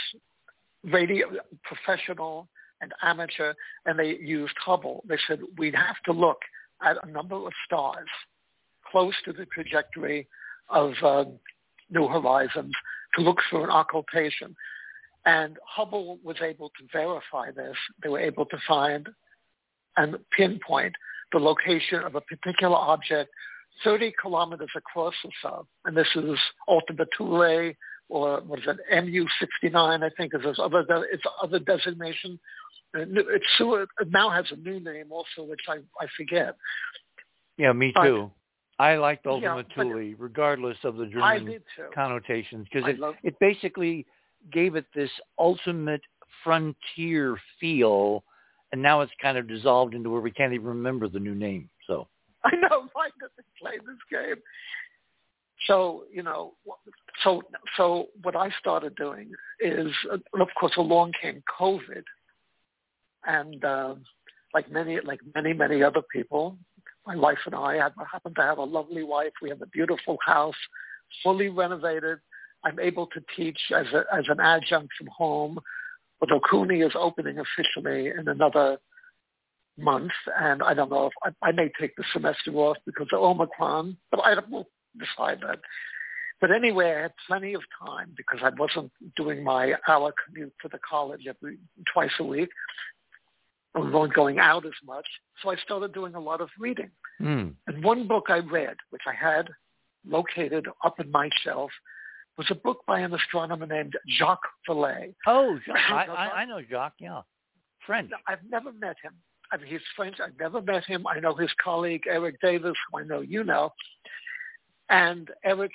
[0.84, 1.28] radio
[1.62, 2.48] professional
[2.80, 3.52] and amateur,
[3.86, 5.04] and they used Hubble.
[5.06, 6.40] They said we'd have to look
[6.82, 8.08] at a number of stars
[8.90, 10.26] close to the trajectory
[10.70, 11.38] of um,
[11.90, 12.72] New Horizons
[13.14, 14.54] to look for an occultation.
[15.26, 17.76] And Hubble was able to verify this.
[18.02, 19.08] They were able to find
[19.96, 20.94] and pinpoint
[21.32, 23.30] the location of a particular object
[23.84, 25.66] 30 kilometers across or so.
[25.84, 26.38] And this is
[26.68, 27.72] Ultima Thule,
[28.08, 32.38] or what is it, MU69, I think is its other, its other designation.
[32.94, 36.56] Uh, it now has a new name also, which I, I forget.
[37.56, 38.30] Yeah, me too.
[38.80, 41.60] I liked Yeah, Ultima but- Thule, regardless of the German
[41.94, 44.06] connotations, because it, love- it basically
[44.50, 46.00] gave it this ultimate
[46.42, 48.24] frontier feel,
[48.72, 51.68] and now it's kind of dissolved into where we can't even remember the new name.
[51.86, 52.08] So
[52.44, 54.36] I know, why did they play this game?
[55.66, 56.54] So, you know,
[57.22, 57.42] so
[57.76, 59.30] so what I started doing
[59.60, 62.02] is, uh, of course, along came COVID,
[63.26, 64.04] and um,
[64.54, 66.56] like many like many many other people,
[67.10, 69.32] my wife and I have, happen to have a lovely wife.
[69.42, 70.54] We have a beautiful house,
[71.24, 72.18] fully renovated.
[72.64, 75.58] I'm able to teach as a, as an adjunct from home.
[76.20, 78.78] Although CUNY is opening officially in another
[79.76, 83.20] month, and I don't know if I, I may take the semester off because of
[83.20, 85.58] Omicron, but I will decide that.
[86.40, 90.68] But anyway, I had plenty of time because I wasn't doing my hour commute to
[90.68, 91.58] the college every
[91.92, 92.50] twice a week.
[93.74, 95.06] I wasn't going out as much,
[95.42, 96.90] so I started doing a lot of reading.
[97.18, 97.48] hmm.
[97.66, 99.48] And one book I read, which I had
[100.06, 101.70] located up in my shelf,
[102.36, 105.14] was a book by an astronomer named Jacques Vallée.
[105.26, 106.94] oh, Jacques, I, I, I know Jacques.
[106.98, 107.20] Yeah,
[107.86, 108.10] French.
[108.26, 109.12] I've never met him.
[109.52, 110.16] I mean, he's French.
[110.24, 111.06] I've never met him.
[111.06, 113.72] I know his colleague Eric Davis, who I know you know,
[114.88, 115.72] and Eric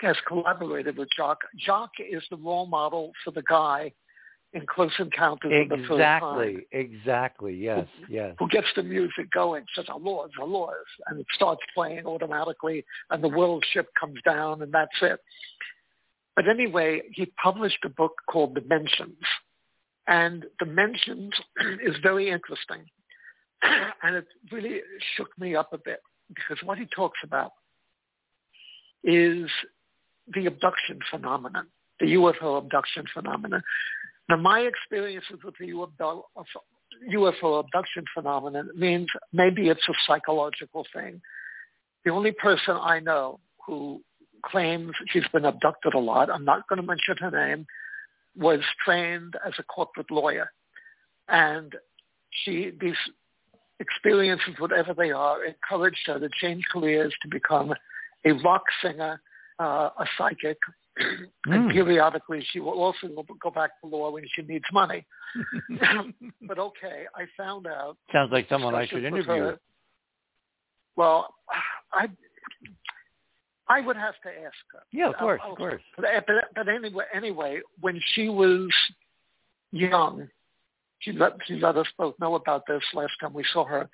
[0.00, 1.42] has collaborated with Jacques.
[1.58, 3.92] Jacques is the role model for the guy
[4.52, 6.62] in Close Encounters exactly, of the Third Kind.
[6.72, 8.34] Exactly, yes, who, yes.
[8.38, 13.22] Who gets the music going, says, Lords, our Lords, and it starts playing automatically, and
[13.22, 15.20] the world ship comes down, and that's it.
[16.34, 19.22] But anyway, he published a book called Dimensions,
[20.06, 21.32] and Dimensions
[21.84, 22.84] is very interesting.
[24.02, 24.80] and it really
[25.16, 27.52] shook me up a bit because what he talks about
[29.04, 29.48] is
[30.34, 31.66] the abduction phenomenon,
[31.98, 33.62] the UFO abduction phenomenon.
[34.30, 41.20] Now, my experiences with the UFO abduction phenomenon means maybe it's a psychological thing.
[42.04, 44.02] The only person I know who
[44.46, 47.66] claims she's been abducted a lot, I'm not going to mention her name,
[48.36, 50.52] was trained as a corporate lawyer.
[51.28, 51.74] And
[52.44, 52.94] she, these
[53.80, 57.74] experiences, whatever they are, encouraged her to change careers to become
[58.24, 59.20] a rock singer,
[59.58, 60.58] uh, a psychic,
[60.96, 61.72] and Mm.
[61.72, 63.08] periodically she will also
[63.40, 65.04] go back to law when she needs money.
[66.42, 67.96] but okay, I found out.
[68.12, 69.42] Sounds like someone I should interview.
[69.42, 69.60] her-
[70.96, 71.34] Well,
[71.92, 72.08] I
[73.68, 74.80] I would have to ask her.
[74.92, 75.82] Yeah, of course, I'll- of course.
[75.96, 78.68] But, but, but anyway, anyway, when she was
[79.70, 80.28] young,
[80.98, 83.88] she let, she let us both know about this last time we saw her.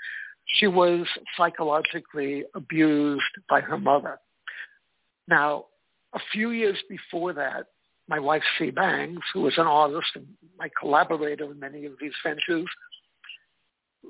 [0.46, 1.06] She was
[1.36, 4.18] psychologically abused by her mother.
[5.28, 5.66] Now,
[6.16, 7.66] a few years before that,
[8.08, 8.70] my wife, C.
[8.70, 10.26] Bangs, who was an artist and
[10.58, 12.66] my collaborator in many of these ventures,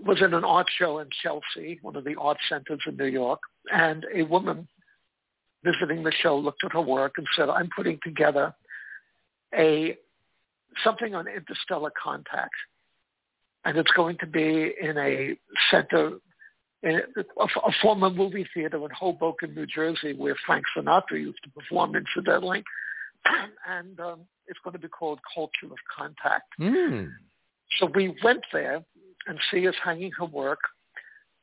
[0.05, 3.41] was in an art show in Chelsea, one of the art centers in New York,
[3.73, 4.69] and a woman
[5.65, 8.55] visiting the show looked at her work and said, I'm putting together
[9.55, 9.97] a
[10.85, 12.55] something on interstellar contact.
[13.65, 15.37] And it's going to be in a
[15.71, 16.19] center,
[16.87, 21.95] a, a former movie theater in Hoboken, New Jersey, where Frank Sinatra used to perform
[21.97, 22.63] incidentally.
[23.69, 26.47] and um, it's going to be called Culture of Contact.
[26.61, 27.11] Mm.
[27.79, 28.83] So we went there
[29.27, 30.61] and see us hanging her work.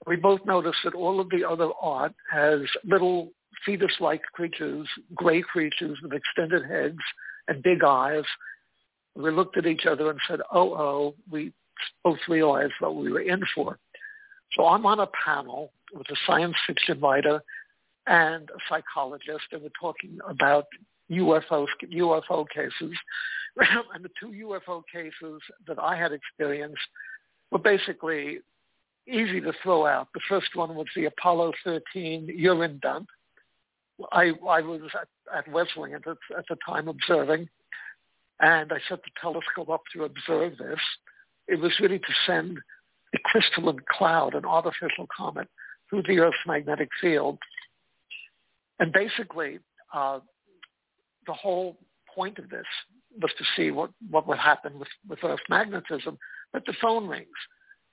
[0.07, 3.31] We both noticed that all of the other art has little
[3.65, 6.97] fetus-like creatures, gray creatures with extended heads
[7.47, 8.23] and big eyes.
[9.15, 11.53] We looked at each other and said, oh, oh, we
[12.03, 13.77] both realized what we were in for.
[14.55, 17.41] So I'm on a panel with a science fiction writer
[18.07, 20.65] and a psychologist, and we're talking about
[21.11, 22.95] UFO, UFO cases.
[23.93, 26.81] and the two UFO cases that I had experienced
[27.51, 28.39] were basically
[29.07, 30.07] easy to throw out.
[30.13, 33.07] The first one was the Apollo 13 urine dump.
[34.11, 35.07] I, I was at,
[35.37, 37.47] at Wesleyan at, at the time observing,
[38.39, 40.79] and I set the telescope up to observe this.
[41.47, 42.59] It was really to send
[43.13, 45.47] a crystalline cloud, an artificial comet,
[45.89, 47.37] through the Earth's magnetic field.
[48.79, 49.59] And basically,
[49.93, 50.19] uh,
[51.27, 51.77] the whole
[52.13, 52.65] point of this
[53.21, 56.17] was to see what, what would happen with, with Earth magnetism.
[56.51, 57.27] But the phone rings,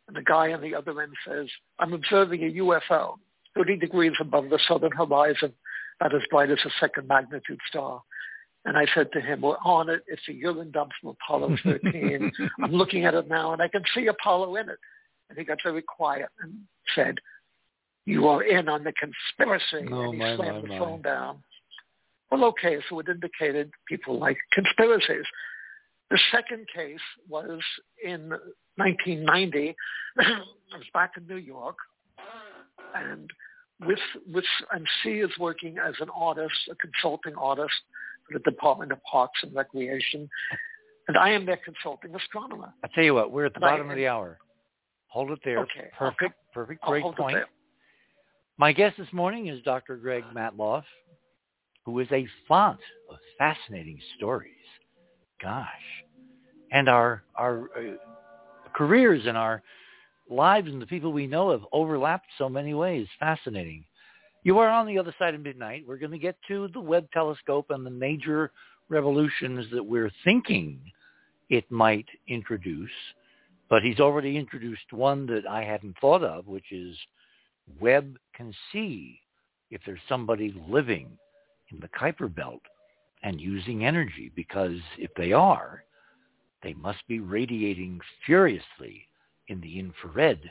[0.08, 1.46] and the guy on the other end says,
[1.78, 3.16] I'm observing a UFO
[3.56, 5.52] 30 degrees above the southern horizon,
[6.00, 8.02] about as bright as a second magnitude star.
[8.64, 10.02] And I said to him, we're on it.
[10.06, 12.30] It's a urine dump from Apollo 13.
[12.62, 14.78] I'm looking at it now, and I can see Apollo in it.
[15.30, 16.52] And he got very quiet and
[16.94, 17.14] said,
[18.04, 19.88] you are in on the conspiracy.
[19.92, 20.78] Oh, and he my, slammed my, the my.
[20.78, 21.38] phone down.
[22.30, 25.24] Well, okay, so it indicated people like conspiracies.
[26.10, 26.98] The second case
[27.28, 27.60] was
[28.04, 28.30] in
[28.76, 29.76] 1990.
[30.18, 30.22] I
[30.76, 31.76] was back in New York,
[32.96, 33.30] and
[33.86, 33.98] with
[34.32, 37.74] with and she is working as an artist, a consulting artist
[38.26, 40.28] for the Department of Parks and Recreation,
[41.08, 42.72] and I am their consulting astronomer.
[42.84, 44.38] I tell you what, we're at the And I- bottom of the hour.
[45.10, 45.58] Hold it there.
[45.60, 47.38] Okay, Perfect, perfect, great point.
[48.58, 49.96] My guest this morning is Dr.
[49.96, 50.84] Greg Matloff,
[51.84, 52.78] who is a font
[53.10, 54.54] of fascinating stories.
[55.42, 55.66] Gosh.
[56.70, 57.96] And our, our uh,
[58.74, 59.62] careers and our
[60.28, 63.08] lives and the people we know have overlapped so many ways.
[63.18, 63.84] Fascinating.
[64.44, 65.84] You are on the other side of midnight.
[65.86, 68.52] We're going to get to the Webb telescope and the major
[68.88, 70.80] revolutions that we're thinking
[71.48, 72.90] it might introduce.
[73.70, 76.96] But he's already introduced one that I hadn't thought of, which is
[77.80, 79.20] Webb can see
[79.70, 81.16] if there's somebody living
[81.70, 82.62] in the Kuiper Belt
[83.22, 85.84] and using energy, because if they are,
[86.64, 89.06] they must be radiating furiously
[89.46, 90.50] in the infrared.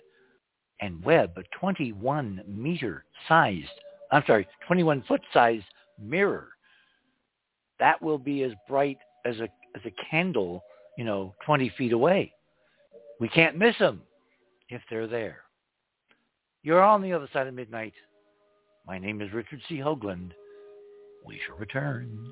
[0.80, 3.68] And Webb, a 21 meter sized,
[4.14, 5.66] I'm sorry, 21 foot sized
[6.02, 6.48] mirror,
[7.80, 10.64] that will be as bright as a, as a candle,
[10.98, 12.34] you know, 20 feet away.
[13.20, 14.02] We can't miss them
[14.70, 15.42] if they're there.
[16.64, 17.94] You're on the other side of midnight.
[18.88, 19.76] My name is Richard C.
[19.76, 20.32] Hoagland.
[21.26, 22.32] We shall return.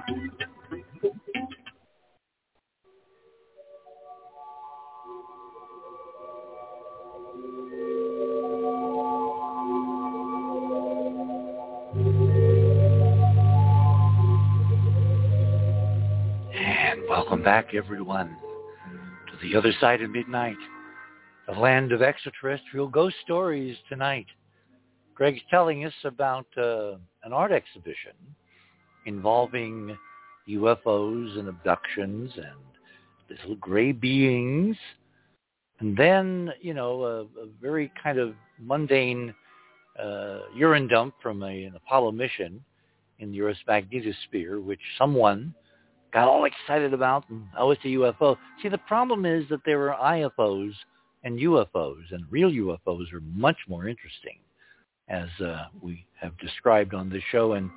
[17.73, 18.35] everyone,
[19.27, 20.57] to the other side of midnight,
[21.47, 24.25] the land of extraterrestrial ghost stories tonight.
[25.15, 26.93] Greg's telling us about uh,
[27.23, 28.13] an art exhibition
[29.05, 29.95] involving
[30.49, 32.59] UFOs and abductions and
[33.29, 34.75] little gray beings.
[35.79, 39.33] And then, you know, a, a very kind of mundane
[40.01, 42.63] uh, urine dump from a, an Apollo mission
[43.19, 45.53] in the Earth's magnetosphere, which someone
[46.13, 48.37] got all excited about and oh, it's a UFO.
[48.61, 50.73] See, the problem is that there are IFOs
[51.23, 54.39] and UFOs, and real UFOs are much more interesting,
[55.07, 57.69] as uh, we have described on this show and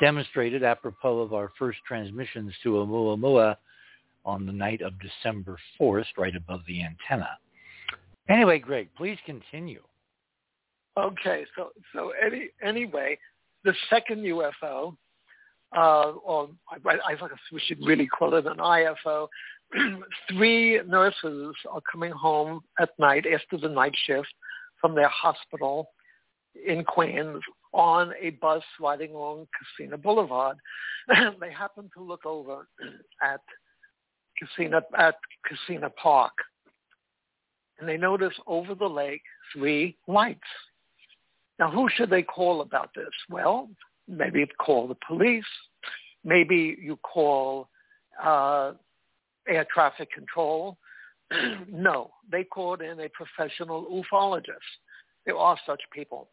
[0.00, 3.56] demonstrated apropos of our first transmissions to Oumuamua
[4.24, 7.28] on the night of December 4th, right above the antenna.
[8.28, 9.82] Anyway, Greg, please continue.
[10.98, 13.18] Okay, so so any anyway,
[13.64, 14.96] the second UFO,
[15.76, 19.28] uh, or I, I guess we should really call it an IFO.
[20.30, 24.28] Three nurses are coming home at night after the night shift
[24.80, 25.90] from their hospital
[26.66, 27.42] in Queens
[27.72, 29.46] on a bus riding along
[29.80, 30.56] Kissena Boulevard.
[31.08, 32.66] they happen to look over
[33.22, 33.40] at
[34.40, 35.16] Kissena at
[35.46, 36.32] Kissena Park,
[37.78, 39.22] and they notice over the lake
[39.52, 40.40] three lights.
[41.58, 43.08] Now, who should they call about this?
[43.30, 43.70] Well,
[44.08, 45.44] maybe you call the police.
[46.24, 47.68] Maybe you call
[48.22, 48.72] uh,
[49.48, 50.78] air traffic control.
[51.70, 54.80] no, they called in a professional ufologist.
[55.24, 56.28] There are such people.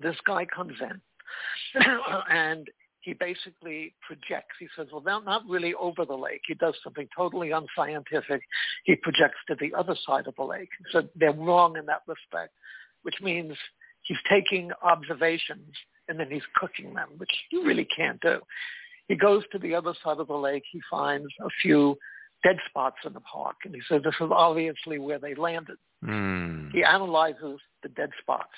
[0.00, 1.82] This guy comes in
[2.30, 2.68] and
[3.00, 4.56] he basically projects.
[4.58, 6.40] He says, well, not really over the lake.
[6.46, 8.42] He does something totally unscientific.
[8.84, 10.70] He projects to the other side of the lake.
[10.90, 12.54] So they're wrong in that respect,
[13.02, 13.54] which means
[14.02, 15.74] he's taking observations
[16.08, 18.40] and then he's cooking them, which you really can't do.
[19.08, 20.64] He goes to the other side of the lake.
[20.70, 21.96] He finds a few
[22.42, 25.76] dead spots in the park, and he says this is obviously where they landed.
[26.04, 26.70] Mm.
[26.72, 28.52] He analyzes the dead spots,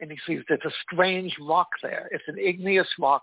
[0.00, 2.08] and he sees there's a strange rock there.
[2.12, 3.22] It's an igneous rock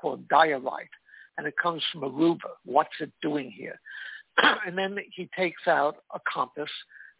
[0.00, 0.88] called diorite,
[1.36, 2.50] and it comes from Aruba.
[2.64, 3.78] What's it doing here?
[4.66, 6.70] and then he takes out a compass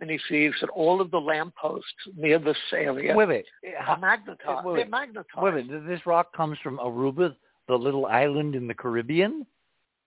[0.00, 3.46] and he sees that all of the lampposts near this area Wait a minute.
[3.86, 4.64] are magnetized.
[4.66, 5.26] Wait a They're magnetized.
[5.38, 5.86] Wait a minute.
[5.86, 7.34] This rock comes from Aruba,
[7.66, 9.46] the little island in the Caribbean?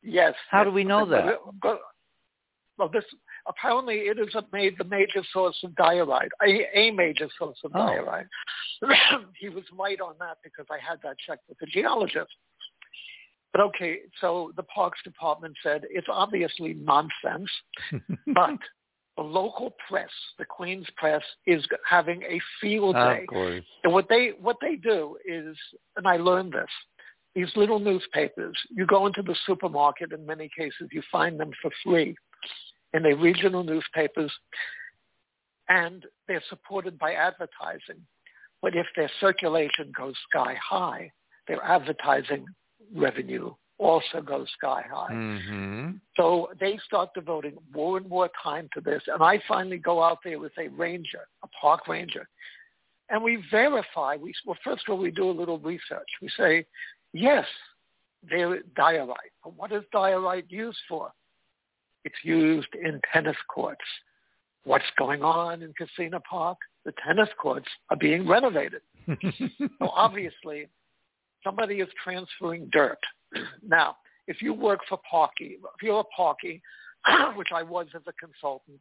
[0.03, 0.34] Yes.
[0.49, 1.38] How do we know that?
[2.77, 3.03] well, this
[3.47, 7.72] apparently it is a made the major source of diorite, a, a major source of
[7.76, 7.85] Oh.
[7.88, 8.27] diorite.
[9.39, 12.31] he was right on that because I had that checked with the geologist.
[13.51, 17.49] But okay, so the Parks Department said it's obviously nonsense,
[18.34, 18.57] but
[19.17, 20.09] the local press,
[20.39, 23.21] the Queen's press, is having a field day.
[23.21, 23.63] of course.
[23.83, 25.55] And what they what they do is,
[25.97, 26.69] and I learned this,
[27.35, 31.71] these little newspapers, you go into the supermarket, in many cases you find them for
[31.83, 32.15] free,
[32.93, 34.31] and they're regional newspapers,
[35.69, 38.05] and they're supported by advertising.
[38.61, 41.11] But if their circulation goes sky high,
[41.47, 42.45] their advertising
[42.93, 45.11] revenue also goes sky high.
[45.11, 45.91] Mm-hmm.
[46.15, 49.01] So they start devoting more and more time to this.
[49.07, 52.27] And I finally go out there with a ranger, a park ranger,
[53.09, 54.15] and we verify.
[54.15, 56.07] We well, first of all, we do a little research.
[56.21, 56.65] We say,
[57.11, 57.45] yes,
[58.29, 59.33] they're diorite.
[59.43, 61.11] But what is diorite used for?
[62.05, 63.81] It's used in tennis courts.
[64.63, 66.59] What's going on in Kissena Park?
[66.85, 68.81] The tennis courts are being renovated.
[69.79, 70.67] So obviously,
[71.43, 72.99] somebody is transferring dirt.
[73.65, 73.97] Now,
[74.27, 76.61] if you work for Parky, if you're a Parky,
[77.35, 78.80] which I was as a consultant,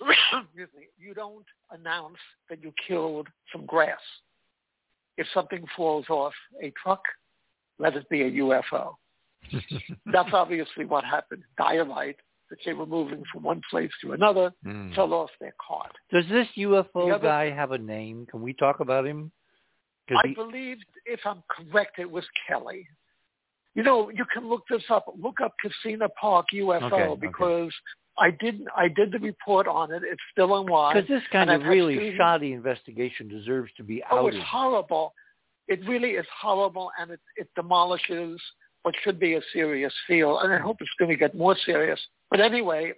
[0.00, 3.98] excuse me, you don't announce that you killed some grass.
[5.16, 6.32] If something falls off
[6.62, 7.02] a truck,
[7.78, 8.94] let it be a UFO.
[10.12, 11.42] That's obviously what happened.
[11.58, 12.16] Diorite
[12.50, 14.94] that they were moving from one place to another mm.
[14.94, 15.92] fell off their cart.
[16.12, 18.26] Does this UFO other, guy have a name?
[18.30, 19.30] Can we talk about him?
[20.16, 22.86] I believe, if I'm correct, it was Kelly.
[23.74, 25.06] You know, you can look this up.
[25.20, 27.74] Look up Kissena Park UFO okay, because okay.
[28.18, 30.02] I did I did the report on it.
[30.04, 30.94] It's still on live.
[30.94, 34.18] Because this kind of really students, shoddy investigation deserves to be outed.
[34.18, 35.14] Oh, it's horrible.
[35.68, 38.40] It really is horrible, and it it demolishes
[38.82, 40.40] what should be a serious field.
[40.42, 42.00] And I hope it's going to get more serious.
[42.30, 42.94] But anyway,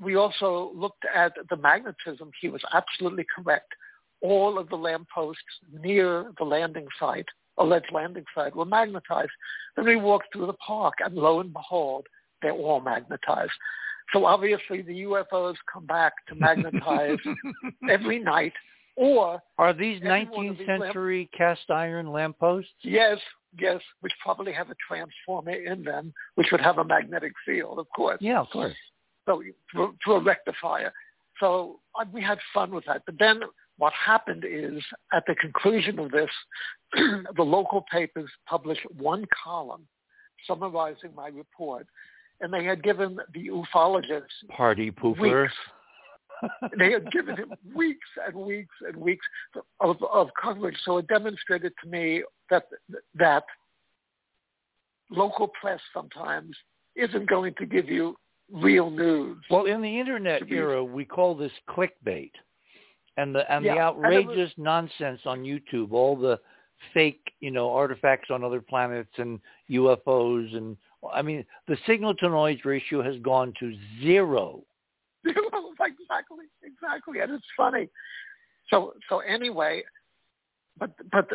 [0.00, 2.30] we also looked at the magnetism.
[2.40, 3.72] He was absolutely correct.
[4.22, 7.26] All of the lampposts near the landing site
[7.58, 9.30] alleged landing site were magnetized.
[9.76, 12.06] Then we walked through the park, and lo and behold,
[12.42, 13.52] they're all magnetized.
[14.12, 17.18] So obviously the UFOs come back to magnetize
[17.90, 18.52] every night.
[18.94, 22.70] Or are these 19th these century lamp- cast iron lampposts?
[22.82, 23.18] Yes,
[23.58, 27.86] yes, which probably have a transformer in them, which would have a magnetic field, of
[27.94, 28.18] course.
[28.20, 28.74] Yeah, of course.
[29.26, 29.42] So
[29.74, 30.92] to, to a rectifier.
[31.40, 33.02] So uh, we had fun with that.
[33.04, 33.40] But then
[33.78, 34.82] what happened is
[35.12, 36.30] at the conclusion of this,
[37.36, 39.86] the local papers published one column
[40.46, 41.86] summarizing my report,
[42.40, 45.48] and they had given the ufologist party pooper.
[46.78, 49.24] They had given him weeks and weeks and weeks
[49.80, 50.76] of, of coverage.
[50.84, 52.64] So it demonstrated to me that
[53.14, 53.44] that
[55.10, 56.54] local press sometimes
[56.94, 58.16] isn't going to give you
[58.52, 59.38] real news.
[59.50, 62.32] Well, in the internet era, we call this clickbait
[63.16, 63.74] and the and yeah.
[63.74, 66.38] the outrageous was, nonsense on YouTube, all the
[66.92, 69.40] fake, you know, artifacts on other planets and
[69.70, 70.76] UFOs and
[71.12, 74.62] I mean, the signal to noise ratio has gone to zero.
[75.24, 77.88] exactly, exactly, and it's funny.
[78.70, 79.82] So, so anyway,
[80.78, 81.28] but but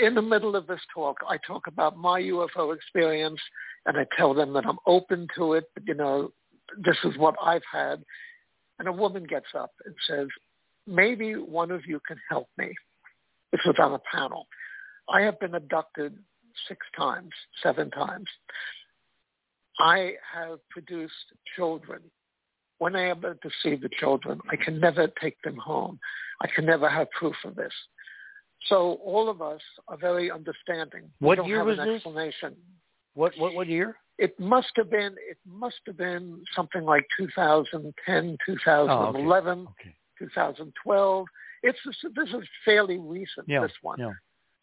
[0.00, 3.40] in the middle of this talk, I talk about my UFO experience,
[3.86, 5.64] and I tell them that I'm open to it.
[5.74, 6.32] But you know,
[6.78, 8.02] this is what I've had.
[8.78, 10.26] And a woman gets up and says,
[10.86, 12.72] maybe one of you can help me.
[13.52, 14.46] This was on a panel.
[15.08, 16.16] I have been abducted
[16.68, 17.30] six times,
[17.62, 18.26] seven times.
[19.78, 21.12] I have produced
[21.56, 22.00] children.
[22.78, 25.98] When I am to see the children, I can never take them home.
[26.40, 27.72] I can never have proof of this.
[28.66, 31.10] So all of us are very understanding.
[31.20, 31.96] What year was this?
[31.96, 32.56] Explanation.
[33.14, 33.96] What what what year?
[34.18, 38.86] It must have been it must have been something like 2010, 2011.
[38.90, 39.88] Oh, okay.
[39.88, 39.96] Okay.
[40.32, 41.26] 2012.
[41.62, 41.78] It's
[42.14, 43.46] this is fairly recent.
[43.48, 44.12] Yeah, this one, yeah.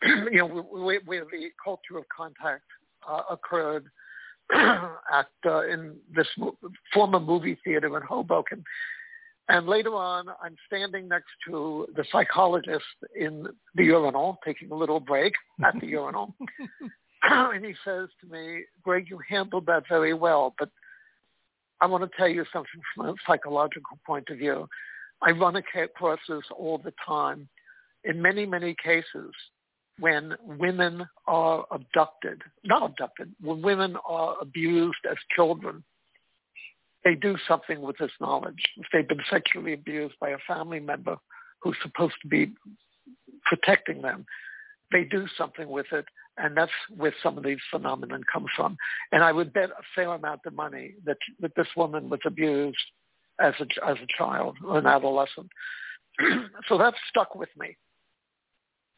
[0.32, 2.64] you know, where, where the culture of contact
[3.08, 3.86] uh, occurred
[4.54, 6.28] at uh, in this
[6.94, 8.64] former movie theater in Hoboken.
[9.50, 12.86] And later on, I'm standing next to the psychologist
[13.20, 15.34] in the urinal, taking a little break
[15.66, 16.36] at the urinal.
[17.24, 20.70] and he says to me, Greg, you handled that very well, but
[21.80, 24.68] I want to tell you something from a psychological point of view.
[25.22, 27.48] I run across this all the time.
[28.04, 29.32] In many, many cases,
[30.00, 35.84] when women are abducted, not abducted, when women are abused as children,
[37.04, 38.64] they do something with this knowledge.
[38.78, 41.18] If they've been sexually abused by a family member
[41.62, 42.54] who's supposed to be
[43.46, 44.26] protecting them,
[44.92, 46.06] they do something with it,
[46.38, 48.78] and that's where some of these phenomenon come from.
[49.12, 52.78] And I would bet a fair amount of money that, that this woman was abused
[53.42, 55.50] as a, as a child an adolescent.
[56.68, 57.76] so that stuck with me.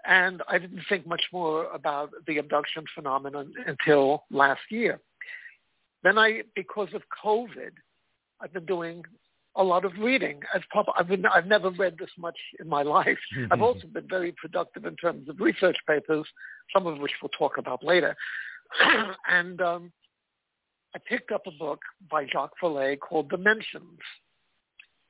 [0.06, 5.00] And I didn't think much more about the abduction phenomenon until last year.
[6.04, 7.72] Then I, because of COVID,
[8.42, 9.04] I've been doing
[9.56, 10.42] a lot of reading.
[10.54, 13.18] As pop, I've, been, I've never read this much in my life.
[13.52, 16.26] I've also been very productive in terms of research papers,
[16.74, 18.16] some of which we'll talk about later.
[19.30, 19.92] and um,
[20.94, 21.80] I picked up a book
[22.12, 24.00] by Jacques Vallée called Dimensions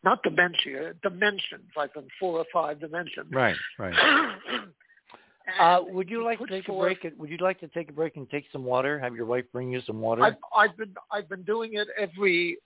[0.04, 3.28] not dementia, dimensions, like in four or five dimensions.
[3.32, 3.94] Right, right.
[5.60, 7.14] uh, would you like to take forth, a break?
[7.18, 9.00] Would you like to take a break and take some water?
[9.00, 10.24] Have your wife bring you some water?
[10.24, 12.58] I've, I've been I've been doing it every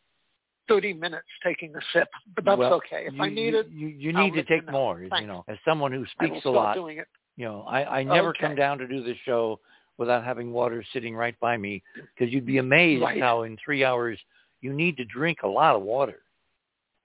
[0.67, 3.05] thirty minutes, taking a sip, but that's well, okay.
[3.07, 4.99] If you, I need it, you you need to take you more.
[4.99, 5.21] Thanks.
[5.21, 7.07] You know, as someone who speaks a lot, doing it.
[7.35, 8.39] you know, I I never okay.
[8.41, 9.59] come down to do this show
[9.97, 13.21] without having water sitting right by me because you'd be amazed right.
[13.21, 14.19] how in three hours
[14.61, 16.19] you need to drink a lot of water.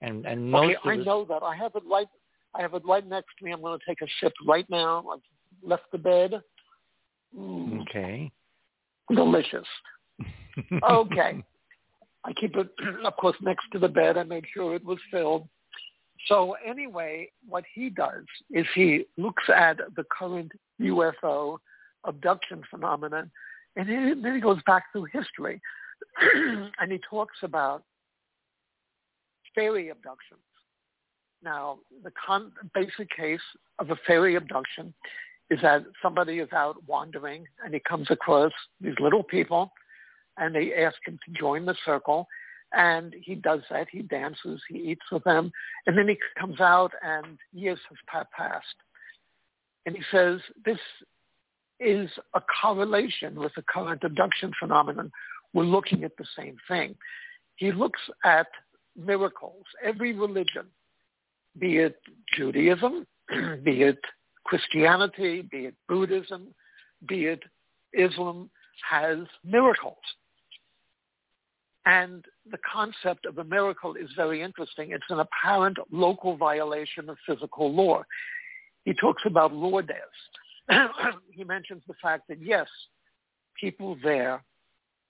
[0.03, 1.41] And and most okay, I know that.
[1.41, 2.07] I have it right.
[2.53, 3.51] I have it right next to me.
[3.51, 5.03] I'm going to take a sip right now.
[5.11, 6.41] I've left the bed.
[7.35, 7.81] Mm.
[7.81, 8.31] Okay.
[9.09, 9.65] Delicious.
[10.89, 11.43] okay.
[12.25, 12.69] I keep it,
[13.05, 14.17] of course, next to the bed.
[14.17, 15.47] I made sure it was filled.
[16.27, 21.57] So anyway, what he does is he looks at the current UFO
[22.05, 23.31] abduction phenomenon,
[23.75, 23.89] and
[24.23, 25.59] then he goes back through history,
[26.79, 27.83] and he talks about
[29.55, 30.41] fairy abductions.
[31.43, 33.41] Now, the con- basic case
[33.79, 34.93] of a fairy abduction
[35.49, 39.71] is that somebody is out wandering and he comes across these little people
[40.37, 42.27] and they ask him to join the circle
[42.73, 43.87] and he does that.
[43.91, 45.51] He dances, he eats with them,
[45.85, 48.65] and then he comes out and years have passed.
[49.85, 50.79] And he says this
[51.79, 55.11] is a correlation with the current abduction phenomenon.
[55.53, 56.95] We're looking at the same thing.
[57.57, 58.47] He looks at
[58.97, 59.63] miracles.
[59.83, 60.65] Every religion,
[61.59, 61.97] be it
[62.35, 63.05] Judaism,
[63.63, 63.99] be it
[64.43, 66.47] Christianity, be it Buddhism,
[67.07, 67.43] be it
[67.93, 68.49] Islam,
[68.89, 69.97] has miracles.
[71.85, 74.91] And the concept of a miracle is very interesting.
[74.91, 78.03] It's an apparent local violation of physical law.
[78.85, 79.91] He talks about Lourdes.
[81.31, 82.67] he mentions the fact that, yes,
[83.59, 84.43] people there,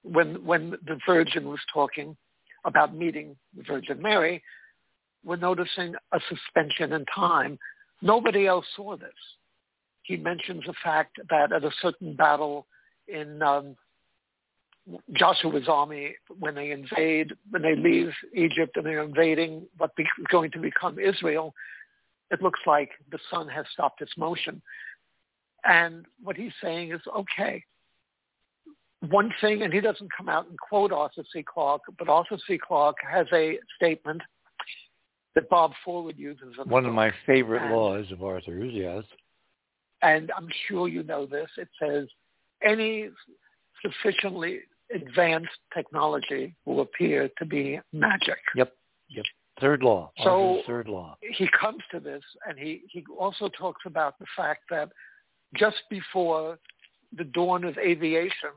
[0.04, 2.18] when, when the Virgin was talking
[2.66, 4.42] about meeting the Virgin Mary,
[5.24, 7.58] were noticing a suspension in time.
[8.02, 9.12] Nobody else saw this.
[10.04, 12.68] He mentions the fact that at a certain battle
[13.08, 13.76] in um,
[15.14, 20.52] Joshua's army, when they invade, when they leave Egypt and they're invading what is going
[20.52, 21.54] to become Israel,
[22.32, 24.62] it looks like the sun has stopped its motion.
[25.64, 27.64] And what he's saying is, okay,
[29.10, 31.44] one thing, and he doesn't come out and quote Arthur C.
[31.44, 32.58] Clarke, but Arthur C.
[32.58, 34.22] Clarke has a statement
[35.36, 36.56] that Bob Forward uses.
[36.66, 39.04] One of my favorite and, laws of Arthur's, yes.
[40.02, 41.50] And I'm sure you know this.
[41.58, 42.08] It says
[42.64, 43.10] any
[43.82, 44.60] sufficiently
[44.94, 48.38] advanced technology will appear to be magic.
[48.56, 48.74] Yep.
[49.10, 49.26] Yep.
[49.60, 50.12] Third law.
[50.24, 51.18] So third law.
[51.22, 54.90] He comes to this, and he he also talks about the fact that
[55.56, 56.58] just before
[57.16, 58.50] the dawn of aviation,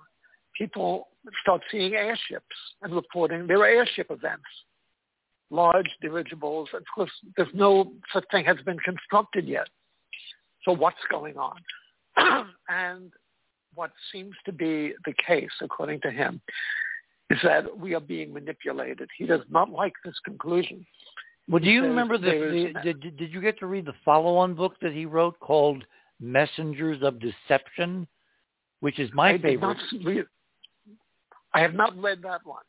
[0.57, 1.09] people
[1.43, 2.47] start seeing airships
[2.83, 4.45] and reporting there are airship events,
[5.51, 6.69] large dirigibles.
[6.75, 9.69] Of course, there's no such thing has been constructed yet.
[10.65, 11.57] So what's going on?
[12.69, 13.13] and
[13.75, 16.41] what seems to be the case, according to him,
[17.31, 19.09] is that we are being manipulated.
[19.17, 20.87] He does not like this conclusion.
[21.49, 24.75] Well, do you remember the, the did, did you get to read the follow-on book
[24.83, 25.85] that he wrote called
[26.21, 28.09] Messengers of Deception,
[28.81, 29.79] which is my I favorite?
[30.05, 30.25] Read,
[31.57, 32.63] I have not read that one.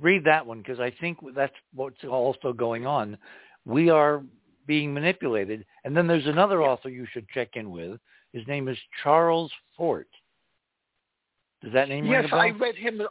[0.00, 3.18] Read that one because I think that's what's also going on.
[3.64, 4.22] We are
[4.66, 5.66] being manipulated.
[5.84, 7.98] And then there's another author you should check in with.
[8.32, 10.06] His name is Charles Fort.
[11.60, 12.40] Does that name yes, ring a bell?
[12.40, 13.02] I read him.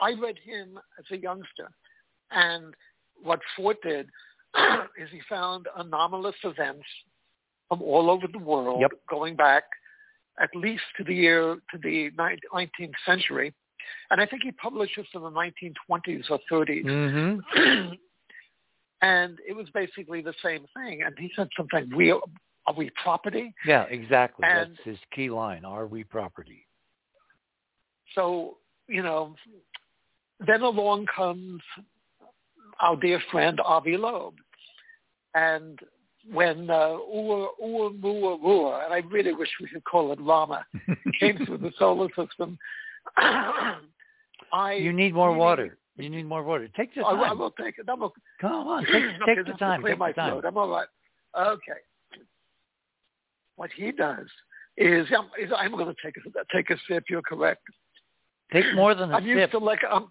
[0.00, 1.70] I read him as a youngster,
[2.32, 2.74] and
[3.22, 4.08] what Fort did
[5.00, 6.84] is he found anomalous events
[7.68, 8.90] from all over the world, yep.
[9.08, 9.62] going back
[10.40, 13.54] at least to the year to the 19th century,
[14.10, 16.84] and I think he published this in the 1920s or 30s.
[16.84, 17.92] Mm-hmm.
[19.02, 21.02] and it was basically the same thing.
[21.02, 24.46] And he said something: "We are we property?" Yeah, exactly.
[24.46, 26.66] And, That's his key line: "Are we property?"
[28.14, 28.58] So,
[28.88, 29.34] you know,
[30.46, 31.62] then along comes
[32.80, 34.34] our dear friend Avi Loeb.
[35.34, 35.78] And
[36.32, 40.64] when uh, Ur, Mur, Ur, and I really wish we could call it Rama,
[41.20, 42.58] came through the solar system,
[44.52, 44.74] I...
[44.74, 45.78] You need more water.
[45.96, 46.68] You need more water.
[46.76, 47.20] Take the time.
[47.20, 47.86] I, I will take it.
[47.86, 49.80] Will, Come on, take, take the time.
[49.80, 50.32] Clear take my time.
[50.32, 50.44] Throat.
[50.44, 50.88] I'm all right.
[51.38, 51.80] Okay.
[53.56, 54.26] What he does
[54.76, 55.06] is,
[55.40, 57.04] is I'm going to take a, take a sip.
[57.08, 57.62] You're correct.
[58.52, 59.36] Take more than a I'm sip.
[59.36, 60.10] used to like um,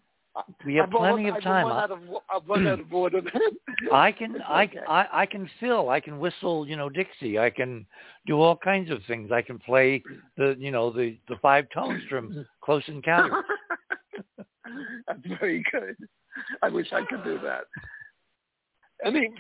[0.66, 1.68] we have I've plenty run, of time.
[1.68, 2.00] I've run, out of,
[2.34, 3.22] I've run out of water.
[3.94, 4.80] I can I, okay.
[4.88, 5.90] I I can fill.
[5.90, 6.68] I can whistle.
[6.68, 7.38] You know Dixie.
[7.38, 7.86] I can
[8.26, 9.32] do all kinds of things.
[9.32, 10.02] I can play
[10.38, 13.44] the you know the the five tones from Close Encounters.
[15.08, 15.96] That's very good.
[16.62, 17.66] I wish I could do that.
[19.06, 19.36] I mean,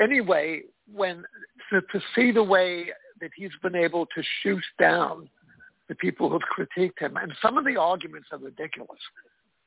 [0.00, 0.62] anyway,
[0.92, 1.24] when
[1.70, 2.86] to, to see the way
[3.20, 5.28] that he's been able to shoot down
[5.88, 7.16] the people who've critiqued him.
[7.16, 8.98] And some of the arguments are ridiculous.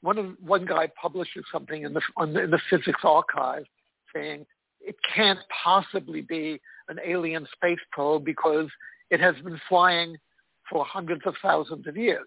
[0.02, 3.66] One of one guy publishes something in the the, in the physics archive
[4.14, 4.46] saying
[4.82, 6.60] it can't possibly be
[6.90, 8.68] an alien space probe because
[9.10, 10.18] it has been flying
[10.70, 12.26] for hundreds of thousands of years.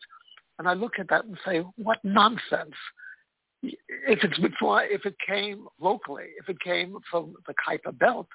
[0.58, 2.74] And I look at that and say, what nonsense.
[3.62, 8.26] If it's been fly, if it came locally, if it came from the Kuiper Belt,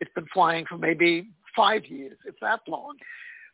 [0.00, 2.94] it's been flying for maybe five years, if that long.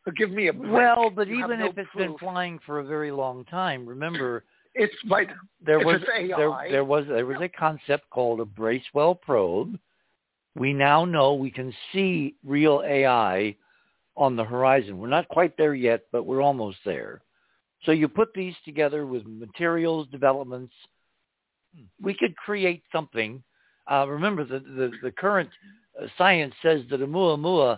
[0.03, 0.71] So give me a break.
[0.71, 2.09] Well, but you even no if it's proof.
[2.09, 4.43] been flying for a very long time, remember
[4.75, 5.29] It's right.
[5.65, 9.79] There was AI, there, there was there was a concept called a Bracewell probe.
[10.53, 13.55] We now know we can see real AI
[14.17, 14.97] on the horizon.
[14.97, 17.21] We're not quite there yet, but we're almost there.
[17.83, 20.73] So you put these together with materials developments,
[22.01, 23.43] we could create something.
[23.91, 25.49] Uh, remember, the, the, the current
[26.01, 27.77] uh, science says that Oumuamua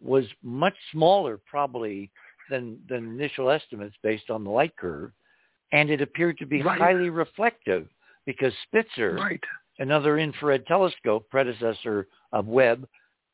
[0.00, 2.10] was much smaller probably
[2.50, 5.10] than, than initial estimates based on the light curve,
[5.72, 6.78] and it appeared to be right.
[6.78, 7.88] highly reflective
[8.26, 9.42] because Spitzer, right.
[9.78, 12.86] another infrared telescope, predecessor of Webb,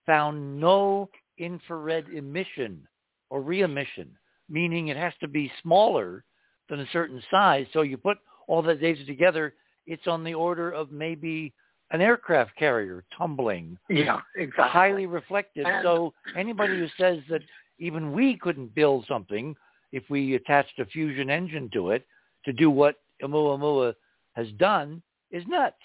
[0.07, 2.87] found no infrared emission
[3.31, 4.11] or re-emission,
[4.49, 6.25] meaning it has to be smaller
[6.69, 7.67] than a certain size.
[7.73, 9.55] So you put all the data together,
[9.87, 11.53] it's on the order of maybe
[11.91, 13.79] an aircraft carrier tumbling.
[13.89, 14.71] Yeah, exactly.
[14.71, 15.67] Highly reflective.
[15.67, 17.43] And- so anybody who says that
[17.79, 19.55] even we couldn't build something
[19.93, 22.07] if we attached a fusion engine to it
[22.45, 23.95] to do what Oumuamua
[24.35, 25.77] has done is nuts.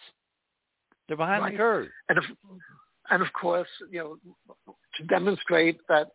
[1.08, 1.52] They're behind Right.
[1.54, 1.88] the curve.
[2.10, 2.24] and of,
[3.10, 4.18] and of course, you know,
[4.96, 6.08] to demonstrate that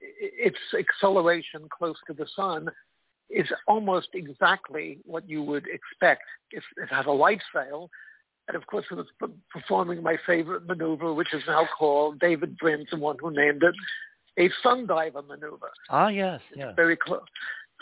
[0.00, 2.68] its acceleration close to the sun
[3.30, 7.90] is almost exactly what you would expect if it had a light sail.
[8.48, 9.06] And of course, it was
[9.50, 13.74] performing my favorite maneuver, which is now called David Brin's the one who named it
[14.38, 15.70] a sundiver maneuver.
[15.90, 16.72] Ah, yes, yes.
[16.76, 17.22] Very close.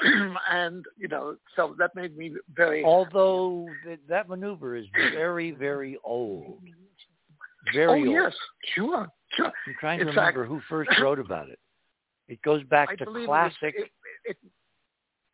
[0.50, 5.98] and you know, so that made me very Although th- that maneuver is very, very
[6.04, 6.58] old.
[7.72, 8.24] Very oh old.
[8.24, 8.34] yes,
[8.74, 9.46] sure, sure.
[9.46, 11.58] I'm trying to remember who first wrote about it.
[12.28, 13.74] It goes back I to classic.
[13.76, 13.90] It,
[14.24, 14.36] it,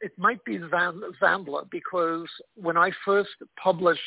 [0.01, 3.31] it, might be Van, Zambler because when I first
[3.63, 4.01] published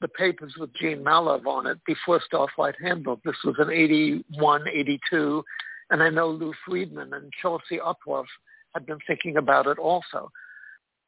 [0.00, 5.44] the papers with Gene Mallove on it before Starflight Handbook, this was in 81, 82,
[5.90, 8.26] and I know Lou Friedman and Chauncey Uphoff
[8.74, 10.30] had been thinking about it also.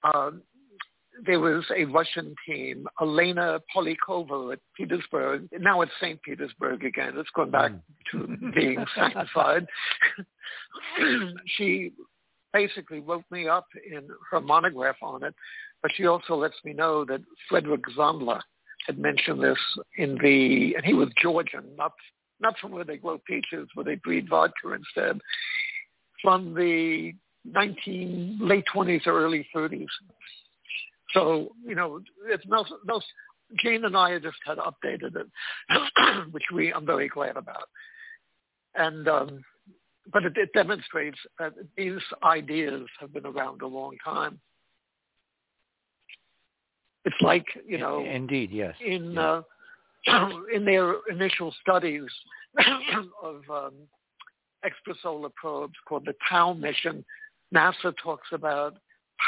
[0.02, 0.42] Um,
[1.24, 5.48] there was a Russian team, Elena Polyakhova at Petersburg.
[5.58, 6.20] Now it's St.
[6.22, 7.14] Petersburg again.
[7.16, 7.72] It's back
[8.12, 8.18] hmm.
[8.18, 9.66] to being sanctified.
[11.56, 11.92] she
[12.52, 15.34] basically wrote me up in her monograph on it,
[15.82, 18.40] but she also lets me know that Frederick Zander
[18.86, 19.58] had mentioned this
[19.98, 21.92] in the, and he was Georgian, not
[22.38, 25.18] not from where they grow peaches, where they breed vodka instead,
[26.22, 27.12] from the
[27.44, 29.86] 19 late 20s or early 30s.
[31.16, 33.00] So you know, it's no no.
[33.58, 37.68] Jane and I just had updated it, which we I'm very glad about.
[38.74, 39.40] And um,
[40.12, 44.38] but it, it demonstrates that these ideas have been around a long time.
[47.06, 48.74] It's like you know, Indeed, yes.
[48.84, 49.40] in Yeah.
[50.08, 52.04] uh, in their initial studies
[53.22, 53.72] of um,
[54.64, 57.04] extrasolar probes called the Tau mission,
[57.54, 58.74] NASA talks about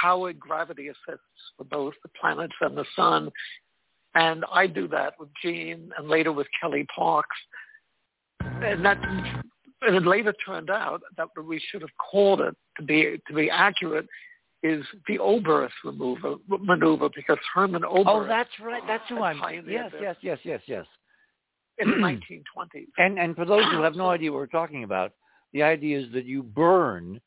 [0.00, 1.24] powered gravity assists
[1.56, 3.30] for both the planets and the sun.
[4.14, 7.36] And I do that with Gene and later with Kelly Parks.
[8.40, 8.98] And that
[9.82, 13.34] and it later turned out that what we should have called it to be to
[13.34, 14.06] be accurate
[14.62, 18.82] is the Oberth remover, maneuver because Herman Oberth Oh, that's right.
[18.88, 19.40] That's who I'm.
[19.68, 20.84] Yes, yes, yes, yes, yes.
[21.78, 22.86] in the 1920s.
[22.98, 25.12] And and for those who have no idea what we're talking about,
[25.52, 27.20] the idea is that you burn,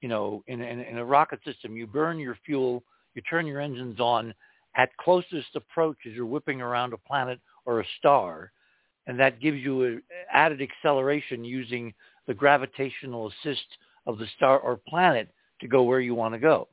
[0.00, 2.82] you know, in, in, in a rocket system, you burn your fuel,
[3.14, 4.34] you turn your engines on
[4.76, 8.52] at closest approach as you're whipping around a planet or a star,
[9.06, 11.94] and that gives you a added acceleration using
[12.26, 13.64] the gravitational assist
[14.06, 15.28] of the star or planet
[15.60, 16.68] to go where you want to go.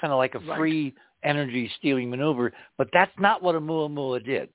[0.00, 0.58] Kind of like a Right.
[0.58, 4.50] free energy stealing maneuver, but that's not what Oumuamua did.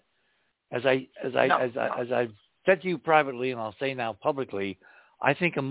[0.72, 2.34] As I as I No, as I as I've
[2.66, 4.78] said to you privately, and I'll say now publicly,
[5.22, 5.62] I think a-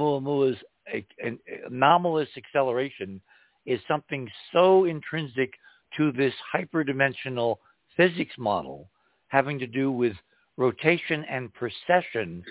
[1.23, 3.21] an anomalous acceleration
[3.67, 5.53] is something so intrinsic
[5.97, 7.57] to this hyperdimensional
[7.97, 8.89] physics model
[9.29, 10.15] having to do with
[10.57, 12.43] rotation and precession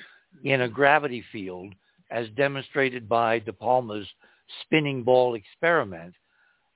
[0.44, 1.74] in a gravity field
[2.12, 4.08] as demonstrated by De Palma's
[4.62, 6.14] spinning ball experiment,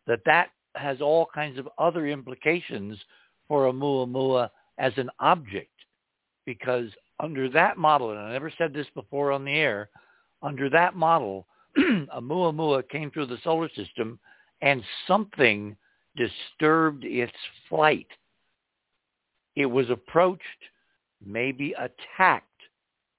[0.07, 2.97] that that has all kinds of other implications
[3.47, 5.69] for a Oumuamua as an object.
[6.45, 6.89] Because
[7.19, 9.89] under that model, and I never said this before on the air,
[10.41, 11.45] under that model,
[11.77, 14.19] Oumuamua came through the solar system
[14.61, 15.75] and something
[16.15, 17.31] disturbed its
[17.69, 18.07] flight.
[19.55, 20.43] It was approached,
[21.25, 22.47] maybe attacked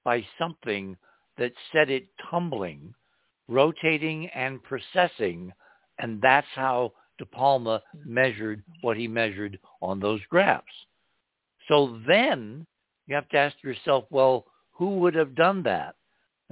[0.04, 0.96] by something
[1.38, 2.94] that set it tumbling,
[3.48, 5.50] rotating and precessing,
[5.98, 10.64] and that's how De Palma measured what he measured on those graphs.
[11.68, 12.66] So then
[13.06, 15.94] you have to ask yourself, well, who would have done that?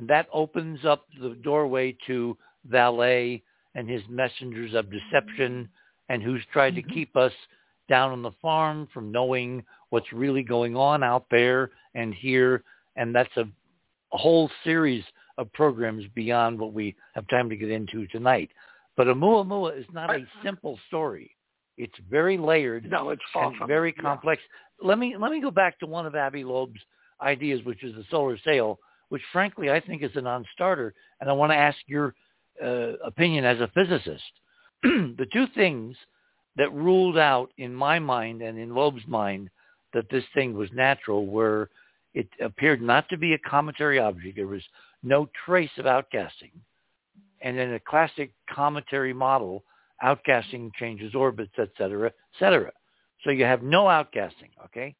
[0.00, 2.34] And that opens up the doorway to
[2.72, 3.42] Vallée
[3.74, 5.68] and his messengers of deception
[6.08, 6.88] and who's tried mm-hmm.
[6.88, 7.32] to keep us
[7.86, 12.64] down on the farm from knowing what's really going on out there and here.
[12.96, 15.04] And that's a, a whole series
[15.36, 18.48] of programs beyond what we have time to get into tonight.
[18.96, 21.30] But Oumuamua is not a simple story.
[21.76, 22.90] It's very layered.
[22.90, 24.02] No, it's far and from very yeah.
[24.02, 24.40] complex.
[24.82, 26.80] Let me let me go back to one of Avi Loeb's
[27.20, 28.78] ideas, which is the solar sail,
[29.10, 32.14] which frankly I think is a non-starter, and I want to ask your
[32.64, 34.32] uh, opinion as a physicist.
[34.82, 35.96] the two things
[36.56, 39.50] that ruled out in my mind and in Loeb's mind
[39.92, 41.68] that this thing was natural were
[42.14, 44.36] it appeared not to be a cometary object.
[44.36, 44.62] There was
[45.02, 46.52] no trace of outgassing.
[47.40, 49.64] And in a classic cometary model,
[50.04, 52.72] outgassing changes orbits, et cetera, et cetera.
[53.22, 54.96] So you have no outgassing, okay?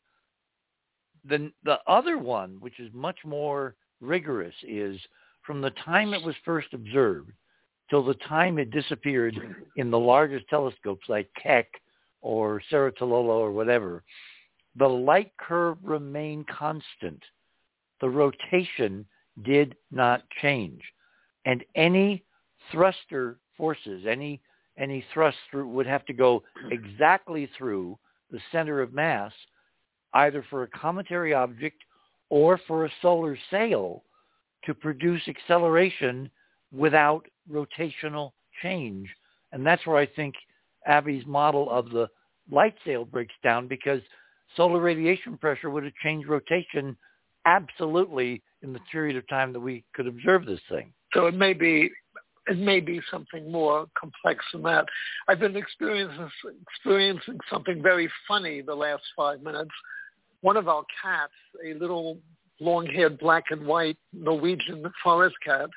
[1.29, 4.99] The, the other one, which is much more rigorous, is
[5.43, 7.33] from the time it was first observed
[7.89, 9.37] till the time it disappeared
[9.77, 11.67] in the largest telescopes like Keck
[12.23, 14.05] or Tololo or whatever,
[14.77, 17.23] the light curve remained constant.
[18.01, 19.05] The rotation
[19.45, 20.81] did not change.
[21.45, 22.25] And any
[22.71, 24.41] thruster forces, any
[24.79, 27.99] any thrust through would have to go exactly through
[28.31, 29.33] the center of mass,
[30.15, 31.83] either for a cometary object
[32.31, 34.03] or for a solar sail
[34.65, 36.31] to produce acceleration
[36.73, 38.33] without rotational
[38.63, 39.09] change.
[39.53, 40.35] And that's where I think
[40.89, 42.09] Avi's model of the
[42.51, 44.01] light sail breaks down because
[44.57, 46.97] solar radiation pressure would have changed rotation
[47.47, 50.93] absolutely in the period of time that we could observe this thing.
[51.15, 51.91] So it may be
[52.47, 54.87] it may be something more complex than that.
[55.29, 56.29] I've been experiencing
[56.63, 59.71] experiencing something very funny the last five minutes.
[60.43, 61.33] One of our cats,
[61.65, 62.19] a little
[62.61, 65.69] long-haired black and white Norwegian forest cat,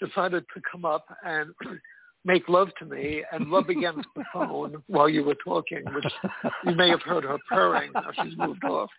[0.00, 1.50] decided to come up and
[2.24, 6.12] make love to me and rub against the phone while you were talking, which
[6.64, 8.90] you may have heard her purring as she's moved off.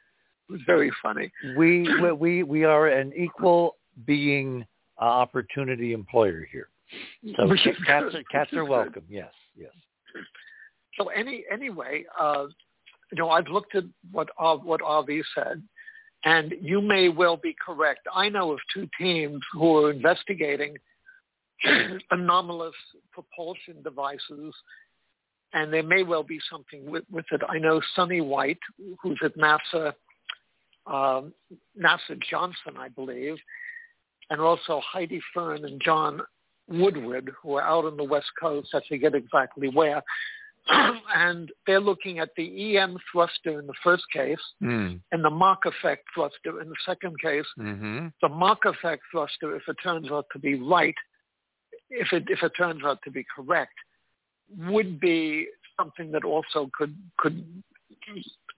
[0.50, 1.32] It was very funny.
[1.58, 1.88] We
[2.20, 4.66] we we are an equal being
[5.02, 6.70] uh, opportunity employer here.
[7.38, 7.48] So
[7.88, 9.04] cats are, cats are welcome.
[9.10, 9.72] Yes, yes.
[11.00, 12.48] So any anyway, uh,
[13.14, 15.62] you know, I've looked at what uh, what Avi said,
[16.26, 18.08] and you may well be correct.
[18.12, 20.78] I know of two teams who are investigating
[22.12, 22.74] anomalous
[23.12, 24.56] propulsion devices,
[25.54, 27.42] and there may well be something with, with it.
[27.48, 28.58] I know Sonny White,
[29.00, 29.94] who's at NASA,
[30.88, 31.34] um,
[31.80, 33.36] NASA Johnson, I believe,
[34.32, 36.20] and also Heidi Fearn and John
[36.68, 40.02] Woodward, who are out on the West Coast, I forget exactly where,
[41.16, 45.00] and they're looking at the EM thruster in the first case mm.
[45.12, 47.46] and the Mach effect thruster in the second case.
[47.60, 48.08] Mm-hmm.
[48.22, 50.96] The Mach effect thruster, if it turns out to be right,
[51.90, 53.74] if it if it turns out to be correct,
[54.58, 55.48] would be
[55.80, 57.46] something that also could could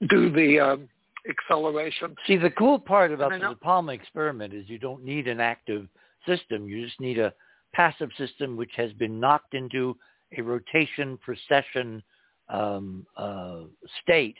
[0.09, 0.89] do the um,
[1.29, 2.15] acceleration.
[2.27, 5.87] See, the cool part about the De Palma experiment is you don't need an active
[6.27, 6.67] system.
[6.67, 7.33] You just need a
[7.73, 9.97] passive system which has been knocked into
[10.37, 12.03] a rotation precession
[12.49, 13.61] um, uh,
[14.01, 14.35] state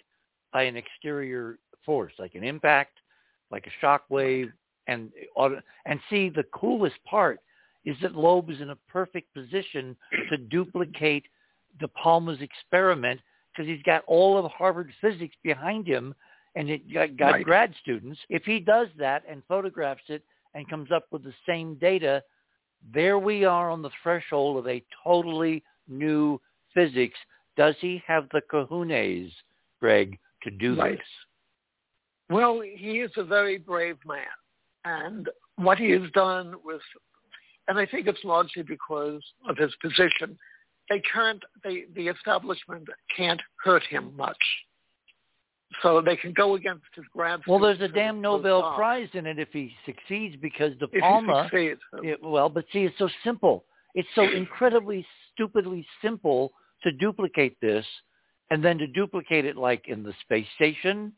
[0.54, 2.98] by an exterior force, like an impact,
[3.52, 4.52] like a shock wave,
[4.88, 5.12] and
[5.86, 7.40] and see the coolest part
[7.86, 9.96] is that Loeb is in a perfect position
[10.30, 11.26] to duplicate
[11.80, 13.20] De Palma's experiment
[13.52, 16.14] because he's got all of Harvard physics behind him
[16.56, 17.46] and it got, got right.
[17.46, 18.20] grad students.
[18.30, 22.24] If he does that and photographs it and comes up with the same data,
[22.94, 26.40] there we are on the threshold of a totally new
[26.74, 27.18] physics.
[27.58, 29.32] Does he have the kahunas,
[29.80, 30.98] Greg, to do right.
[30.98, 31.08] this?
[32.30, 34.26] Well, he is a very brave man.
[34.84, 36.82] And what he has done with
[37.68, 40.38] and I think it's largely because of his position.
[40.90, 44.38] They can't, they, the establishment can't hurt him much.
[45.82, 47.42] So they can go against his grad.
[47.48, 51.44] Well, there's a damn Nobel Prize in it if he succeeds because De if Palma.
[51.44, 51.82] He succeeds.
[52.04, 53.66] It, well, but see, it's so simple.
[53.96, 56.52] It's so incredibly stupidly simple
[56.84, 57.86] to duplicate this,
[58.52, 61.14] and then to duplicate it like in the space station,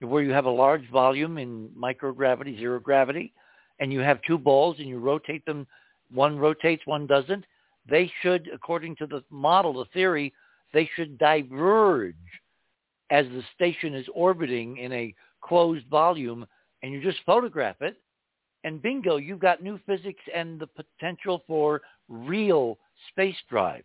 [0.00, 3.32] where you have a large volume in microgravity, zero gravity,
[3.80, 5.66] and you have two balls and you rotate them,
[6.12, 7.44] one rotates, one doesn't,
[7.88, 10.32] they should, according to the model, the theory,
[10.72, 12.14] they should diverge
[13.10, 16.46] as the station is orbiting in a closed volume
[16.82, 17.96] and you just photograph it.
[18.64, 22.78] And bingo, you've got new physics and the potential for real
[23.10, 23.84] space drives.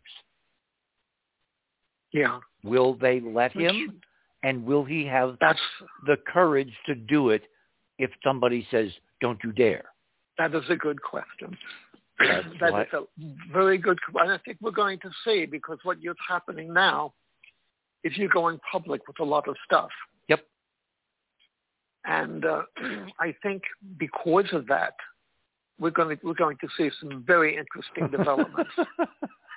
[2.11, 2.39] Yeah.
[2.63, 4.01] Will they let Which, him?
[4.43, 5.59] And will he have that's,
[6.05, 7.43] the courage to do it
[7.97, 8.89] if somebody says,
[9.21, 9.85] don't you dare?
[10.37, 11.57] That is a good question.
[12.19, 12.87] that right.
[12.87, 16.73] is a very good, and I think we're going to see because what is happening
[16.73, 17.13] now
[18.03, 19.89] is you're going public with a lot of stuff.
[20.29, 20.41] Yep.
[22.05, 22.63] And uh,
[23.19, 23.63] I think
[23.97, 24.93] because of that,
[25.79, 28.71] we're going to we're going to see some very interesting developments.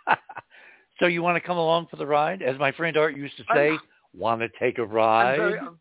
[0.98, 3.44] so you want to come along for the ride, as my friend Art used to
[3.54, 3.80] say, I'm,
[4.14, 5.32] want to take a ride?
[5.32, 5.78] I'm very, I'm,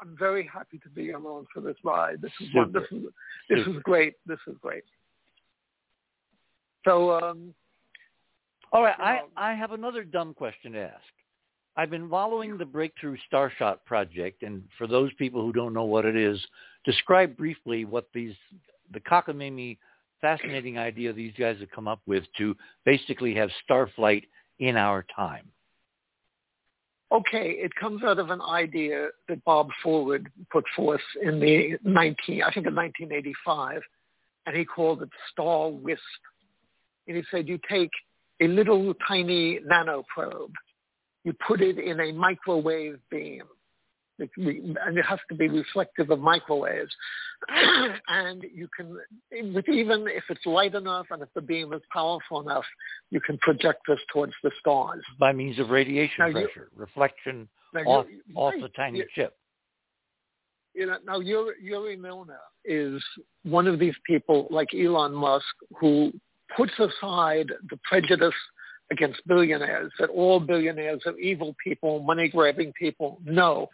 [0.00, 2.22] I'm very, happy to be along for this ride.
[2.22, 3.04] This is one, this is
[3.48, 3.78] this Super.
[3.78, 4.14] is great.
[4.26, 4.84] This is great.
[6.86, 7.54] So, um,
[8.72, 11.02] all right, I, I have another dumb question to ask.
[11.76, 16.04] I've been following the Breakthrough Starshot project, and for those people who don't know what
[16.04, 16.40] it is,
[16.84, 18.34] describe briefly what these
[18.92, 19.78] the cockamamie,
[20.20, 24.24] fascinating idea these guys have come up with to basically have starflight
[24.58, 25.46] in our time.
[27.12, 32.42] Okay, it comes out of an idea that Bob Forward put forth in the 19,
[32.42, 33.80] I think in 1985,
[34.46, 36.00] and he called it Star Wisp
[37.10, 37.90] and he said you take
[38.40, 40.52] a little tiny nanoprobe,
[41.24, 43.42] you put it in a microwave beam,
[44.36, 46.92] and it has to be reflective of microwaves.
[48.08, 48.96] and you can,
[49.32, 52.64] even if it's light enough and if the beam is powerful enough,
[53.10, 55.02] you can project this towards the stars.
[55.18, 57.48] By means of radiation now pressure, you, reflection
[57.86, 59.34] off, off the tiny you, chip.
[60.74, 63.02] You know, now Yuri Milner is
[63.42, 65.46] one of these people like Elon Musk
[65.78, 66.12] who
[66.56, 68.34] puts aside the prejudice
[68.90, 73.20] against billionaires, that all billionaires are evil people, money-grabbing people.
[73.24, 73.68] No,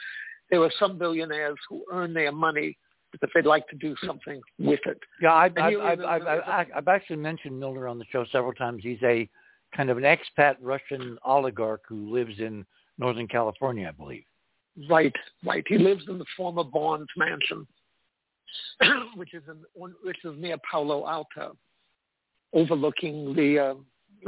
[0.51, 2.77] there are some billionaires who earn their money
[3.13, 4.99] because they'd like to do something with it.
[5.23, 8.83] Yeah, I've, I've, I've, I've, I've actually mentioned Milner on the show several times.
[8.83, 9.29] He's a
[9.75, 12.65] kind of an expat Russian oligarch who lives in
[12.99, 14.25] Northern California, I believe.
[14.91, 15.15] Right,
[15.45, 15.65] right.
[15.67, 17.67] He lives in the former Bonds mansion,
[19.17, 19.65] which is in
[20.03, 21.57] which is near Palo Alto
[22.53, 23.75] overlooking the, uh,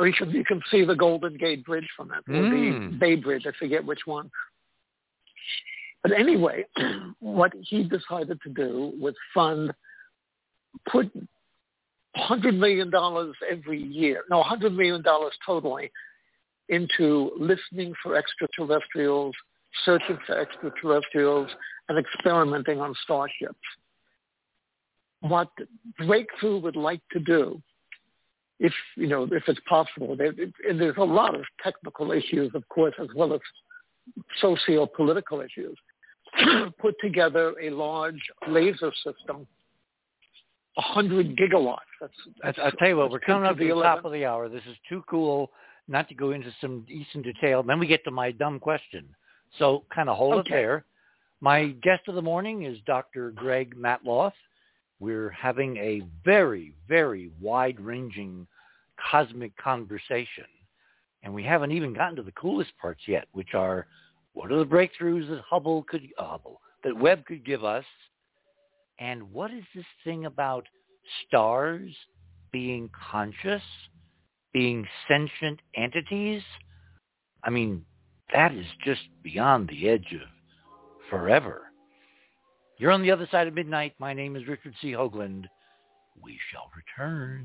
[0.05, 2.91] you can, you can see the Golden Gate Bridge from it, or mm.
[2.91, 4.31] the Bay Bridge, I forget which one.
[6.03, 6.65] But anyway,
[7.21, 9.73] what he decided to do was fund,
[10.91, 11.11] put
[12.17, 12.91] $100 million
[13.51, 15.03] every year, no, $100 million
[15.45, 15.91] totally,
[16.69, 19.35] into listening for extraterrestrials,
[19.85, 21.49] searching for extraterrestrials,
[21.89, 23.59] and experimenting on starships.
[25.21, 25.49] What
[25.99, 27.61] Breakthrough would like to do
[28.61, 30.17] if you know if it's possible.
[30.21, 33.41] And there's a lot of technical issues, of course, as well as
[34.41, 35.77] socio-political issues.
[36.81, 39.47] Put together a large laser system,
[40.75, 41.79] 100 gigawatts.
[42.01, 42.13] That's,
[42.43, 43.83] that's I, tell you what, we're coming up to the 11.
[43.83, 44.49] top of the hour.
[44.49, 45.51] This is too cool
[45.89, 47.63] not to go into some decent detail.
[47.63, 49.09] Then we get to my dumb question.
[49.59, 50.49] So kind of hold okay.
[50.49, 50.85] it there.
[51.41, 53.31] My guest of the morning is Dr.
[53.31, 54.33] Greg Matloff.
[55.01, 58.47] We're having a very, very wide-ranging
[59.11, 60.45] cosmic conversation.
[61.23, 63.87] And we haven't even gotten to the coolest parts yet, which are
[64.39, 67.85] what are the breakthroughs that Hubble could, uh, Hubble, that Webb could give us?
[69.01, 70.65] And what is this thing about
[71.27, 71.91] stars
[72.53, 73.63] being conscious,
[74.53, 76.43] being sentient entities?
[77.43, 77.85] I mean,
[78.33, 80.29] that is just beyond the edge of
[81.11, 81.63] forever.
[82.79, 83.95] You're on the other side of midnight.
[83.99, 84.93] My name is Richard C.
[84.93, 85.47] Hoagland.
[86.23, 87.45] We shall return.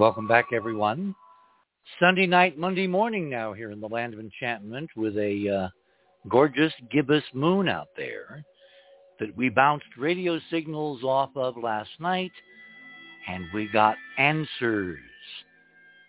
[0.00, 1.14] welcome back everyone.
[2.00, 5.68] Sunday night, Monday morning now here in the land of enchantment with a uh,
[6.26, 8.42] gorgeous gibbous moon out there
[9.18, 12.30] that we bounced radio signals off of last night
[13.28, 14.98] and we got answers.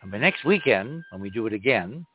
[0.01, 2.05] And by next weekend, when we do it again,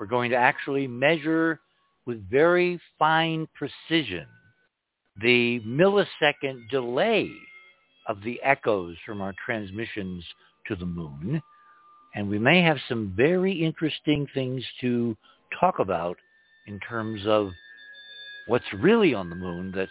[0.00, 1.60] we're going to actually measure
[2.06, 4.26] with very fine precision
[5.22, 7.30] the millisecond delay
[8.08, 10.24] of the echoes from our transmissions
[10.70, 11.42] to the moon.
[12.14, 15.16] And we may have some very interesting things to
[15.60, 16.16] talk about
[16.66, 17.50] in terms of
[18.46, 19.88] what's really on the moon that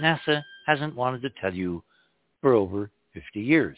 [0.00, 1.82] NASA hasn't wanted to tell you
[2.40, 3.76] for over 50 years.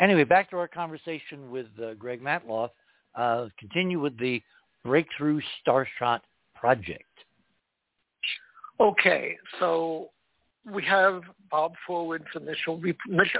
[0.00, 2.70] Anyway, back to our conversation with uh, Greg Matloff.
[3.14, 4.40] Uh, continue with the
[4.84, 6.20] Breakthrough Starshot
[6.54, 7.02] project.
[8.80, 10.10] Okay, so
[10.72, 12.80] we have Bob Forward's initial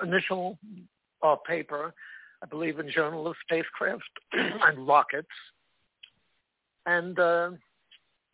[0.02, 0.58] initial
[1.22, 1.94] uh, paper,
[2.42, 5.28] I believe in Journal of Spacecraft and Rockets.
[6.86, 7.50] And uh,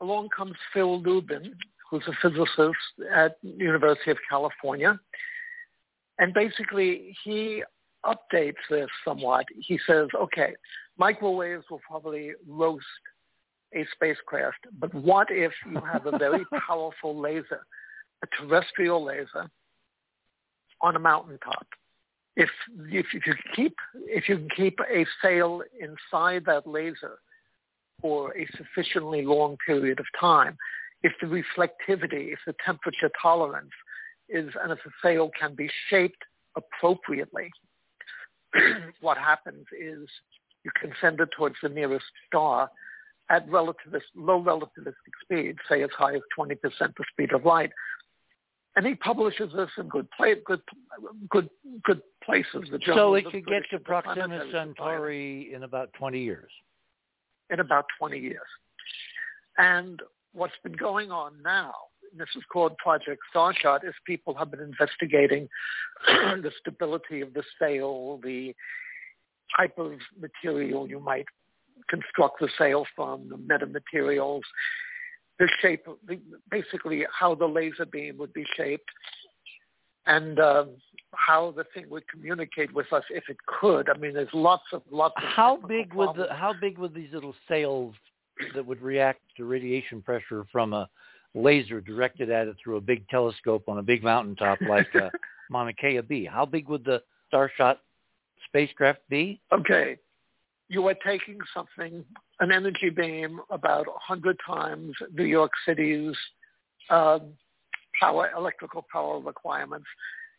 [0.01, 1.55] along comes Phil Lubin,
[1.91, 2.77] who's a physicist
[3.15, 4.99] at University of California.
[6.19, 7.63] And basically, he
[8.05, 9.47] updates this somewhat.
[9.59, 10.55] He says, okay,
[10.99, 12.85] microwaves will probably roast
[13.75, 17.67] a spacecraft, but what if you have a very powerful laser,
[18.23, 19.51] a terrestrial laser,
[20.81, 21.67] on a mountaintop?
[22.37, 22.49] If
[22.91, 23.75] if you keep
[24.07, 27.19] if you keep a sail inside that laser
[28.01, 30.57] for a sufficiently long period of time,
[31.03, 33.71] if the reflectivity, if the temperature tolerance
[34.29, 36.23] is, and if the sail can be shaped
[36.57, 37.51] appropriately,
[39.01, 40.09] what happens is
[40.65, 42.71] you can send it towards the nearest star
[43.31, 47.71] at relativist, low relativistic speed, say as high as 20% the speed of light,
[48.77, 50.61] and he publishes this in good play, good,
[51.31, 51.49] good,
[51.85, 52.69] good places.
[52.71, 56.51] The so it could get to Proxima Centauri in about 20 years.
[57.51, 58.41] In about 20 years.
[59.59, 60.01] And
[60.33, 61.75] what's been going on now,
[62.17, 65.49] this is called Project Starshot, is people have been investigating
[66.07, 68.55] the stability of the sail, the
[69.57, 71.27] type of material you might
[71.89, 74.43] construct the sail from, the metamaterials,
[75.39, 76.21] the shape, the,
[76.51, 78.89] basically how the laser beam would be shaped,
[80.07, 80.65] and uh,
[81.13, 83.89] how the thing would communicate with us if it could.
[83.89, 85.15] I mean, there's lots of lots.
[85.17, 87.95] Of how big would the how big would these little sails
[88.55, 90.89] that would react to radiation pressure from a
[91.35, 95.11] laser directed at it through a big telescope on a big mountaintop like uh,
[95.51, 96.25] Mauna Kea be?
[96.25, 97.03] How big would the
[97.33, 97.77] Starshot
[98.49, 99.41] spacecraft be?
[99.53, 99.97] Okay,
[100.69, 102.05] you are taking something,
[102.41, 106.15] an energy beam about 100 times New York City's
[106.91, 107.19] uh,
[108.01, 109.87] power, electrical power requirements,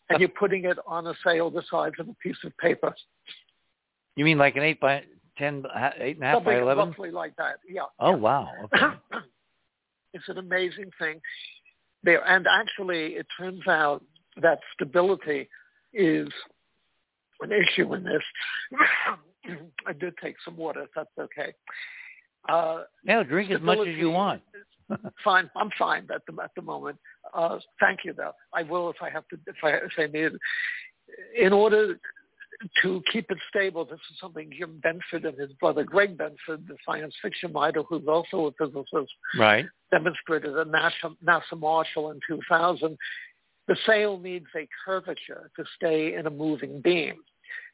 [0.10, 2.94] and you're putting it on a sail the size of a piece of paper.
[4.15, 5.03] You mean like an 8 by
[5.38, 5.65] 10,
[5.99, 6.90] 8 and a half Something by 11?
[6.90, 7.82] Roughly like that, yeah.
[7.99, 8.15] Oh, yeah.
[8.15, 8.49] wow.
[8.65, 8.86] Okay.
[10.14, 11.19] it's an amazing thing.
[12.03, 14.03] There, and actually, it turns out
[14.41, 15.49] that stability
[15.94, 16.30] is
[17.41, 18.22] an issue in this.
[19.88, 21.53] I did take some water, if that's okay.
[22.48, 24.41] Uh, yeah, drink as much as you want.
[25.23, 26.98] fine, I'm fine at the at the moment.
[27.36, 28.32] Uh, thank you, though.
[28.53, 30.32] I will if I have to if I if I need.
[31.38, 31.99] In order
[32.82, 36.78] to keep it stable, this is something Jim Benford and his brother Greg Benford, the
[36.86, 42.98] science fiction writer, who's also a physicist, right, demonstrated at NASA, NASA Marshall in 2000.
[43.68, 47.16] The sail needs a curvature to stay in a moving beam.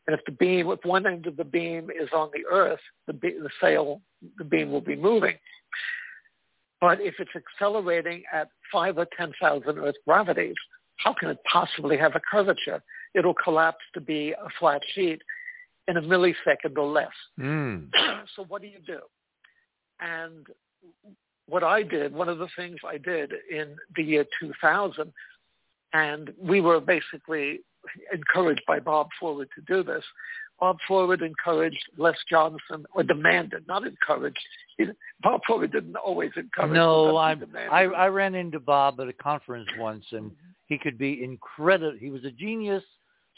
[0.07, 3.13] And if the beam, if one end of the beam is on the Earth, the,
[3.13, 4.01] be, the sail,
[4.37, 5.35] the beam will be moving.
[6.81, 10.55] But if it's accelerating at five or 10,000 Earth gravities,
[10.97, 12.81] how can it possibly have a curvature?
[13.13, 15.21] It'll collapse to be a flat sheet
[15.87, 17.11] in a millisecond or less.
[17.39, 17.89] Mm.
[18.35, 18.99] so what do you do?
[19.99, 20.47] And
[21.47, 25.13] what I did, one of the things I did in the year 2000,
[25.93, 27.59] and we were basically
[28.13, 30.03] encouraged by Bob Forward to do this.
[30.61, 34.39] Bob Forward encouraged Les Johnson, or demanded, not encouraged.
[34.77, 34.85] He,
[35.21, 36.71] Bob Forward didn't always encourage.
[36.71, 37.35] No, I,
[37.71, 40.31] I I ran into Bob at a conference once, and
[40.67, 41.97] he could be incredible.
[41.99, 42.83] He was a genius,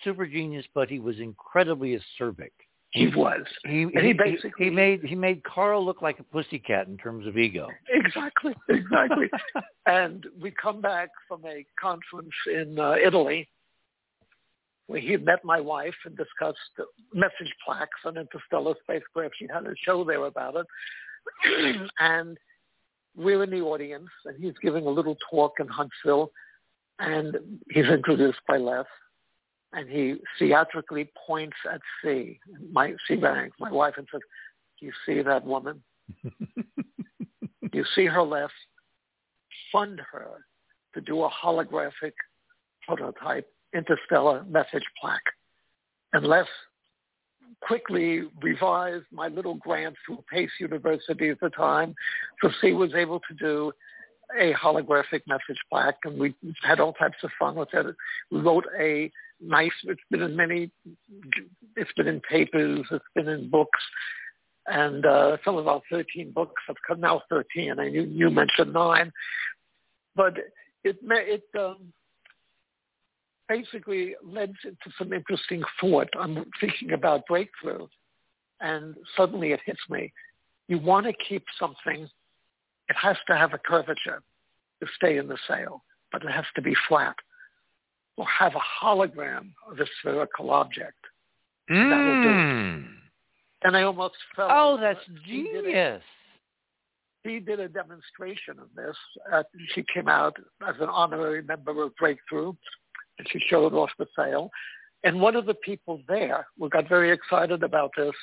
[0.03, 2.51] super genius, but he was incredibly acerbic.
[2.91, 3.41] He was.
[3.65, 7.25] He, And he basically- he made he made Carl look like a pussycat in terms
[7.25, 7.69] of ego.
[7.89, 9.29] Exactly, exactly.
[9.87, 13.47] and we come back from a conference in uh, Italy
[14.87, 16.57] where he met my wife and discussed
[17.13, 19.35] message plaques on interstellar spacecraft.
[19.37, 21.87] She had a show there about it.
[21.99, 22.37] and
[23.15, 26.31] we're in the audience, and he's giving a little talk in Huntsville,
[26.99, 27.37] and
[27.71, 28.85] he's introduced by Les,
[29.71, 32.39] and he theatrically points at C,
[32.71, 34.21] my C Bangs, my wife, and says,
[34.79, 35.81] "Do you see that woman?
[37.73, 38.53] you see her left?
[39.71, 40.45] Fund her
[40.93, 42.13] to do a holographic
[42.85, 45.33] prototype interstellar message plaque."
[46.13, 46.47] And Les
[47.61, 51.95] quickly revised my little grant through Pace University at the time.
[52.41, 53.71] So C was able to do
[54.39, 57.95] a holographic message plaque, and we had all types of fun with it.
[58.31, 59.71] We wrote a nice.
[59.83, 60.71] It's been in many.
[61.75, 62.85] It's been in papers.
[62.91, 63.79] It's been in books,
[64.67, 67.79] and uh, some of our 13 books have come now 13.
[67.79, 69.11] I knew you mentioned nine,
[70.15, 70.37] but
[70.83, 71.93] it it um,
[73.49, 76.09] basically led to some interesting thought.
[76.19, 77.87] I'm thinking about breakthrough,
[78.61, 80.11] and suddenly it hits me.
[80.67, 82.07] You want to keep something
[82.89, 84.21] it has to have a curvature
[84.81, 87.15] to stay in the sail, but it has to be flat.
[88.17, 90.97] Or have a hologram of a spherical object.
[91.67, 91.79] That'll
[92.23, 92.29] do.
[92.29, 92.85] Mm.
[93.63, 96.03] And I almost felt Oh, that's he did a- genius.
[97.23, 98.95] He did a demonstration of this.
[99.31, 99.43] Uh,
[99.73, 100.35] she came out
[100.67, 102.53] as an honorary member of Breakthrough,
[103.17, 104.49] and she showed off the sail.
[105.03, 108.13] And one of the people there who got very excited about this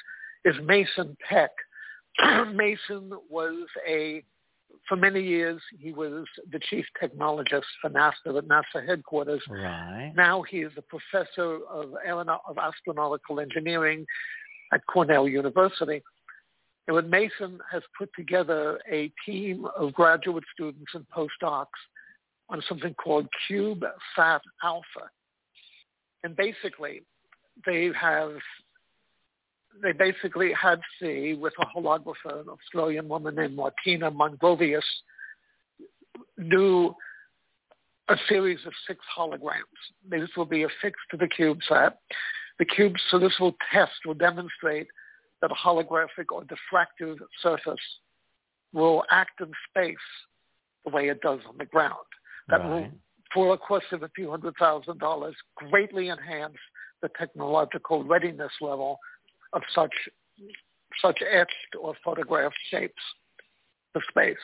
[0.45, 1.51] is Mason Peck.
[2.55, 4.25] Mason was a
[4.89, 9.43] for many years, he was the chief technologist for NASA at NASA headquarters.
[9.49, 10.13] Right.
[10.17, 14.07] Now he is a professor of, aeronaut- of astronautical engineering
[14.73, 16.03] at Cornell University.
[16.87, 21.67] And when Mason has put together a team of graduate students and postdocs
[22.51, 25.11] on something called CubeSat Alpha.
[26.23, 27.03] And basically,
[27.65, 28.33] they have
[29.83, 34.83] they basically had C with a holographer, an Australian woman named Martina Mrongovius,
[36.51, 36.93] do
[38.09, 39.63] a series of six holograms.
[40.11, 41.93] These will be affixed to the CubeSat.
[42.59, 44.89] The cube, so this will test, will demonstrate
[45.41, 47.81] that a holographic or diffractive surface
[48.73, 49.97] will act in space
[50.85, 51.95] the way it does on the ground.
[52.49, 52.89] That will,
[53.33, 56.57] for a cost of a few hundred thousand dollars, greatly enhance
[57.03, 58.99] the technological readiness level
[59.53, 59.93] of such
[61.01, 63.03] such etched or photographed shapes
[63.93, 64.37] for space.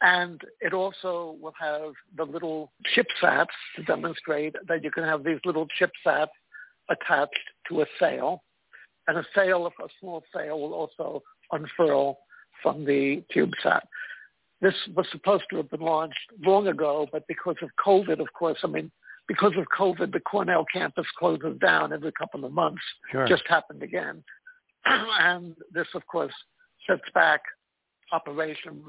[0.00, 3.46] And it also will have the little chipsats
[3.76, 6.28] to demonstrate that you can have these little chipsats
[6.90, 7.38] attached
[7.68, 8.42] to a sail.
[9.06, 11.22] And a sail, a small sail, will also
[11.52, 12.18] unfurl
[12.62, 13.82] from the CubeSat.
[14.64, 18.56] This was supposed to have been launched long ago, but because of COVID, of course,
[18.64, 18.90] I mean,
[19.28, 22.80] because of COVID, the Cornell campus closes down every couple of months
[23.12, 23.26] Sure.
[23.26, 24.24] just happened again.
[24.86, 26.32] and this, of course,
[26.86, 27.42] sets back
[28.10, 28.86] operations.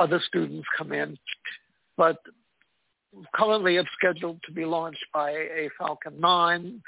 [0.00, 1.16] Other students come in.
[1.96, 2.18] But
[3.32, 6.82] currently it's scheduled to be launched by a Falcon 9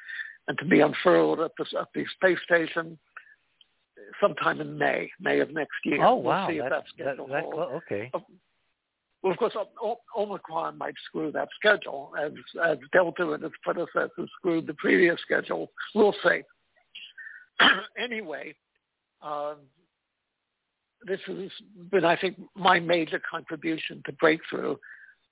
[0.48, 2.98] and to be unfurled at the, at the space station
[4.20, 6.04] sometime in May, May of next year.
[6.04, 6.48] oh We'll wow.
[6.48, 8.10] see if that, that that, schedule that, clo- okay.
[9.22, 9.54] Well, of course,
[10.16, 12.30] Omicron might screw that schedule, as,
[12.64, 15.72] as Delta and its predecessors screwed the previous schedule.
[15.94, 16.42] We'll see.
[17.98, 18.54] anyway,
[19.20, 19.56] um,
[21.06, 21.36] this has
[21.90, 24.76] been, I think, my major contribution to breakthrough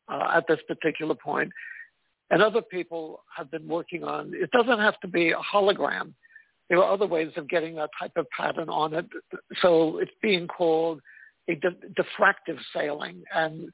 [0.09, 1.51] uh, at this particular point.
[2.31, 6.13] And other people have been working on, it doesn't have to be a hologram.
[6.69, 9.07] There are other ways of getting that type of pattern on it.
[9.61, 11.01] So it's being called
[11.49, 13.23] a di- diffractive sailing.
[13.33, 13.71] And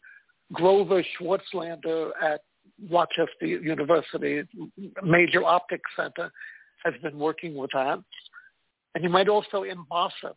[0.52, 2.42] Grover Swartzlander at
[2.90, 4.42] Rochester University,
[5.02, 6.30] major optics center,
[6.84, 7.98] has been working with that.
[8.94, 10.36] And you might also emboss it.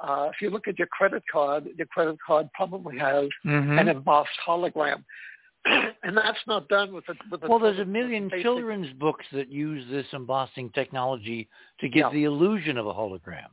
[0.00, 3.80] Uh, if you look at your credit card, your credit card probably has Mhm.
[3.80, 5.04] an embossed hologram.
[6.02, 9.50] and that's not done with a, with a Well, there's a million children's books that
[9.50, 11.48] use this embossing technology
[11.80, 12.10] to give Yeah.
[12.12, 13.48] the illusion of a hologram.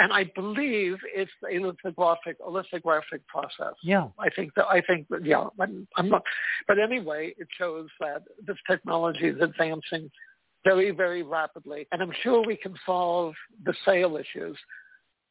[0.00, 3.74] And I believe it's a lithographic, a lithographic process.
[3.82, 4.08] Yeah.
[4.18, 6.22] I think that I think that yeah, I'm, I'm not.
[6.68, 10.08] But anyway, it shows that this technology is advancing
[10.64, 13.34] very, very rapidly, and I'm sure we can solve
[13.64, 14.56] the sail issues.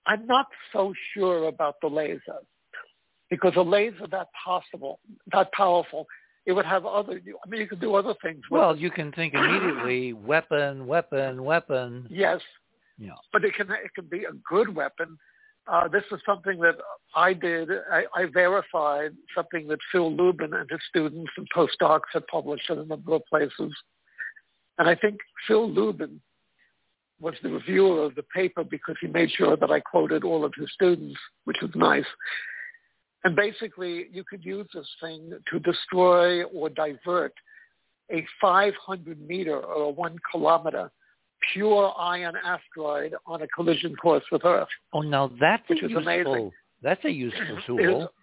[0.06, 2.39] I'm not so sure about the laser
[3.30, 4.99] because a laser that possible,
[5.32, 6.08] that powerful,
[6.45, 7.14] it would have other.
[7.45, 8.41] I mean, you could do other things.
[8.49, 12.08] Well, you can think immediately: weapon, weapon, weapon.
[12.10, 12.40] Yes.
[12.98, 13.12] Yeah.
[13.32, 15.18] But it can it can be a good weapon.
[15.68, 16.76] Uh, this is something that
[17.14, 17.70] I did.
[17.91, 22.80] I, I verified something that Phil Lubin and his students and postdocs had published in
[22.80, 23.74] a number of places.
[24.78, 26.22] And I think Phil Lubin
[27.20, 30.54] was the reviewer of the paper because he made sure that I quoted all of
[30.58, 32.06] his students, which was nice.
[33.28, 37.34] And basically, you could use this thing to destroy or divert
[38.10, 40.90] a 500 meter or a one kilometer
[41.52, 44.70] pure iron asteroid on a collision course with Earth.
[44.94, 46.04] Oh, now that's which a is useful.
[46.04, 46.52] amazing.
[46.82, 48.14] That's a useful tool.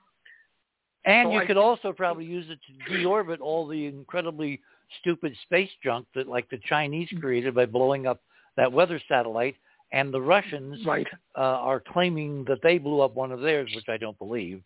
[1.04, 4.62] and So you I could also probably use it to deorbit all the incredibly
[5.00, 8.22] stupid space junk that, like the Chinese created by blowing up
[8.56, 9.56] that weather satellite,
[9.92, 11.06] and the Russians Right.
[11.36, 14.62] uh, are claiming that they blew up one of theirs, which I don't believe.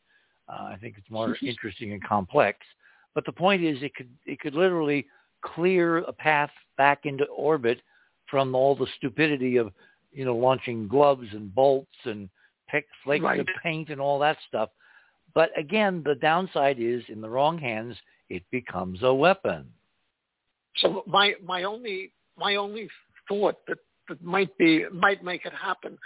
[0.48, 2.58] Uh, I think it's more interesting and complex.
[3.14, 5.06] But the point is, it could it could literally
[5.42, 7.80] clear a path back into orbit
[8.30, 9.72] from all the stupidity of
[10.12, 12.28] you know launching gloves and bolts and
[12.68, 13.40] pick flakes Right.
[13.40, 14.70] of paint and all that stuff.
[15.34, 17.96] But again, the downside is in the wrong hands,
[18.28, 19.70] it becomes a weapon.
[20.76, 22.88] So my my only my only
[23.28, 25.98] thought that that might be might make it happen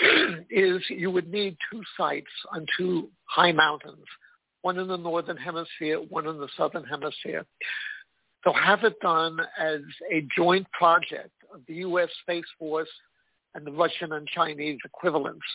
[0.50, 4.04] is you would need two sites on two high mountains,
[4.62, 7.44] one in the northern hemisphere, one in the southern hemisphere.
[8.44, 9.80] So have it done as
[10.12, 12.08] a joint project of the U.S.
[12.22, 12.88] Space Force
[13.54, 15.46] and the Russian and Chinese equivalents.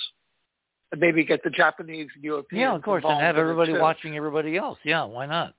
[0.91, 4.57] And maybe get the Japanese and Europeans Yeah, of course, and have everybody watching everybody
[4.57, 4.77] else.
[4.83, 5.53] Yeah, why not?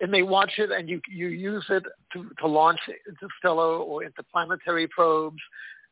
[0.00, 4.86] And they watch it and you you use it to, to launch interstellar or interplanetary
[4.88, 5.40] probes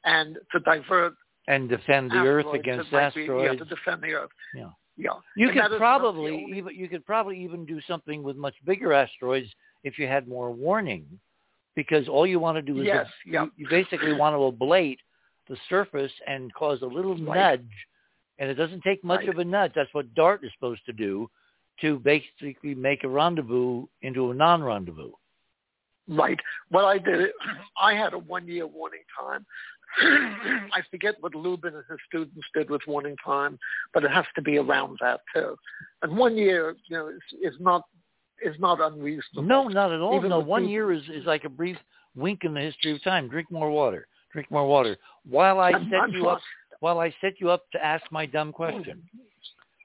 [0.05, 1.15] and to divert
[1.47, 4.31] And defend the Earth against might be- yeah, to defend the Earth.
[4.55, 4.71] Yeah.
[4.97, 5.11] Yeah.
[5.37, 8.37] You And could is not the probably even you could probably even do something with
[8.37, 9.49] much bigger asteroids
[9.85, 11.07] if you had more warning,
[11.77, 13.47] because all you want to do is Yes, you- yeah.
[13.57, 14.99] you, basically want to ablate
[15.49, 17.37] the surface and cause a little Right.
[17.61, 17.87] nudge,
[18.39, 19.29] and it doesn't take much Right.
[19.29, 19.73] of a nudge.
[19.75, 21.31] That's what DART is supposed to do,
[21.81, 25.13] to basically make a rendezvous into a non-rendezvous.
[26.09, 26.39] Right.
[26.71, 27.33] Well, I did, it
[27.81, 29.45] I had a one-year warning time.
[30.01, 33.59] I forget what Lubin and his students did with warning time,
[33.95, 35.57] but it has to be around that too.
[36.03, 37.83] And one year, you know, is, is not
[38.43, 39.43] is not unreasonable.
[39.49, 40.17] No, not at all.
[40.17, 41.77] Even no, one people- year is, is like a brief
[42.15, 43.29] wink in the history of time.
[43.29, 44.07] Drink more water.
[44.33, 44.97] Drink more water.
[45.29, 46.41] While I I'm- set you up,
[46.81, 49.03] while I set you up to ask my dumb question.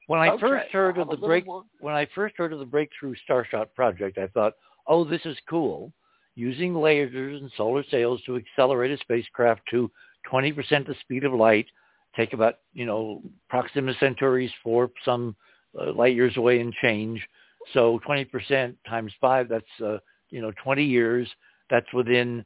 [0.07, 2.65] When I Okay, first heard of the break, more- when I first heard of the
[2.65, 4.53] Breakthrough Starshot project, I thought,
[4.87, 5.93] "Oh, this is cool."
[6.35, 9.91] Using lasers and solar sails to accelerate a spacecraft to
[10.23, 11.67] 20% the speed of light,
[12.15, 15.35] take about, you know, Proxima Centauris for some
[15.79, 17.25] uh, light years away and change.
[17.73, 19.99] So 20% times five, that's, uh,
[20.29, 21.33] you know, 20 years.
[21.69, 22.45] That's within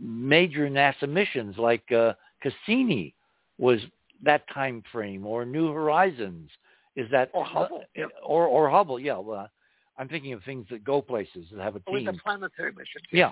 [0.00, 3.14] major NASA missions like uh, Cassini
[3.58, 3.80] was
[4.22, 6.50] that time frame, or New Horizons
[6.98, 8.06] is that, Or Hubble, yeah.
[8.24, 8.98] or or Hubble.
[8.98, 9.48] Yeah, well,
[9.96, 12.06] I'm thinking of things that go places that have a With team.
[12.06, 13.00] the planetary mission.
[13.12, 13.30] Yeah.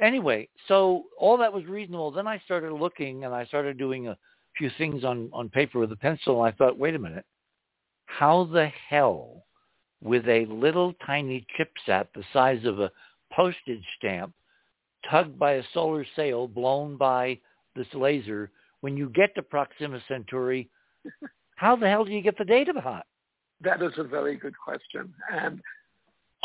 [0.00, 2.10] Anyway, so all that was reasonable.
[2.10, 4.16] Then I started looking and I started doing a
[4.56, 6.42] few things on, on paper with a pencil.
[6.44, 7.26] And I thought, wait a minute,
[8.06, 9.44] how the hell
[10.02, 12.90] with a little tiny chipsat the size of a
[13.32, 14.32] postage stamp
[15.10, 17.38] tugged by a solar sail blown by
[17.74, 18.50] this laser,
[18.80, 20.68] when you get to Proxima Centauri,
[21.62, 23.06] how the hell do you get the data hot?
[23.60, 25.60] That is a very good question, and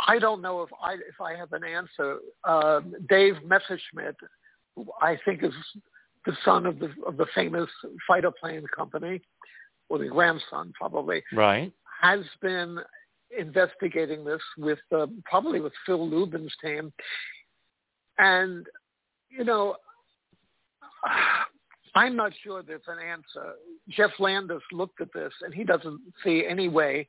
[0.08, 2.20] I don't know if I if I have an answer.
[2.44, 4.16] Um, Dave Messerschmitt,
[4.76, 5.54] who I think is
[6.28, 7.68] the son of the of the famous
[8.08, 9.20] fighter plane company,
[9.90, 11.74] or the grandson probably, Right.
[12.00, 12.78] has been
[13.36, 16.94] investigating this with uh, probably with Phil Lubin's team,
[18.20, 18.68] and
[19.32, 19.78] you know.
[21.98, 23.54] I'm not sure there's an answer.
[23.90, 27.08] Geoff Landis looked at this, and he doesn't see any way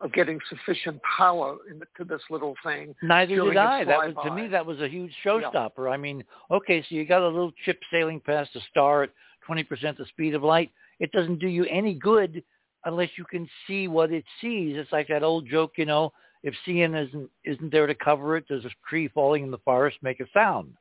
[0.00, 2.94] of getting sufficient power into this little thing.
[3.02, 3.84] Neither did I.
[3.84, 5.92] That was, to me, that was a huge showstopper.
[5.92, 9.10] I mean, okay, so you got a little chip sailing past a star at
[9.48, 10.70] 20% the speed of light.
[10.98, 12.42] It doesn't do you any good
[12.84, 14.76] unless you can see what it sees.
[14.76, 18.48] It's like that old joke, you know, if seeing isn't isn't there to cover it,
[18.48, 20.74] does a tree falling in the forest make a sound?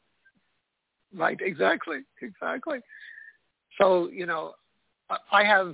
[1.14, 2.80] Right, exactly, exactly.
[3.82, 4.54] So, you know,
[5.32, 5.74] I- have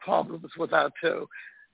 [0.00, 1.28] problems with that too.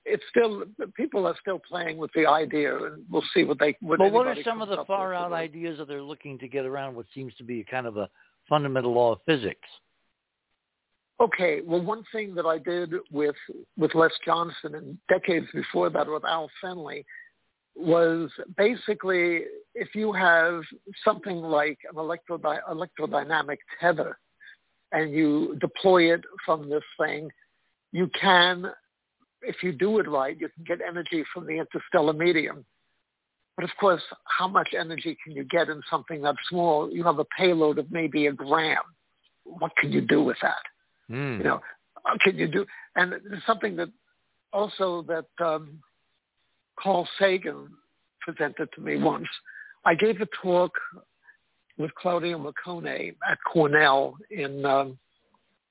[0.05, 3.99] It's still, people are still playing with the idea and we'll see what they, what
[3.99, 5.43] But what are some of the far out today.
[5.43, 8.09] ideas that they're looking to get around what seems to be a kind of a
[8.49, 9.69] fundamental law of physics?
[11.21, 13.35] Okay, well, one thing that I did with
[13.77, 17.05] with Les Johnson and decades before that with Al Fennelly
[17.75, 19.43] was basically
[19.75, 20.63] if you have
[21.05, 24.17] something like an electrodi- electrodynamic tether
[24.93, 27.31] and you deploy it from this thing,
[27.93, 28.67] you can,
[29.43, 32.65] if you do it right, you can get energy from the interstellar medium.
[33.57, 36.91] But of course, how much energy can you get in something that small?
[36.93, 38.83] You have a payload of maybe a gram.
[39.45, 40.63] What can you do with that?
[41.11, 41.39] Mm.
[41.39, 41.61] You know,
[42.07, 42.65] uh, can you do?
[42.95, 43.89] And there's something that
[44.53, 45.81] also that um,
[46.79, 47.69] Carl Sagan
[48.21, 49.27] presented to me once.
[49.85, 50.73] I gave a talk
[51.79, 54.99] with Claudio Maccone at Cornell in um,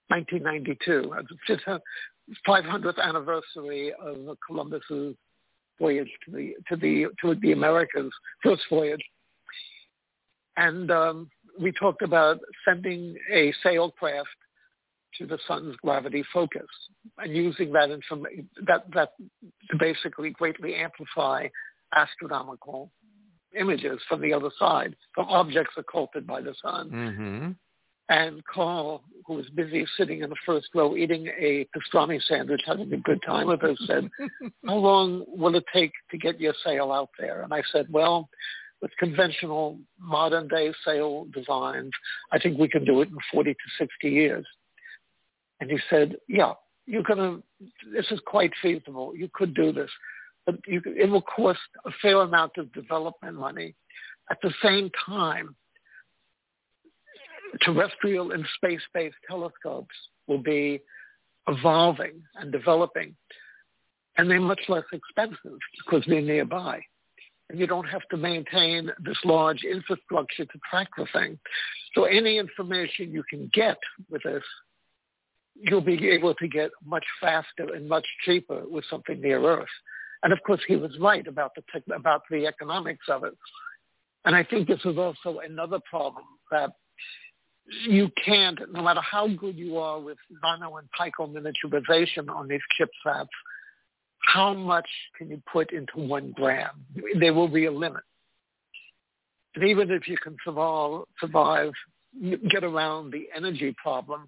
[0.08, 1.14] 1992.
[1.50, 1.82] It's the
[2.48, 5.16] 500th anniversary of Columbus's
[5.80, 8.12] voyage to the to the to the Americas,
[8.44, 9.04] first voyage,
[10.56, 11.30] and um,
[11.60, 14.24] we talked about sending a sailcraft
[15.18, 16.68] to the sun's gravity focus
[17.20, 19.14] and using that information that that
[19.70, 21.48] to basically greatly amplify
[21.96, 22.92] astronomical
[23.60, 26.90] images from the other side, from objects occulted by the sun.
[26.90, 27.52] Mm-hmm.
[28.10, 32.92] And Carl, who was busy sitting in the first row eating a pastrami sandwich, having
[32.94, 34.10] a good time with us, said,
[34.66, 37.42] how long will it take to get your sail out there?
[37.42, 38.30] And I said, well,
[38.82, 41.92] with conventional modern day sail designs,
[42.32, 44.46] I think we can do it in 40 to 60 years.
[45.60, 46.54] And he said, yeah,
[46.86, 47.44] you're going to,
[47.92, 49.14] this is quite feasible.
[49.16, 49.90] You could do this,
[50.66, 53.76] you, it will cost a fair amount of development money.
[54.30, 55.56] At the same time,
[57.62, 59.96] terrestrial and space-based telescopes
[60.28, 60.82] will be
[61.48, 63.16] evolving and developing,
[64.18, 66.82] and they're much less expensive because they're nearby.
[67.50, 71.40] And you don't have to maintain this large infrastructure to track the thing.
[71.96, 73.78] So any information you can get
[74.10, 74.44] with this
[75.62, 79.68] you'll be able to get much faster and much cheaper with something near Earth.
[80.24, 83.34] And of course, he was right about the tech, about the economics of it.
[84.26, 86.72] And I think this is also another problem that
[87.88, 92.62] you can't, no matter how good you are with nano and pico miniaturization on these
[92.80, 93.28] chipsats,
[94.20, 94.88] how much
[95.18, 96.86] can you put into one gram?
[97.20, 98.04] There will be a limit.
[99.56, 101.72] And even if you can survive, survive
[102.50, 104.28] get around the energy problem,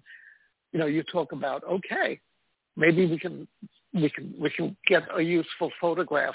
[0.72, 2.20] you know, you talk about, okay,
[2.76, 3.46] maybe we can,
[3.92, 6.34] we can, we can get a useful photograph.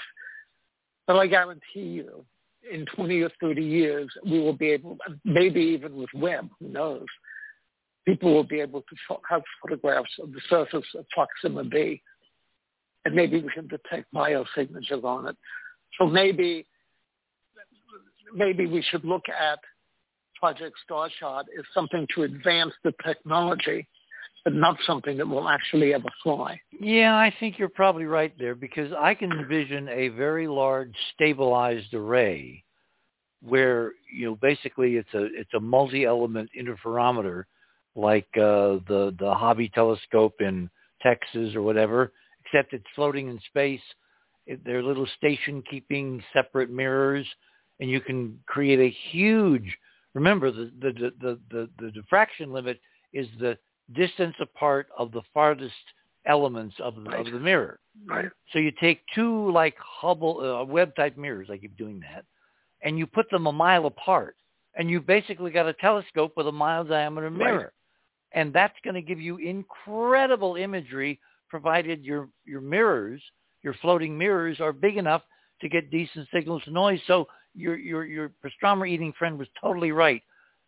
[1.06, 2.24] But I guarantee you,
[2.70, 7.06] in 20 or 30 years, we will be able, maybe even with Webb, who knows,
[8.06, 12.02] people will be able to have photographs of the surface of Proxima b,
[13.04, 15.36] and maybe we can detect biosignatures on it.
[15.98, 16.66] So maybe,
[18.34, 19.60] maybe we should look at
[20.38, 23.86] Project Starshot as something to advance the technology
[24.46, 26.60] but not something that will actually ever fly.
[26.78, 31.92] Yeah, I think you're probably right there because I can envision a very large stabilized
[31.92, 32.62] array
[33.42, 37.42] where you know basically it's a it's a multi-element interferometer
[37.96, 40.70] like uh, the the Hobby telescope in
[41.02, 42.12] Texas or whatever,
[42.44, 43.80] except it's floating in space.
[44.64, 47.26] They're little station keeping separate mirrors,
[47.80, 49.76] and you can create a huge.
[50.14, 52.80] Remember the the the the, the diffraction limit
[53.12, 53.58] is the
[53.94, 55.74] distance apart of the farthest
[56.26, 57.26] elements of the, right.
[57.26, 57.78] of the mirror.
[58.04, 58.26] Right.
[58.52, 62.24] So you take two like Hubble uh, Webb type mirrors, I keep doing that,
[62.82, 64.36] and you put them a mile apart,
[64.74, 67.58] and you basically got a telescope with a mile diameter mirror,
[68.34, 68.40] right.
[68.40, 73.22] and that's going to give you incredible imagery, provided your your mirrors,
[73.62, 75.22] your floating mirrors, are big enough
[75.60, 77.00] to get decent signals to noise.
[77.06, 80.22] So your your your pastrami eating friend was totally right.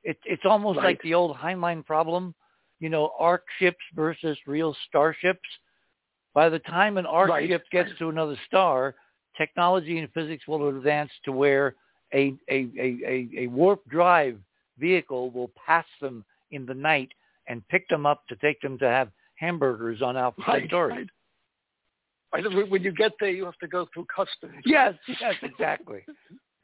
[0.04, 0.86] It, it's almost right.
[0.86, 2.34] like the old Heinlein problem
[2.80, 5.48] you know, ark ships versus real starships.
[6.34, 7.48] By the time an ark right.
[7.48, 8.94] ship gets to another star,
[9.36, 11.74] technology and physics will advance to where
[12.14, 14.38] a, a, a, a, warp drive
[14.78, 17.10] vehicle will pass them in the night
[17.48, 21.08] and pick them up to take them to have hamburgers on Alpha right, Centauri.
[22.32, 22.70] Right.
[22.70, 24.62] When you get there, you have to go through customs.
[24.66, 26.04] Yes, yes, exactly.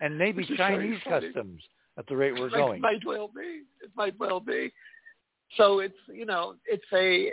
[0.01, 1.63] And maybe Chinese customs
[1.97, 2.77] at the rate we're going.
[2.77, 3.63] It might well be.
[3.83, 4.73] It might well be.
[5.57, 7.33] So it's you know it's a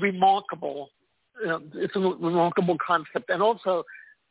[0.00, 0.90] remarkable
[1.40, 3.84] you know, it's a remarkable concept, and also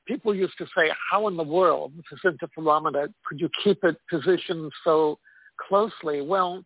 [0.07, 3.95] people used to say, how in the world with this interferometer could you keep it
[4.09, 5.19] positioned so
[5.67, 6.21] closely?
[6.21, 6.63] Well,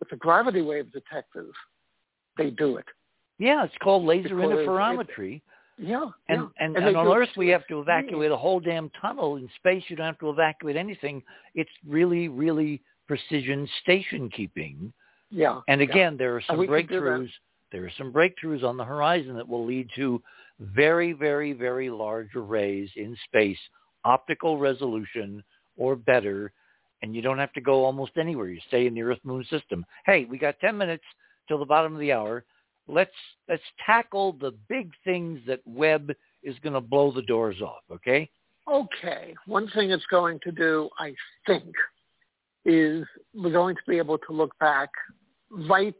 [0.00, 1.54] with the gravity wave detectors,
[2.36, 2.84] they do it.
[3.38, 5.36] Yeah, it's called laser because interferometry.
[5.36, 5.42] It,
[5.78, 6.64] yeah, and yeah.
[6.64, 7.82] and, and, and on Earth we have to mm.
[7.82, 9.36] evacuate a whole damn tunnel.
[9.36, 11.22] In space, you don't have to evacuate anything.
[11.54, 14.92] It's really, really precision station keeping
[15.30, 15.60] yeah.
[15.68, 16.18] And again, yeah.
[16.18, 17.30] there are some breakthroughs.
[17.72, 20.22] There are some breakthroughs on the horizon that will lead to
[20.60, 23.58] very, very, very large arrays in space
[24.06, 25.42] optical resolution
[25.76, 26.52] or better,
[27.02, 28.48] and you don't have to go almost anywhere.
[28.48, 29.84] You stay in the Earth Moon system.
[30.06, 31.04] Hey, we got 10 minutes
[31.48, 32.44] till the bottom of the hour.
[32.88, 33.10] Let's
[33.48, 36.12] let's tackle the big things that Webb
[36.44, 37.82] is going to blow the doors off.
[37.90, 38.30] Okay.
[38.70, 39.34] Okay.
[39.46, 41.12] One thing it's going to do, I
[41.46, 41.74] think,
[42.66, 44.90] is we're going to be able to look back
[45.68, 45.94] right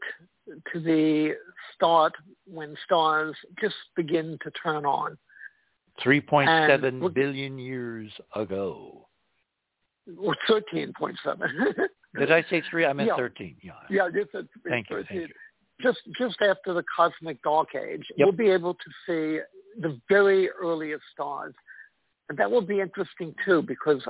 [0.71, 1.33] to the
[1.73, 2.13] start
[2.45, 5.17] when stars just begin to turn on.
[6.05, 9.07] 3.7 billion years ago.
[10.19, 11.15] Or 13.7.
[12.19, 12.85] Did I say three?
[12.85, 13.17] I meant yeah.
[13.17, 13.55] 13.
[13.61, 15.27] Yeah, yeah you said thank you, thank you.
[15.81, 18.27] Just, just after the cosmic dark age, yep.
[18.27, 19.39] we'll be able to see
[19.79, 21.53] the very earliest stars.
[22.29, 24.01] And that will be interesting too because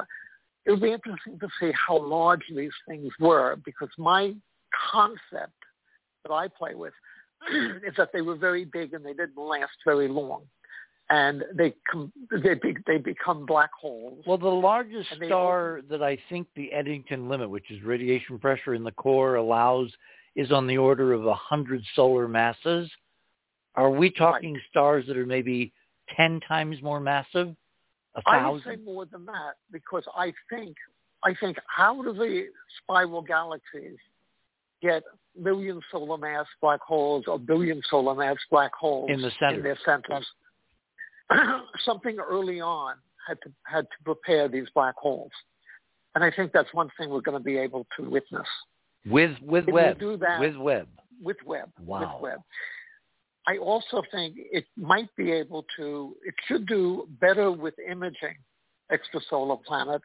[0.67, 4.35] it will be interesting to see how large these things were because my
[4.91, 5.53] concept
[6.23, 6.93] that I play with
[7.87, 10.41] is that they were very big and they didn't last very long.
[11.09, 14.25] And they com- they be- they become black holes.
[14.27, 18.83] Well, the largest star that I think the Eddington limit, which is radiation pressure in
[18.83, 19.89] the core, allows,
[20.35, 22.91] is on the order of a hundred solar masses.
[23.75, 24.63] Are we talking right.
[24.69, 25.71] stars that are maybe
[26.17, 27.55] ten times more massive?
[28.17, 28.45] A thousand?
[28.45, 30.75] I would say more than that because I think
[31.23, 32.45] I think how do the
[32.81, 33.97] spiral galaxies
[34.81, 35.03] get
[35.39, 39.57] million solar mass black holes or billion solar mass black holes in the center.
[39.57, 40.25] in their centers.
[41.85, 42.95] Something early on
[43.27, 45.31] had to had to prepare these black holes,
[46.15, 48.47] and I think that's one thing we're going to be able to witness
[49.05, 49.99] with with it Webb.
[49.99, 50.87] Do that with Webb.
[51.21, 51.71] With Webb.
[51.83, 51.99] Wow.
[51.99, 52.39] With Webb.
[53.47, 56.15] I also think it might be able to.
[56.25, 58.35] It should do better with imaging
[58.91, 60.03] extrasolar planets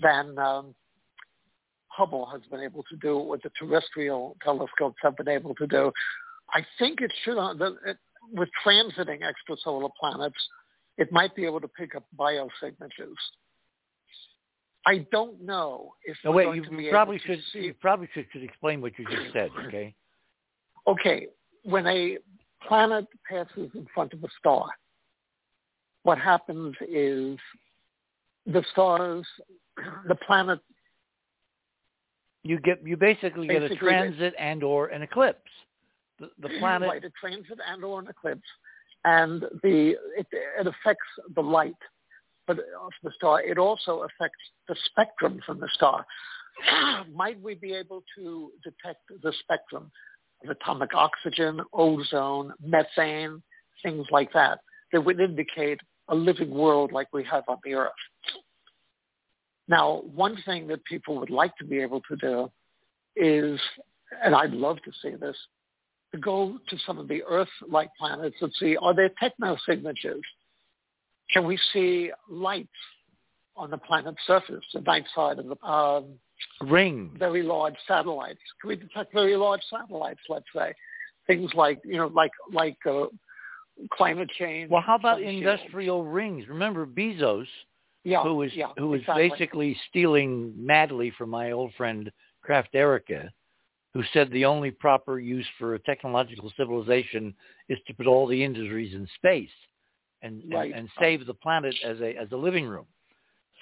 [0.00, 0.74] than um,
[1.88, 5.92] Hubble has been able to do, what the terrestrial telescopes have been able to do.
[6.52, 7.54] I think it should, uh,
[7.86, 7.96] it,
[8.32, 10.36] with transiting extrasolar planets,
[10.96, 13.14] it might be able to pick up biosignatures.
[14.86, 17.60] I don't know if no, wait, you, you probably should see...
[17.60, 19.94] you probably should, should explain what you just said, okay?
[20.86, 21.28] Okay,
[21.64, 22.18] when a
[22.66, 24.66] planet passes in front of a star,
[26.02, 27.38] what happens is
[28.46, 29.26] the stars,
[30.08, 30.60] the planet
[32.44, 35.50] you get you basically, basically get a transit and or an eclipse.
[36.20, 38.48] The, the planet right, a transit and or an eclipse,
[39.04, 41.74] and the it, it affects the light,
[42.46, 43.42] but of the star.
[43.42, 46.04] It also affects the spectrum from the star.
[47.14, 49.90] Might we be able to detect the spectrum
[50.48, 53.42] atomic oxygen, ozone, methane,
[53.82, 54.58] things like that
[54.92, 57.92] that would indicate a living world like we have on the Earth?
[59.68, 62.50] Now, one thing that people would like to be able to do
[63.16, 63.58] is,
[64.22, 65.36] and I'd love to see this,
[66.12, 70.20] to go to some of the Earth-like planets and see, are there technosignatures?
[71.32, 72.68] Can we see lights
[73.56, 76.04] on the planet's surface, the night side of the um,
[76.60, 77.14] ring?
[77.18, 78.40] Very large satellites.
[78.60, 80.72] Can we detect very large satellites, let's say?
[81.26, 83.06] Things like, you know, like, like uh,
[83.92, 84.70] climate change.
[84.70, 86.48] Well, how about industrial rings?
[86.48, 87.46] Remember Bezos
[88.04, 89.28] yeah, who was yeah, who was exactly.
[89.30, 92.12] basically stealing madly from my old friend
[92.46, 93.30] Krafft Ehricke,
[93.94, 97.34] who said the only proper use for a technological civilization
[97.70, 99.48] is to put all the industries in space
[100.20, 100.70] and right.
[100.70, 102.86] and, and, save the planet as a as a living room.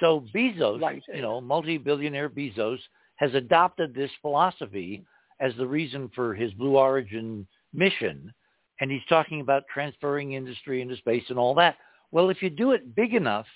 [0.02, 1.00] So Bezos, right.
[1.14, 2.78] you know, multi-billionaire Bezos
[3.16, 5.04] has adopted this philosophy
[5.38, 8.34] as the reason for his Blue Origin mission,
[8.80, 11.76] and he's talking about transferring industry into space and all that.
[12.10, 13.46] Well, if you do it big enough,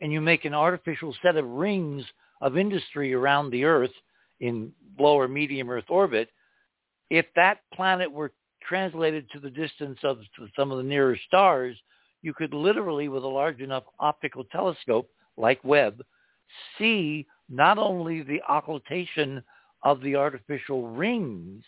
[0.00, 2.04] and you make an artificial set of rings
[2.40, 3.90] of industry around the Earth
[4.38, 4.70] in
[5.00, 6.28] low or medium Earth orbit,
[7.10, 8.30] if that planet were
[8.62, 10.18] translated to the distance of
[10.54, 11.76] some of the nearer stars,
[12.22, 16.02] you could literally, with a large enough optical telescope like Webb,
[16.76, 19.42] see not only the occultation
[19.82, 21.62] of the artificial rings,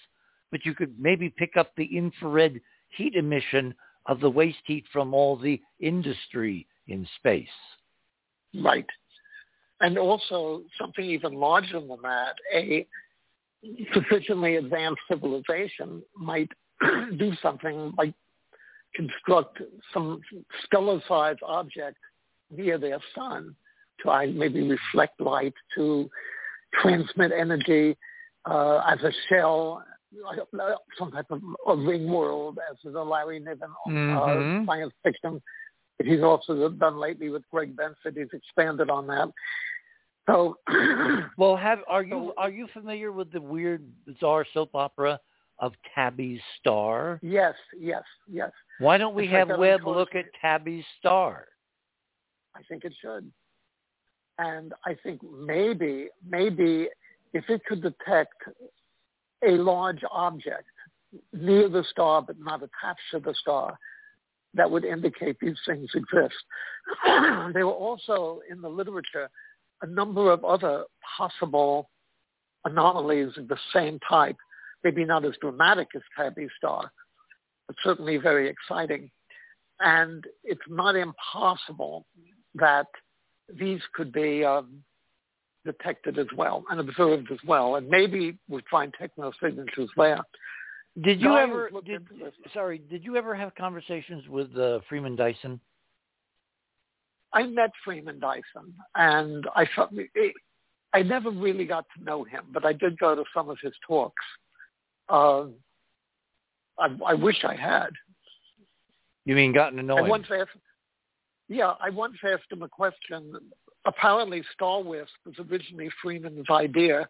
[0.51, 3.75] but you could maybe pick up the infrared heat emission
[4.07, 7.47] of the waste heat from all the industry in space.
[8.55, 8.87] Right.
[9.81, 12.87] And also something even larger than that, a
[13.95, 16.51] sufficiently advanced civilization might
[17.19, 18.15] do something like
[18.95, 19.59] construct
[19.95, 20.21] some
[20.65, 21.97] stellar-sized object
[22.51, 23.55] near their sun
[24.03, 26.09] to maybe reflect light, to
[26.83, 27.97] transmit energy
[28.47, 29.85] uh, as a shell,
[30.99, 34.63] some type of a ring world, as the Larry Niven uh, mm-hmm.
[34.63, 35.41] uh, science fiction
[36.05, 38.17] he's also done lately with Greg Benford.
[38.17, 39.29] He's expanded on that.
[40.27, 40.59] So,
[41.39, 45.19] well, have are you are you familiar with the weird bizarre soap opera
[45.59, 47.19] of Tabby's Star?
[47.23, 48.51] Yes, yes, yes.
[48.79, 51.47] Why don't we it's have like Webb look at Tabby's Star?
[52.57, 53.31] I think it should.
[54.39, 56.89] And I think maybe, maybe
[57.33, 58.35] if it could detect
[59.47, 60.69] a large object
[61.33, 63.79] near the star but not attached to the star,
[64.55, 66.35] that would indicate these things exist.
[67.53, 69.29] there were also in the literature
[69.83, 70.85] a number of other
[71.17, 71.89] possible
[72.65, 74.37] anomalies of the same type,
[74.85, 76.91] maybe not as dramatic as Tabby star,
[77.67, 79.11] but certainly very exciting.
[79.81, 82.05] And it's not impossible
[82.55, 82.87] that
[83.59, 84.83] these could be um,
[85.65, 87.77] detected as well and observed as well.
[87.77, 90.21] And maybe we find techno signatures there.
[91.03, 91.71] Did you ever?
[91.85, 92.07] Did,
[92.53, 95.61] sorry, did you ever have conversations with uh, Freeman Dyson?
[97.33, 100.35] I met Freeman Dyson, and I felt it,
[100.93, 103.73] I never really got to know him, but I did go to some of his
[103.87, 104.25] talks.
[105.09, 105.45] Uh,
[106.79, 107.91] I, I wish I had.
[109.25, 110.09] You mean gotten to know him?
[110.09, 110.51] Once asked,
[111.51, 113.35] yeah, I once asked him a question.
[113.85, 117.09] Apparently, Star Wisp was originally Freeman's idea,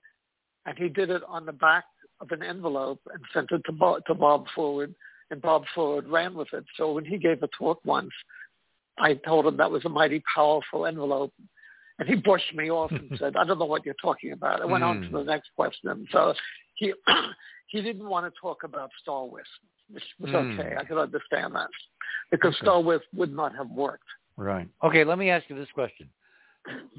[0.65, 1.85] and he did it on the back
[2.20, 4.94] of an envelope and sent it to Bob, to Bob Forward,
[5.31, 6.65] and Bob Forward ran with it.
[6.78, 8.10] So when he gave a talk once,
[8.99, 11.33] I told him that was a mighty powerful envelope.
[11.99, 14.62] And he brushed me off and said, I don't know what you're talking about.
[14.62, 14.89] I went mm.
[14.89, 15.17] on to hmm.
[15.17, 16.07] the next question.
[16.12, 16.33] So
[16.77, 16.94] he
[17.67, 19.47] he didn't want to talk about Star Wisp,
[19.91, 20.59] which was mm.
[20.59, 20.77] okay.
[20.77, 21.69] I could understand that
[22.31, 22.65] because okay.
[22.65, 24.09] Star Wisp would not have worked.
[24.41, 24.67] Right.
[24.83, 26.09] Okay, let me ask you this question.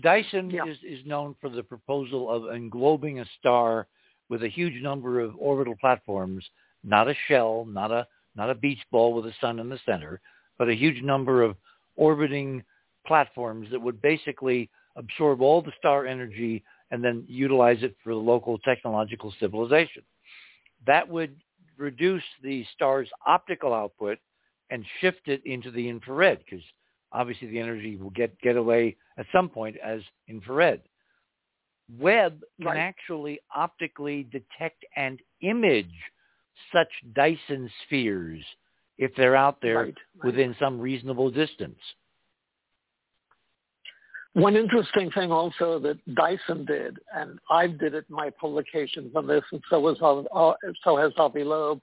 [0.03, 0.63] Dyson yeah.
[0.67, 3.87] is, is known for the proposal of englobing a star
[4.29, 6.45] with a huge number of orbital platforms,
[6.83, 8.05] not a shell, not a
[8.35, 10.21] not a beach ball with a sun in the center,
[10.59, 11.57] but a huge number of
[11.95, 12.63] orbiting
[13.07, 18.19] platforms that would basically absorb all the star energy and then utilize it for the
[18.19, 20.03] local technological civilization.
[20.85, 21.35] That would
[21.77, 24.19] reduce the star's optical output
[24.69, 26.63] and shift it into the infrared because
[27.11, 30.81] obviously the energy will get, get away at some point as infrared.
[31.99, 32.77] Webb can right.
[32.77, 35.91] actually optically detect and image
[36.71, 38.43] such Dyson spheres
[38.97, 40.25] if they're out there right, right.
[40.25, 41.79] within some reasonable distance.
[44.33, 49.27] One interesting thing also that Dyson did, and I did it in my publications on
[49.27, 49.97] this, and so, was,
[50.33, 50.53] uh,
[50.85, 51.81] so has Avi Loeb,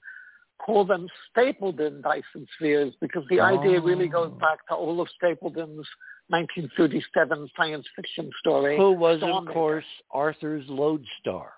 [0.59, 3.45] call them Stapledon Dyson spheres because the oh.
[3.45, 4.39] idea really goes oh.
[4.39, 5.87] back to Olaf Stapledon's
[6.29, 8.77] 1937 science fiction story.
[8.77, 11.53] Who was, of course, Arthur's lodestar.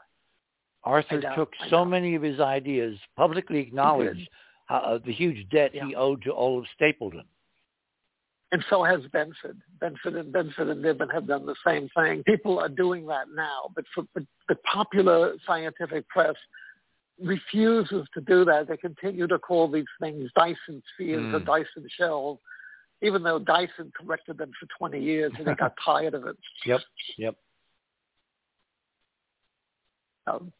[0.83, 4.27] Arthur took so many of his ideas, publicly acknowledged
[4.69, 5.85] uh, the huge debt yeah.
[5.85, 7.23] he owed to Olaf Stapledon.
[8.53, 9.57] And so has Benford.
[9.81, 12.21] Benford and Benford and Niven have done the same thing.
[12.23, 16.35] People are doing that now, but for but the popular scientific press
[17.21, 18.67] refuses to do that.
[18.67, 21.33] They continue to call these things Dyson spheres mm.
[21.33, 21.39] or.
[21.39, 22.39] Dyson shells,
[23.01, 26.37] even though Dyson corrected them for 20 years and they got tired of it.
[26.65, 26.81] Yep,
[27.17, 27.35] yep.
[30.27, 30.51] Um,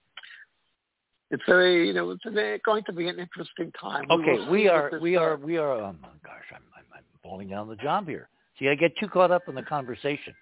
[1.29, 2.23] it's very, you know, it's
[2.65, 4.05] going to be an interesting time.
[4.11, 5.71] Okay, we, we are, we are, we are.
[5.71, 8.27] Oh my gosh, I'm, I'm, I'm falling down the job here.
[8.59, 10.35] See, I get too caught up in the conversation.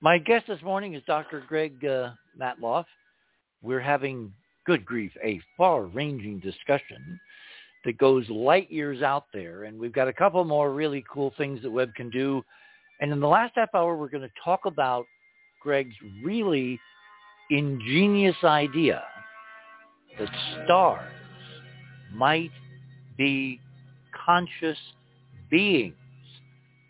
[0.00, 1.42] My guest this morning is Dr.
[1.48, 2.84] Greg uh, Matloff.
[3.62, 4.32] We're having,
[4.64, 7.20] good grief, a far-ranging discussion
[7.84, 11.60] that goes light years out there, and we've got a couple more really cool things
[11.62, 12.42] that Webb can do.
[13.00, 15.04] And in the last half hour, we're going to talk about
[15.60, 16.78] Greg's really
[17.50, 19.02] ingenious idea
[20.18, 20.28] that
[20.64, 21.12] stars
[22.12, 22.52] might
[23.16, 23.60] be
[24.24, 24.78] conscious
[25.50, 25.94] beings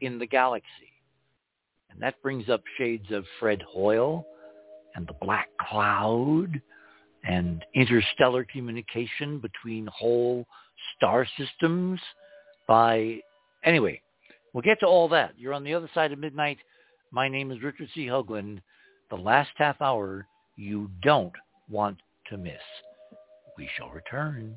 [0.01, 0.69] in the galaxy.
[1.91, 4.27] And that brings up shades of Fred Hoyle
[4.95, 6.61] and the black cloud
[7.25, 10.47] and interstellar communication between whole
[10.97, 12.01] star systems
[12.67, 13.19] by
[13.65, 14.01] anyway
[14.53, 15.33] we'll get to all that.
[15.39, 16.59] You're on the other side of midnight.
[17.11, 18.07] My name is richard c.
[18.07, 18.61] Hoagland.
[19.11, 20.27] The last half hour
[20.57, 21.35] you don't
[21.69, 21.99] want
[22.31, 22.55] to miss.
[23.57, 24.57] We shall return.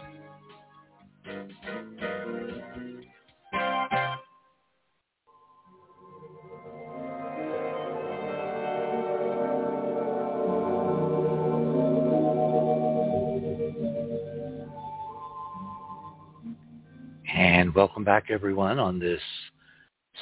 [17.81, 19.19] welcome back everyone on this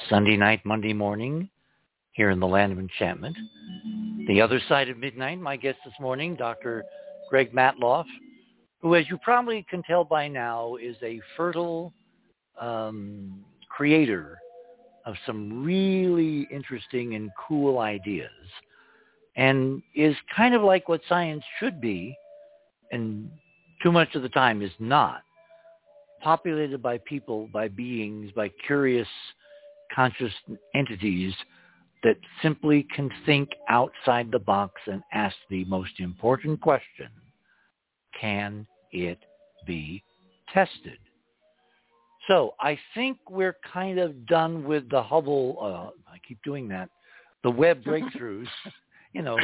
[0.08, 1.50] Sunday night, Monday morning
[2.12, 3.36] here in the land of enchantment.
[4.28, 6.82] The other side of midnight, my guest this morning, Dr.
[7.28, 8.06] Greg Matloff,
[8.80, 11.92] who as you probably can tell by now is a fertile
[12.58, 14.38] um, creator
[15.04, 18.30] of some really interesting and cool ideas
[19.36, 22.16] and is kind of like what science should be
[22.90, 23.30] and
[23.82, 25.20] too much of the time is not
[26.20, 29.08] populated by people, by beings, by curious
[29.94, 30.32] conscious
[30.74, 31.34] entities
[32.02, 37.08] that simply can think outside the box and ask the most important question,
[38.18, 39.18] can it
[39.66, 40.02] be
[40.52, 40.98] tested?
[42.28, 46.88] So I think we're kind of done with the Hubble, uh, I keep doing that,
[47.42, 48.46] the Webb breakthroughs,
[49.12, 49.36] you know,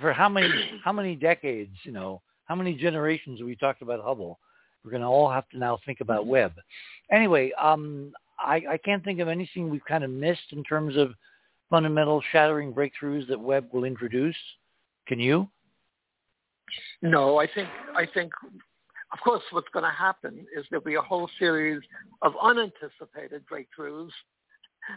[0.00, 0.48] for how many,
[0.84, 4.38] how many decades, you know, how many generations have we talked about Hubble?
[4.84, 6.52] We're going to all have to now think about Webb.
[7.10, 11.12] Anyway, um, I, I can't think of anything we've kind of missed in terms of
[11.68, 14.36] fundamental shattering breakthroughs that Webb will introduce.
[15.06, 15.48] Can you?
[17.02, 18.32] No, I think I think
[19.12, 21.80] of course what's going to happen is there'll be a whole series
[22.22, 24.10] of unanticipated breakthroughs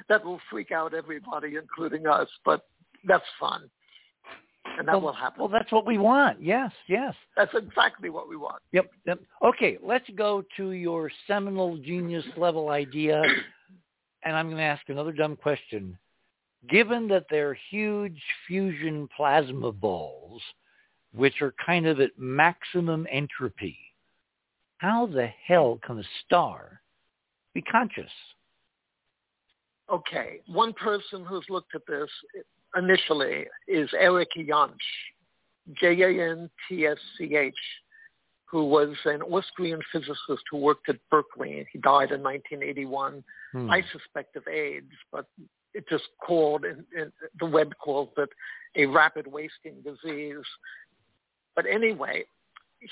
[0.08, 2.28] that will freak out everybody, including us.
[2.46, 2.68] But
[3.06, 3.70] that's fun
[4.78, 5.40] and that well, will happen.
[5.40, 6.42] Well, that's what we want.
[6.42, 7.14] Yes, yes.
[7.36, 8.62] That's exactly what we want.
[8.72, 9.20] Yep, yep.
[9.44, 13.22] Okay, let's go to your seminal genius level idea,
[14.24, 15.98] and I'm going to ask another dumb question.
[16.70, 20.42] Given that they're huge fusion plasma balls,
[21.14, 23.78] which are kind of at maximum entropy,
[24.78, 26.82] how the hell can a star
[27.54, 28.12] be conscious?
[29.92, 32.10] Okay, one person who's looked at this
[32.78, 34.74] initially is Eric Jantsch,
[35.80, 37.54] J-A-N-T-S-C-H,
[38.46, 41.66] who was an Austrian physicist who worked at Berkeley.
[41.72, 43.24] He died in 1981.
[43.52, 43.70] Hmm.
[43.70, 45.26] I suspect of AIDS, but
[45.74, 48.30] it just called, and, the web calls it
[48.76, 50.46] a rapid wasting disease.
[51.56, 52.26] But anyway,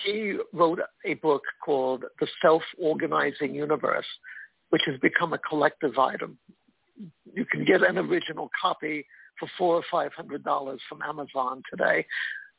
[0.03, 4.05] he wrote a book called The Self-Organizing Universe,
[4.69, 6.37] which has become a collector's item.
[7.33, 9.05] You can get an original copy
[9.41, 12.05] for four or five hundred dollars from Amazon today.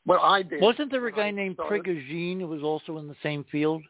[0.05, 3.45] What I did wasn't there a guy named Prigogine who was also in the same
[3.51, 3.81] field?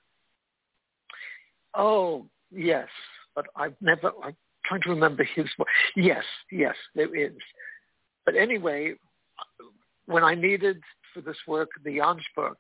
[1.73, 2.87] Oh yes,
[3.35, 4.11] but I've never.
[4.23, 5.47] I'm trying to remember his.
[5.95, 7.33] Yes, yes, there is.
[8.25, 8.93] But anyway,
[10.05, 10.77] when I needed
[11.13, 11.99] for this work the
[12.35, 12.57] book,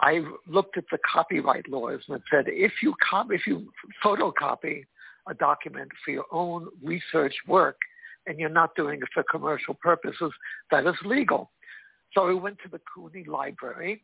[0.00, 3.70] I looked at the copyright laws and it said if you copy, if you
[4.04, 4.84] photocopy
[5.28, 7.76] a document for your own research work,
[8.26, 10.32] and you're not doing it for commercial purposes,
[10.70, 11.50] that is legal.
[12.14, 14.02] So I went to the CUNY Library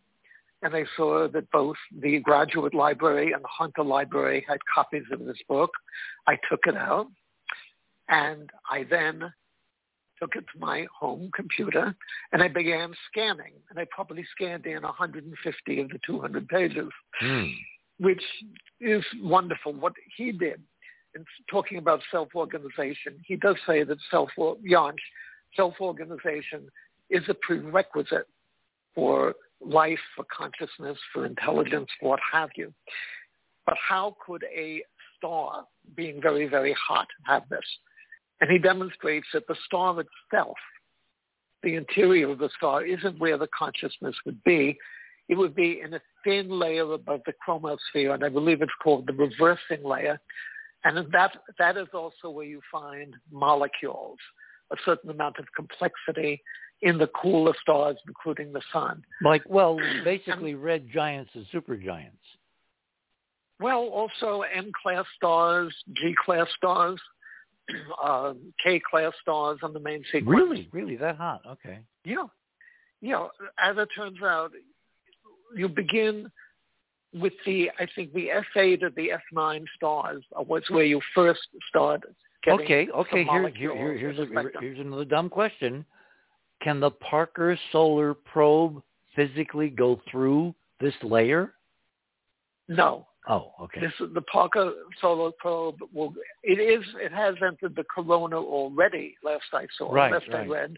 [0.63, 5.21] and I saw that both the Graduate Library and the Hunter Library had copies of
[5.21, 5.71] this book.
[6.27, 7.09] I took it out
[8.09, 9.33] and I then
[10.21, 11.95] took it to my home computer
[12.33, 13.53] and I began scanning.
[13.71, 16.89] And I probably scanned in 150 of the 200 pages,
[17.23, 17.53] mm.
[17.99, 18.23] which
[18.81, 19.75] is wonderful.
[19.75, 20.63] What he did
[21.51, 24.95] talking about self-organization, he does say that self Jantsch,
[25.55, 26.69] self-organization
[27.11, 28.27] is a prerequisite
[28.95, 32.73] for life, for consciousness, for intelligence, what have you.
[33.65, 34.83] But how could a
[35.17, 37.65] star, being very, very hot, have this?
[38.41, 40.57] And he demonstrates that the star itself,
[41.63, 44.79] the interior of the star, isn't where the consciousness would be.
[45.29, 49.07] It would be in a thin layer above the chromosphere, and I believe it's called
[49.07, 50.21] the reversing layer,
[50.85, 54.19] and that, that is also where you find molecules.
[54.73, 56.43] a certain amount of complexity
[56.83, 59.03] in the cooler stars, including the sun.
[59.23, 62.11] Like, well, basically red giants and supergiants.
[63.59, 67.01] Well, also M-class stars, G-class stars,
[68.03, 70.37] uh, K-class stars on the main sequence.
[70.37, 70.69] Really?
[70.73, 70.97] Really?
[70.97, 71.41] That hot?
[71.49, 71.79] Okay.
[72.05, 72.27] Yeah.
[73.01, 73.29] Yeah.
[73.59, 74.53] As it turns out,
[75.57, 76.31] you begin
[77.21, 82.03] with the, I think the F8 or the F9 stars was where you first start
[82.45, 83.25] getting Okay, okay.
[83.25, 84.27] Here, here, here, here's, a,
[84.61, 85.85] here's another dumb question.
[86.63, 88.83] Can the Parker Solar Probe
[89.15, 91.55] physically go through this layer?
[92.69, 93.07] No.
[93.29, 93.81] Oh, okay.
[93.81, 95.79] This is the Parker Solar Probe.
[95.93, 96.15] Will
[96.45, 99.17] it is it has entered the corona already.
[99.25, 100.47] Last I saw, right, last right.
[100.47, 100.77] I read,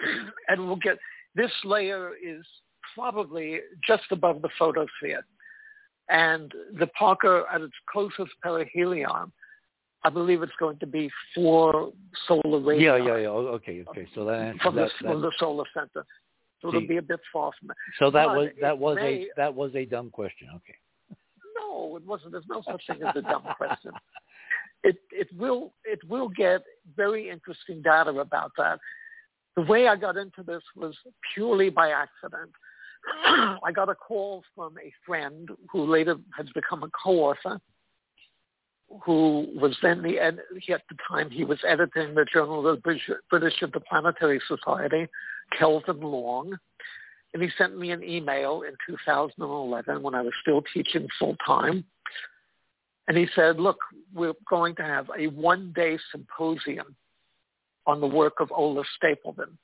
[0.48, 0.98] and we'll get
[1.34, 2.44] this layer is
[2.94, 5.22] probably just above the photosphere,
[6.10, 9.30] and the Parker at its closest perihelion,
[10.02, 11.92] I believe it's going to be four
[12.26, 12.84] solar radii.
[12.84, 13.28] Yeah, yeah, yeah.
[13.28, 14.06] Oh, Okay, okay.
[14.14, 16.04] So that from, that, the, from the solar center.
[16.60, 17.76] So it'll be a bit far from it.
[17.98, 20.48] So that But was that was may- a that was a dumb question.
[20.56, 20.76] Okay.
[21.58, 22.32] No, it wasn't.
[22.32, 23.92] There's no such thing as a dumb question.
[24.82, 26.62] It it will it will get
[26.96, 28.78] very interesting data about that.
[29.56, 30.94] The way I got into this was
[31.34, 32.50] purely by accident.
[33.24, 37.60] I got a call from a friend who later has become a co-author,
[39.04, 42.82] who was then the ed- he, at the time he was editing the Journal of
[42.82, 42.98] the
[43.30, 45.06] British, Interplanetary Society,
[45.58, 46.56] Kelvin Long,
[47.32, 51.84] and he sent me an email in 2011 when I was still teaching full time.
[53.06, 53.78] And he said, look,
[54.14, 56.94] we're going to have a one-day symposium
[57.86, 59.56] on the work of Olaf Stapledon.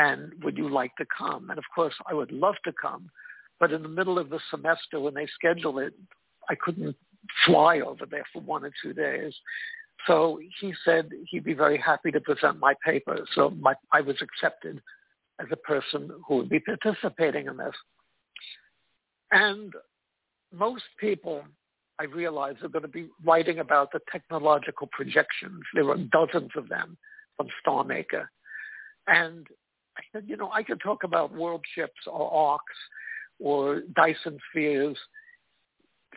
[0.00, 1.50] And would you like to come?
[1.50, 3.10] And of course, I would love to come.
[3.58, 5.92] But in the middle of the semester, when they schedule it,
[6.48, 6.96] I couldn't
[7.44, 9.34] fly over there for one or two days.
[10.06, 13.18] So he said he'd be very happy to present my paper.
[13.34, 14.80] So my, I was accepted
[15.38, 17.74] as a person who would be participating in this.
[19.32, 19.74] And
[20.50, 21.44] most people,
[21.98, 25.60] I realize, are going to be writing about the technological projections.
[25.74, 26.96] There are dozens of them
[27.36, 28.24] from StarMaker.
[29.06, 29.46] And
[30.00, 32.64] I said, you know, I could talk about world ships or arks
[33.38, 34.96] or Dyson spheres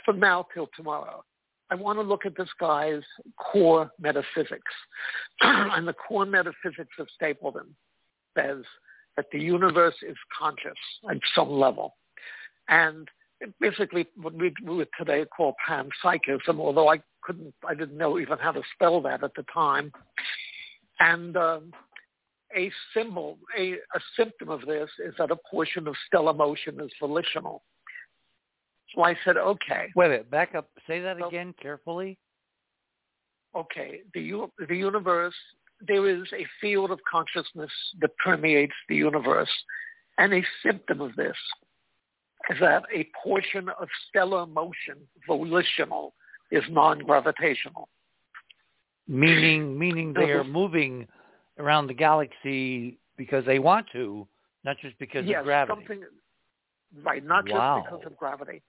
[0.06, 1.24] from now till tomorrow.
[1.70, 3.02] I want to look at this guy's
[3.38, 4.72] core metaphysics.
[5.42, 7.68] and the core metaphysics of Stapledon
[8.38, 8.64] says
[9.18, 10.78] that the universe is conscious
[11.10, 11.96] at some level.
[12.70, 13.08] And
[13.60, 18.52] basically what we would today call panpsychism, although I couldn't, I didn't know even how
[18.52, 19.92] to spell that at the time.
[21.00, 21.74] And um,
[22.56, 26.92] a symbol, a, a symptom of this is that a portion of stellar motion is
[27.00, 27.64] volitional.
[28.96, 30.32] So I said, okay, Wait a minute.
[30.32, 30.70] Back up.
[30.88, 32.18] Say that So- again carefully.
[33.56, 35.36] okay, the, the universe,
[35.88, 39.50] there is a field of consciousness that permeates the universe.
[40.18, 41.36] And a symptom of this
[42.52, 46.14] is that a portion of stellar motion, volitional,
[46.52, 47.90] is non-gravitational.
[49.08, 51.08] Meaning, meaning they are moving
[51.60, 54.28] around the galaxy because they want to,
[54.64, 55.80] not just because yes, of gravity.
[55.80, 56.04] something,
[57.04, 58.62] right, not just because of gravity.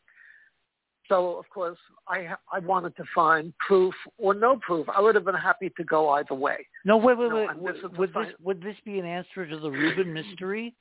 [1.08, 1.76] So, of course,
[2.08, 4.86] I, I wanted to find proof or no proof.
[4.88, 6.66] I would have been happy to go either way.
[6.84, 7.50] No, wait, wait, wait.
[7.50, 10.74] and Would, this would this would this be an answer to the Rubin mystery?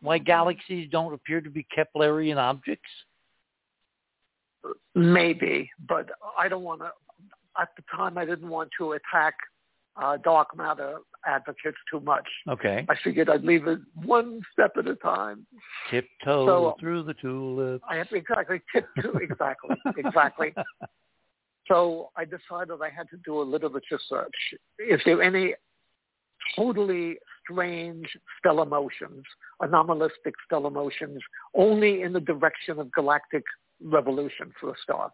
[0.00, 2.90] Why galaxies don't appear to be Keplerian objects?
[4.94, 6.90] Maybe, but I don't want to.
[7.60, 9.34] At the time, I didn't want to attack
[10.00, 12.26] uh, dark matter advocates too much.
[12.48, 12.86] Okay.
[12.88, 15.46] I figured I'd leave it one step at a time.
[15.90, 17.84] Tiptoe So- through the tulips.
[17.88, 20.54] I have exactly tip two exactly exactly.
[21.68, 24.34] So I decided I had to do a literature search.
[24.78, 25.54] Is there any
[26.56, 28.06] totally strange
[28.38, 29.24] stellar motions,
[29.62, 31.20] anomalistic stellar motions,
[31.54, 33.44] only in the direction of galactic
[33.82, 35.12] revolution for a start?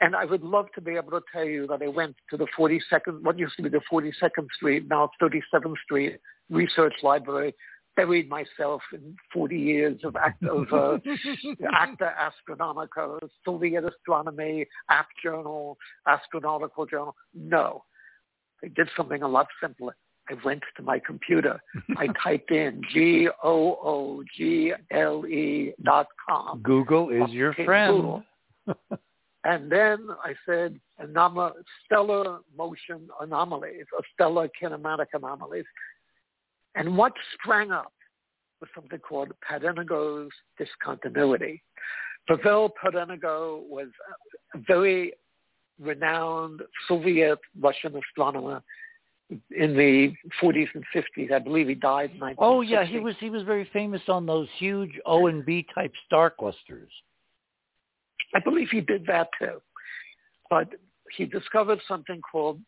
[0.00, 2.46] And I would love to be able to tell you that I went to the
[2.58, 6.18] 42nd, what used to be the 42nd Street, now 37th Street
[6.50, 7.54] Research Library,
[7.96, 10.98] buried myself in 40 years of, act, of uh,
[11.74, 17.16] Acta Astronomica, Soviet Astronomy, App Journal, Astronautical Journal.
[17.34, 17.84] No.
[18.62, 19.96] I did something a lot simpler.
[20.28, 21.58] I went to my computer.
[21.96, 23.34] I typed in G-O-O-G-L-E
[25.82, 26.60] dot com.
[26.62, 27.96] Google is your friend.
[27.96, 28.22] Google.
[29.46, 30.80] And then I said
[31.84, 35.64] stellar motion anomalies or stellar kinematic anomalies.
[36.74, 37.92] And what sprang up
[38.60, 41.62] was something called Parenago's discontinuity.
[42.26, 43.86] Pavel Parenago was
[44.52, 45.12] a very
[45.80, 48.64] renowned Soviet Russian astronomer
[49.30, 51.30] in the 40s and 50s.
[51.30, 52.36] I believe he died in 1960.
[52.40, 55.92] Oh yeah, he was he was very famous on those huge O and B type
[56.04, 56.90] star clusters.
[58.34, 59.60] I believe he did that too.
[60.50, 60.68] But
[61.16, 62.60] he discovered something called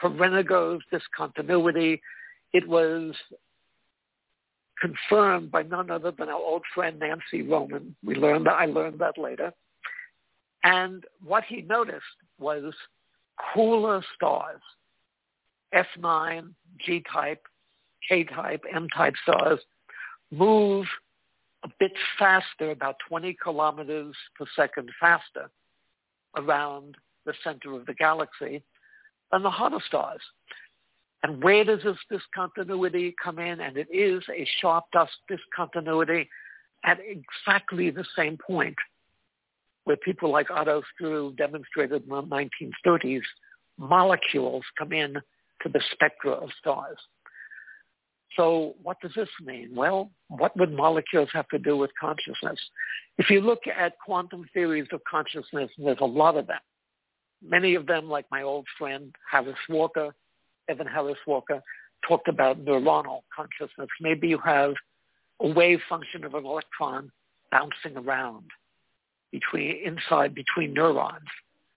[0.00, 2.00] Parenago's discontinuity.
[2.52, 3.14] It was
[4.80, 7.94] confirmed by none other than our old friend Nancy Roman.
[8.04, 9.52] We learned that I learned that later.
[10.64, 12.02] And what he noticed
[12.38, 12.74] was
[13.54, 14.60] cooler stars,
[15.74, 16.52] F9,
[16.84, 17.42] G-type,
[18.08, 19.60] K-type, M-type stars,
[20.30, 20.86] move
[21.64, 25.50] a bit faster, about 20 kilometers per second faster
[26.36, 28.62] around the center of the galaxy
[29.30, 30.20] than the hotter stars.
[31.22, 33.60] And where does this discontinuity come in?
[33.60, 36.28] And it is a sharp dust discontinuity
[36.84, 38.74] at exactly the same point
[39.84, 43.22] where people like Otto Struve demonstrated in the 1930s,
[43.78, 46.98] molecules come in to the spectra of stars.
[48.36, 49.70] So what does this mean?
[49.74, 52.58] Well, what would molecules have to do with consciousness?
[53.18, 56.60] If you look at quantum theories of consciousness, there's a lot of them.
[57.42, 60.14] Many of them, like my old friend Harris Walker,
[60.68, 61.60] Evan Harris Walker,
[62.08, 63.88] talked about neuronal consciousness.
[64.00, 64.74] Maybe you have
[65.40, 67.10] a wave function of an electron
[67.50, 68.44] bouncing around
[69.30, 71.28] between inside between neurons.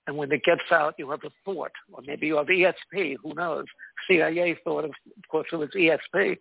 [0.07, 3.17] And when it gets out, you have a thought, or maybe you have ESP.
[3.23, 3.65] Who knows?
[4.07, 6.37] CIA thought, of, of course, it was ESP.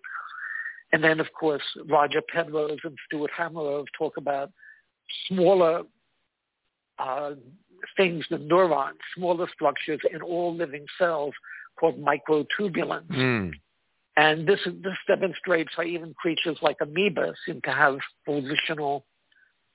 [0.92, 4.52] And then, of course, Roger Penrose and Stuart Hameroff talk about
[5.28, 5.82] smaller
[6.98, 7.32] uh,
[7.96, 11.34] things than neurons, smaller structures in all living cells
[11.78, 13.10] called microtubulins.
[13.10, 13.52] Mm.
[14.16, 19.02] And this this demonstrates how even creatures like amoebas seem to have positional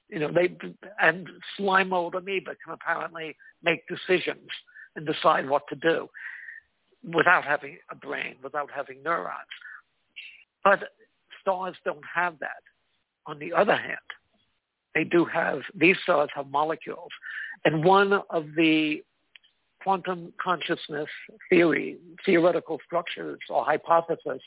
[0.10, 0.56] you know, they
[1.00, 4.50] and slime mold amoeba can apparently make decisions
[4.96, 6.10] and decide what to do
[7.04, 9.48] without having a brain, without having neurons.
[10.64, 10.90] But
[11.42, 12.64] stars don't have that.
[13.26, 13.98] On the other hand,
[14.96, 17.12] they do have, these stars have molecules.
[17.64, 19.04] And one of the
[19.82, 21.08] quantum consciousness
[21.50, 24.42] theory, theoretical structures or hypothesis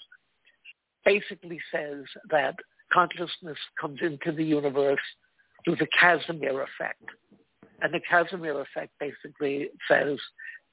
[1.05, 2.57] basically says that
[2.93, 5.01] consciousness comes into the universe
[5.65, 7.03] through the Casimir effect.
[7.81, 10.19] And the Casimir effect basically says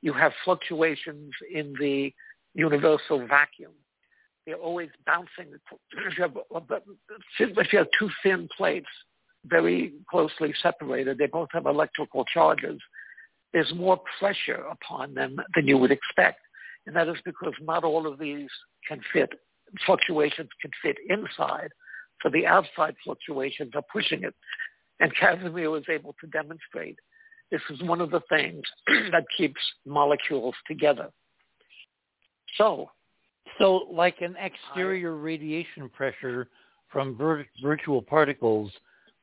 [0.02, 2.14] you have fluctuations in the
[2.54, 3.72] universal vacuum.
[4.46, 5.54] They're always bouncing.
[5.92, 6.38] If you have,
[7.40, 8.88] if you have two thin plates
[9.46, 12.80] very closely separated, they both have electrical charges,
[13.54, 16.40] there's more pressure upon them than you would expect.
[16.86, 18.50] And that is because not all of these
[18.88, 19.30] can fit,
[19.86, 21.70] fluctuations can fit inside.
[22.22, 24.36] So the outside fluctuations are pushing it.
[25.00, 26.98] And Casimir was able to demonstrate
[27.52, 28.62] this is one of the things
[29.12, 31.10] that keeps molecules together.
[32.58, 32.92] So,
[33.58, 36.48] so like an exterior I, radiation pressure
[36.92, 38.72] from vir- virtual particles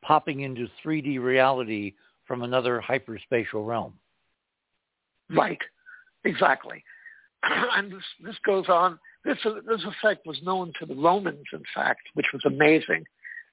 [0.02, 1.94] popping into 3D reality
[2.26, 3.94] from another hyperspatial realm.
[5.30, 5.60] Right,
[6.24, 6.82] exactly.
[7.42, 8.98] and this, this goes on.
[9.24, 13.04] This, this effect was known to the Romans, in fact, which was amazing.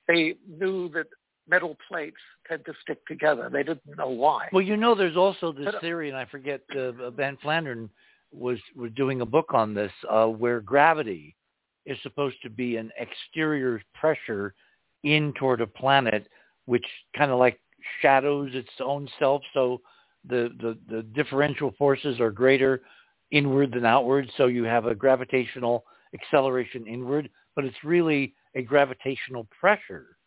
[0.08, 1.08] They knew that
[1.47, 3.49] metal plates tend to stick together.
[3.51, 4.49] They didn't know why.
[4.51, 7.89] Well, you know, there's also this uh, theory, and I forget uh, Van Flandern
[8.31, 11.35] was was doing a book on this, uh, where gravity
[11.85, 14.53] is supposed to be an exterior pressure
[15.03, 16.27] in toward a planet,
[16.65, 17.59] which kind of like
[18.01, 19.41] shadows its own self.
[19.53, 19.81] So
[20.27, 22.81] the, the the differential forces are greater
[23.31, 24.31] inward than outward.
[24.38, 30.17] So you have a gravitational acceleration inward, but it's really a gravitational pressure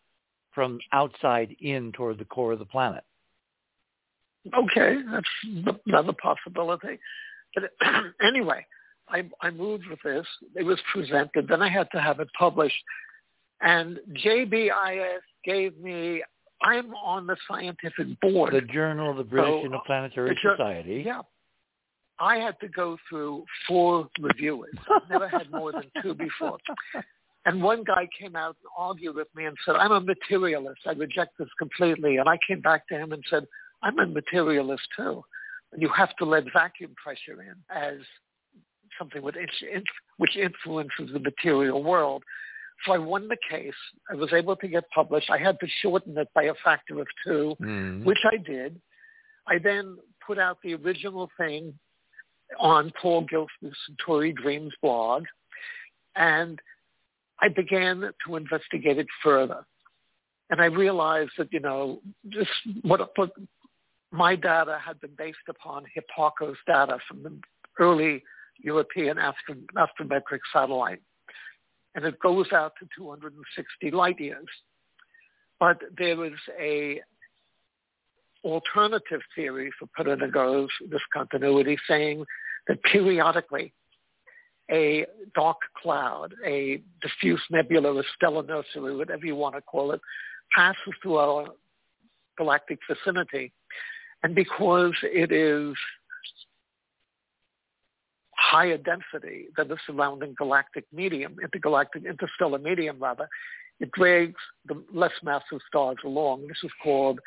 [0.57, 3.03] from outside in toward the core of the planet.
[4.57, 6.97] Okay, that's another possibility.
[7.53, 7.65] But
[8.25, 8.65] anyway,
[9.07, 10.25] I, I moved with this.
[10.55, 11.47] It was presented.
[11.47, 12.73] Then I had to have it published.
[13.61, 16.23] And JBIS gave me,
[16.63, 18.55] I'm on the scientific board.
[18.55, 21.03] The Journal of the British so, Interplanetary Society.
[21.05, 21.21] Yeah.
[22.19, 24.73] I had to go through four reviewers.
[24.89, 26.57] I've never had more than two before.
[27.47, 30.81] And one guy came out and argued with me and said, I'm a materialist.
[30.85, 32.17] I reject this completely.
[32.17, 33.45] And I came back to him and said,
[33.81, 35.23] I'm a materialist too.
[35.71, 37.99] And you have to let vacuum pressure in as
[38.99, 42.21] something which influences the material world.
[42.85, 43.73] So I won the case.
[44.11, 45.29] I was able to get published.
[45.29, 48.03] I had to shorten it by a factor of 2 mm.
[48.03, 48.79] which I did.
[49.47, 51.73] I then put out the original thing
[52.59, 55.23] on Paul Gilster's Centauri Dreams blog.
[56.17, 56.59] And
[57.41, 59.65] I began to investigate it further.
[60.49, 61.99] And I realized that, you know,
[62.29, 62.49] just
[62.81, 63.31] what, what
[64.11, 67.37] my data had been based upon Hipparcos data from the
[67.79, 68.23] early
[68.63, 71.01] European astrometric satellite.
[71.95, 74.47] And it goes out to 260 light years.
[75.59, 77.01] But there is a
[78.43, 82.23] alternative theory for Parenago's discontinuity saying
[82.67, 83.73] that periodically
[84.71, 85.05] a
[85.35, 90.01] dark cloud, a diffuse nebula, a stellar nursery, whatever you want to call it,
[90.53, 91.47] passes through our
[92.37, 93.51] galactic vicinity.
[94.23, 95.75] And because it is
[98.35, 103.27] higher density than the surrounding galactic medium, intergalactic interstellar medium rather,
[103.79, 106.47] it drags the less massive stars along.
[106.47, 107.19] This is called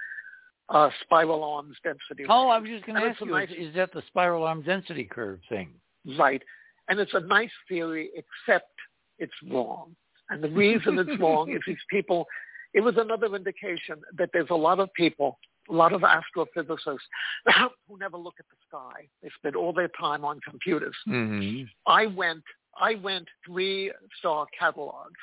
[0.68, 2.26] uh, spiral arms density.
[2.28, 5.04] Oh, I was just going to ask you, nice, is that the spiral arm density
[5.04, 5.70] curve thing?
[6.18, 6.42] Right.
[6.90, 8.72] And it's a nice theory, except
[9.18, 9.94] it's wrong.
[10.28, 12.26] And the reason it's wrong is these people,
[12.74, 15.38] it was another indication that there's a lot of people,
[15.68, 16.98] a lot of astrophysicists
[17.88, 19.08] who never look at the sky.
[19.22, 20.96] They spend all their time on computers.
[21.08, 21.64] Mm-hmm.
[21.86, 22.42] I went,
[22.78, 25.20] I went three star catalogs.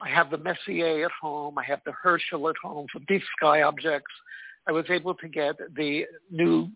[0.00, 1.58] I have the Messier at home.
[1.58, 4.12] I have the Herschel at home for deep sky objects.
[4.68, 6.68] I was able to get the new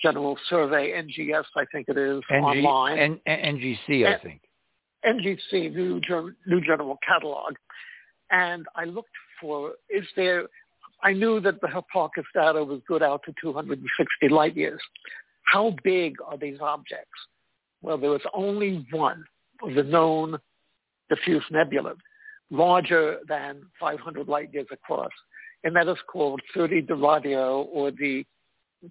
[0.00, 2.98] General Survey, NGS, I think it is, NG, online.
[2.98, 4.42] N, NGC, I think.
[5.04, 6.00] NGC, New,
[6.46, 7.54] New General Catalog.
[8.30, 9.08] And I looked
[9.40, 10.44] for, is there,
[11.02, 14.80] I knew that the Hipparcos data was good out to 260 light years.
[15.44, 17.08] How big are these objects?
[17.82, 19.24] Well, there was only one
[19.62, 20.38] of the known
[21.08, 21.94] diffuse nebula,
[22.50, 25.10] larger than 500 light years across,
[25.64, 28.24] and that is called 30 Doradus, or the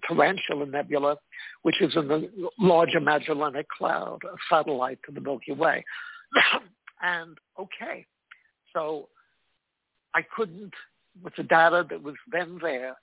[0.06, 1.16] Tarantula Nebula,
[1.62, 5.84] which is in the Larger Magellanic Cloud, a satellite to the Milky Way.
[7.02, 8.06] and okay,
[8.72, 9.08] so
[10.14, 10.74] I couldn't,
[11.22, 12.96] with the data that was then there,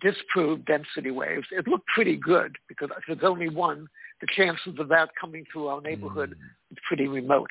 [0.00, 1.46] disprove density waves.
[1.50, 3.88] It looked pretty good because if there's only one,
[4.20, 6.72] the chances of that coming through our neighborhood mm.
[6.72, 7.50] is pretty remote.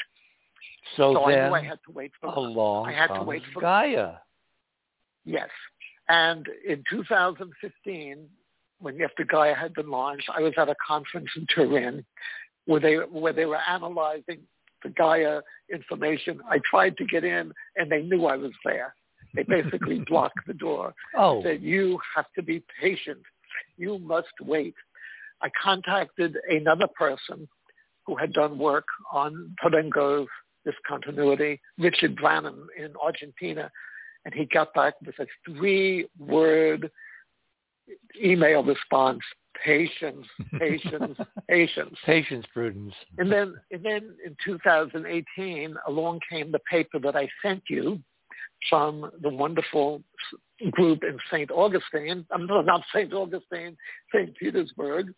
[0.97, 3.23] So, so then I knew I had to wait for a long I had to
[3.23, 4.13] wait for Gaia.
[5.25, 5.49] Yes.
[6.09, 8.27] And in 2015,
[8.81, 12.03] when after Gaia had been launched, I was at a conference in Turin
[12.65, 14.39] where they where they were analyzing
[14.83, 16.41] the Gaia information.
[16.49, 18.93] I tried to get in, and they knew I was there.
[19.35, 20.93] They basically blocked the door.
[21.17, 23.21] Oh, said you have to be patient.
[23.77, 24.75] You must wait.
[25.41, 27.47] I contacted another person
[28.05, 30.27] who had done work on Parenago's
[30.65, 33.71] discontinuity, Richard Branham in Argentina,
[34.25, 36.91] and he got back with a three-word
[38.23, 39.21] email response,
[39.63, 40.25] patience,
[40.59, 41.17] patience,
[41.49, 41.97] patience.
[42.05, 42.93] Patience, prudence.
[43.17, 47.99] And then, and then in 2018, along came the paper that I sent you
[48.69, 50.03] from the wonderful
[50.71, 51.49] group in St.
[51.51, 52.25] Augustine.
[52.31, 53.11] I'm no, not St.
[53.13, 53.75] Augustine,
[54.13, 54.35] St.
[54.35, 55.13] Petersburg.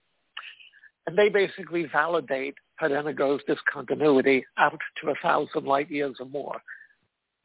[1.05, 6.61] And they basically validate Parenago's discontinuity out to a thousand light years or more,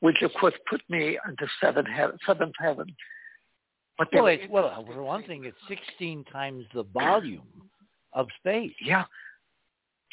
[0.00, 1.88] which of course put me into seventh
[2.60, 2.86] heaven.
[3.98, 7.42] But well, well, for one thing, it's 16 times the volume
[8.12, 8.72] of space.
[8.80, 9.04] Yeah.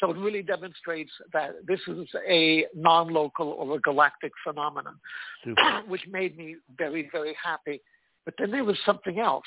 [0.00, 4.98] So it really demonstrates that this is a non-local or a galactic phenomenon,
[5.86, 7.80] which made me very, very happy.
[8.24, 9.46] But then there was something else.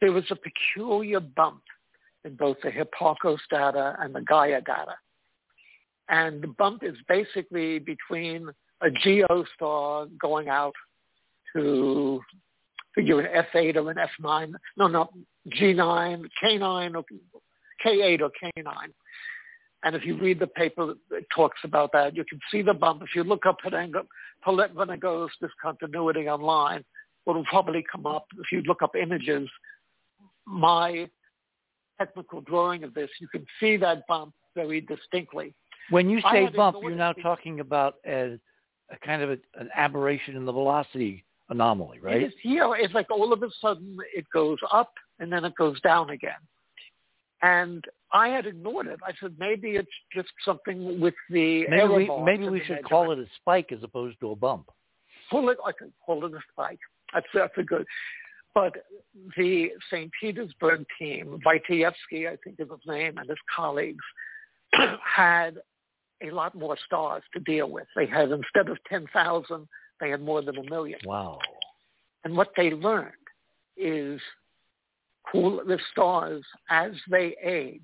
[0.00, 1.62] There was a peculiar bump
[2.24, 4.96] in both the Hipparcos data and the Gaia data.
[6.08, 8.48] And the bump is basically between
[8.82, 10.74] a geo star going out
[11.54, 12.20] to
[12.94, 14.52] figure an F8 or an F9.
[14.76, 15.10] No, no,
[15.48, 17.04] G9, K9, or
[17.84, 18.74] K8 or K9.
[19.84, 22.14] And if you read the paper, it talks about that.
[22.14, 23.02] You can see the bump.
[23.02, 26.84] If you look up Parenago's discontinuity online,
[27.24, 29.48] what will probably come up, if you look up images,
[30.46, 31.08] my
[31.98, 35.54] technical drawing of this, you can see that bump very distinctly.
[35.90, 38.38] When you say bump, you're now talking about a,
[38.90, 42.22] a kind of a, an aberration in the velocity anomaly, right?
[42.22, 45.54] It is, yeah, it's like all of a sudden it goes up and then it
[45.56, 46.32] goes down again.
[47.42, 49.00] And I had ignored it.
[49.04, 53.18] I said maybe it's just something with the maybe we, maybe we should call it
[53.18, 54.70] a spike as opposed to a bump.
[55.30, 56.78] Call it I can call it a spike.
[57.12, 57.86] That's that's a good.
[58.54, 58.74] But
[59.36, 60.10] the St.
[60.20, 64.04] Petersburg team, Wojciechowski, I think is his name, and his colleagues
[65.02, 65.56] had
[66.22, 67.86] a lot more stars to deal with.
[67.96, 69.66] They had instead of ten thousand,
[70.02, 70.98] they had more than a million.
[71.06, 71.38] Wow.
[72.24, 73.12] And what they learned
[73.76, 74.20] is
[75.30, 77.80] cool, the stars, as they age,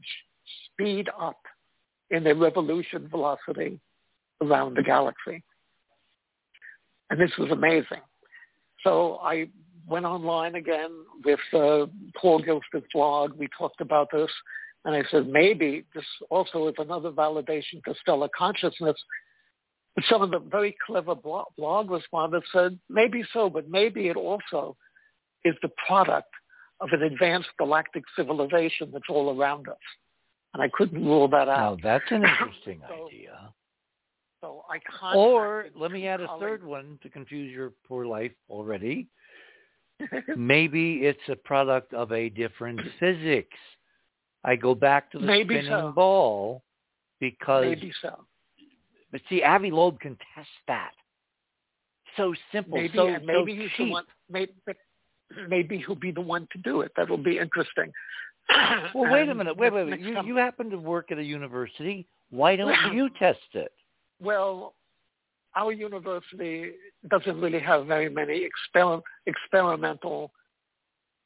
[0.66, 1.40] speed up
[2.10, 3.80] in their revolution velocity
[4.42, 5.42] around the galaxy.
[7.10, 8.02] And this was amazing.
[8.84, 9.48] So I
[9.88, 10.90] went online again
[11.24, 11.86] with uh,
[12.20, 13.32] Paul Gilster's blog.
[13.38, 14.30] We talked about this.
[14.84, 18.96] And I said, maybe this also is another validation to stellar consciousness.
[20.08, 24.76] Some of the very clever blog, blog respondents said, maybe so, but maybe it also
[25.44, 26.28] is the product
[26.80, 29.76] of an advanced galactic civilization that's all around us.
[30.54, 31.78] And I couldn't rule that out.
[31.82, 33.52] Now, that's an interesting so, idea.
[34.40, 39.08] So I Or let me add a third one to confuse your poor life already.
[40.36, 43.56] Maybe it's a product of a different physics.
[44.44, 45.92] I go back to the Maybe spinning so.
[45.94, 46.62] ball
[47.18, 48.24] because maybe so.
[49.12, 50.92] But see Avi Loeb can test that.
[52.16, 53.86] So simple, Maybe so, maybe so he's cheap.
[53.86, 54.04] the one.
[54.30, 54.52] Maybe,
[55.48, 56.92] maybe he'll be the one to do it.
[56.96, 57.92] That'll be interesting.
[58.94, 59.56] Well, wait a minute.
[59.56, 60.00] Wait, wait, wait.
[60.00, 62.06] You, time- you happen to work at a university.
[62.30, 63.72] Why don't you test it?
[64.20, 64.74] Well,
[65.54, 66.72] our university
[67.08, 70.32] doesn't really have very many exper- experimental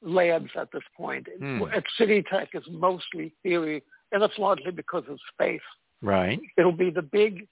[0.02, 1.26] labs at this point.
[1.38, 1.62] Hmm.
[1.74, 5.60] At City Tech is mostly theory, and that's largely because of space.
[6.02, 6.38] Right.
[6.58, 7.46] It'll be the big,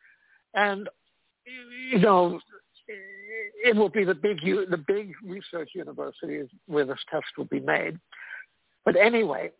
[0.55, 0.89] and
[1.93, 2.41] you know,
[3.65, 7.99] it will be the big, the big research universities where this test will be made.
[8.85, 9.51] But anyway,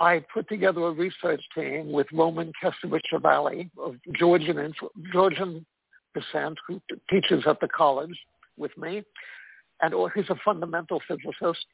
[0.00, 4.74] I put together a research team with Roman Kezerashvili of Georgian
[5.12, 5.64] Georgian
[6.14, 8.18] descent, who teaches at the college
[8.56, 9.02] with me,
[9.82, 11.66] and or he's a fundamental physicist,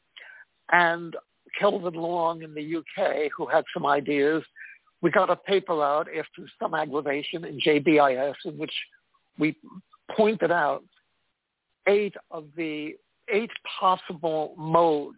[0.73, 1.17] and
[1.59, 4.43] Kelvin Long in the UK, who had some ideas.
[5.03, 8.73] We got a paper out after some aggravation in JBIS in which
[9.39, 9.57] we
[10.17, 10.83] pointed out
[11.87, 12.97] eight of the
[13.33, 15.17] eight possible modes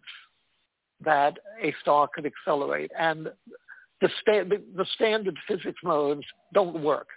[1.05, 2.91] that a star could accelerate.
[2.99, 3.29] And
[4.01, 7.09] the, sta- the, the standard physics modes don't work.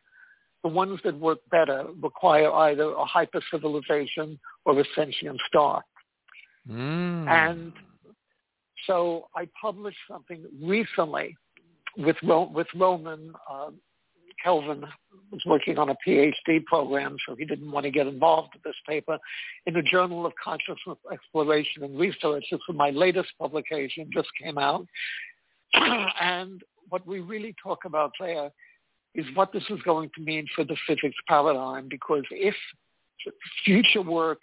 [0.64, 5.84] The ones that work better require either a hypercivilization or a sentient star.
[6.70, 7.28] Mm.
[7.28, 7.74] And
[8.88, 11.38] so I published something recently
[11.98, 13.34] with with Roman.
[13.50, 13.72] Uh,
[14.44, 14.86] Kelvin
[15.32, 18.76] was working on a PhD program, so he didn't want to get involved with this
[18.88, 19.18] paper.
[19.66, 24.58] In the Journal of Consciousness Exploration and Research, this is my latest publication, just came
[24.58, 24.86] out.
[25.74, 28.52] and what we really talk about there
[29.16, 32.56] is what this is going to mean for the physics paradigm, because if
[33.64, 34.40] future work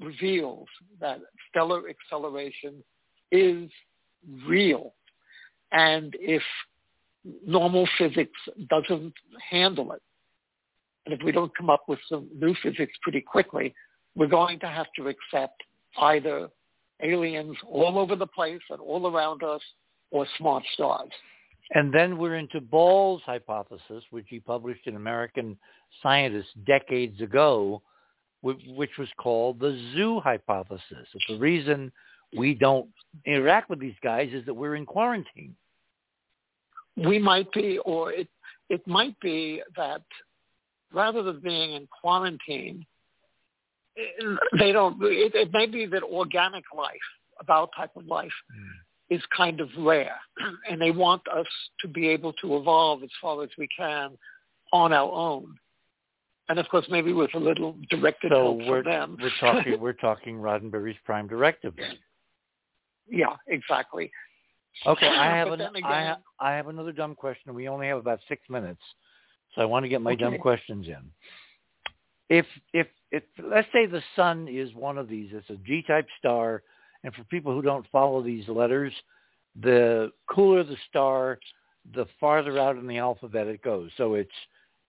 [0.00, 0.68] reveals
[1.00, 1.18] that
[1.50, 2.82] stellar acceleration
[3.30, 3.70] is
[4.46, 4.94] real.
[5.72, 6.42] And if
[7.46, 8.38] normal physics
[8.68, 9.14] doesn't
[9.50, 10.02] handle it,
[11.06, 13.74] and if we don't come up with some new physics pretty quickly,
[14.16, 15.62] we're going to have to accept
[15.98, 16.48] either
[17.02, 19.60] aliens all over the place and all around us
[20.10, 21.10] or smart stars.
[21.72, 25.58] And then we're into Ball's hypothesis, which he published in American
[26.02, 27.82] Scientist decades ago,
[28.42, 30.82] which was called the zoo hypothesis.
[30.90, 31.90] That the reason
[32.36, 32.88] we don't
[33.24, 35.56] interact with these guys is that we're in quarantine.
[36.96, 38.28] We might be, or it
[38.70, 40.02] it might be that
[40.92, 42.86] rather than being in quarantine,
[44.58, 44.96] they don't.
[45.02, 46.94] It, it may be that organic life,
[47.40, 49.14] about type of life, hmm.
[49.14, 50.16] is kind of rare,
[50.70, 51.46] and they want us
[51.80, 54.16] to be able to evolve as far as we can
[54.72, 55.56] on our own.
[56.48, 59.16] And of course, maybe with a little directed So help we're from them.
[59.20, 61.74] we're talking we're talking Roddenberry's prime directive.
[61.76, 61.96] Then.
[63.08, 64.10] yeah, exactly.
[64.86, 67.54] Okay, I have an, I, ha- I have another dumb question.
[67.54, 68.80] We only have about six minutes,
[69.54, 71.10] so I want to get my dumb questions in.
[72.28, 76.62] If if if let's say the sun is one of these, it's a G-type star,
[77.02, 78.92] and for people who don't follow these letters,
[79.60, 81.38] the cooler the star,
[81.94, 83.90] the farther out in the alphabet it goes.
[83.96, 84.30] So it's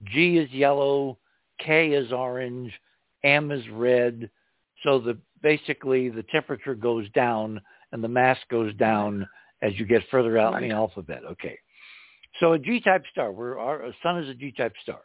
[0.05, 1.17] G is yellow,
[1.59, 2.71] K is orange,
[3.23, 4.29] M is red.
[4.83, 9.27] So the basically the temperature goes down and the mass goes down
[9.65, 11.21] as you get further out in the alphabet.
[11.31, 11.57] Okay.
[12.39, 14.99] So a G-type star, where our sun is a G-type star.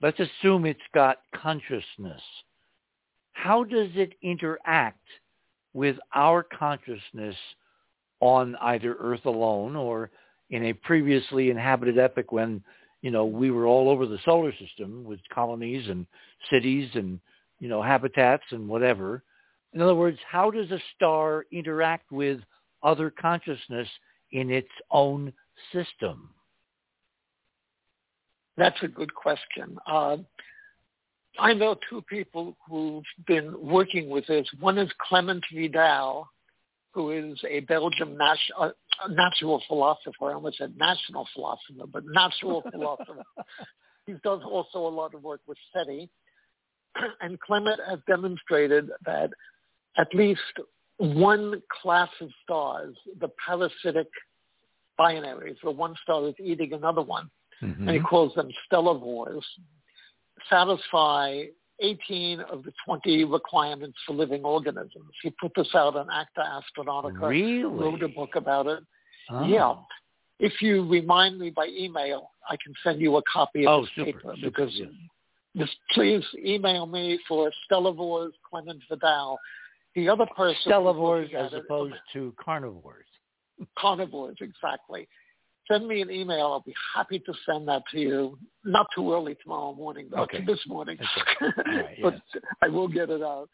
[0.00, 2.22] Let's assume it's got consciousness.
[3.32, 5.06] How does it interact
[5.74, 7.36] with our consciousness
[8.20, 10.10] on either Earth alone or
[10.50, 12.62] in a previously inhabited epoch when,
[13.02, 16.06] you know, we were all over the solar system with colonies and
[16.50, 17.20] cities and,
[17.58, 19.22] you know, habitats and whatever.
[19.74, 22.40] In other words, how does a star interact with
[22.82, 23.88] other consciousness
[24.32, 25.32] in its own
[25.72, 26.30] system?
[28.56, 29.76] That's a good question.
[29.86, 30.18] Uh,
[31.38, 34.48] I know two people who've been working with this.
[34.60, 36.28] One is Clement Vidal,
[36.92, 38.70] who is a Belgian nat- uh,
[39.10, 40.30] natural philosopher.
[40.30, 43.22] I almost said national philosopher, but natural philosopher.
[44.06, 46.08] He does also a lot of work with SETI.
[47.20, 49.30] And Clement has demonstrated that
[49.98, 50.40] at least
[50.98, 54.08] one class of stars, the parasitic
[54.98, 57.30] binaries where one star is eating another one,
[57.62, 57.88] Mm-hmm.
[57.88, 59.40] and he calls them stellivores,
[60.50, 61.44] satisfy
[61.80, 65.10] 18 of the 20 requirements for living organisms.
[65.22, 67.64] He put this out on Acta Astronautica, really?
[67.64, 68.80] wrote a book about it.
[69.30, 69.44] Oh.
[69.46, 69.74] Yeah.
[70.38, 73.90] If you remind me by email, I can send you a copy of Oh, this
[73.96, 74.88] super, paper super, because yes.
[75.56, 79.38] just please email me for Stellivores Clement Vidal.
[79.96, 83.06] The other person Stellivores as it- opposed to carnivores.
[83.78, 85.08] carnivores, exactly.
[85.66, 86.46] Send me an email.
[86.52, 88.38] I'll be happy to send that to you.
[88.64, 90.44] Not too early tomorrow morning, but Okay.
[90.46, 90.96] this morning.
[91.00, 91.52] Okay.
[91.66, 92.14] Right, but
[92.62, 93.48] I will get it out.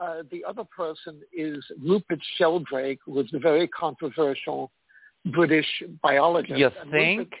[0.00, 4.72] Uh, the other person is Rupert Sheldrake, who was a very controversial
[5.26, 5.66] British
[6.02, 6.58] biologist.
[6.58, 7.18] You And think?
[7.18, 7.38] Rupert-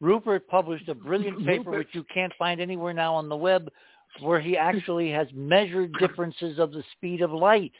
[0.00, 3.70] Rupert published a brilliant paper Rupert- which you can't find anywhere now on the web
[4.20, 7.72] where he actually has measured differences of the speed of light.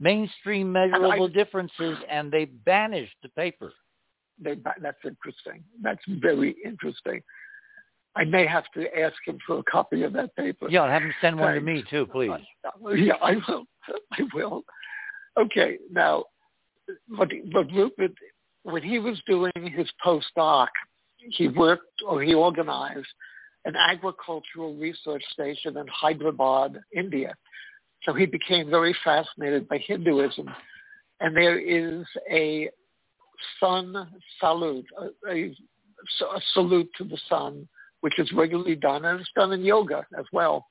[0.00, 3.72] Mainstream measurable differences and they banished the paper.
[4.40, 5.62] they, that's interesting.
[5.80, 7.22] That's very interesting.
[8.14, 10.68] I may have to ask him for a copy of that paper.
[10.68, 12.30] Yeah, have him send one to me too, please.
[12.94, 13.64] Yeah, I will.
[14.12, 14.64] I will.
[15.38, 16.24] Okay, now,
[17.16, 18.12] but, but Rupert,
[18.64, 20.68] when he was doing his postdoc,
[21.30, 23.06] he worked or he organized
[23.64, 27.34] an agricultural research station in Hyderabad, India.
[28.04, 30.48] So he became very fascinated by Hinduism.
[31.20, 32.68] And there is a
[33.60, 34.08] sun
[34.40, 37.68] salute, a, a, a salute to the sun,
[38.00, 40.66] which is regularly done, and it's done in yoga as well.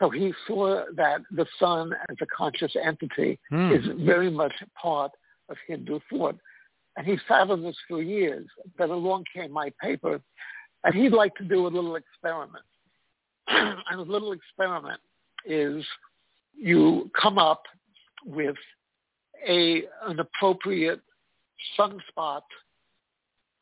[0.00, 3.72] So he saw that the sun as a conscious entity Hmm.
[3.72, 5.10] is very much part
[5.48, 6.38] of Hindu thought.
[6.96, 8.46] And he sat on this for years.
[8.78, 10.20] Then along came my paper,
[10.86, 12.64] and he'd like to do a little experiment.
[13.48, 15.00] and a little experiment
[15.44, 15.84] is
[16.56, 17.62] you come up
[18.24, 18.56] with
[19.46, 21.00] a an appropriate
[21.78, 22.40] sunspot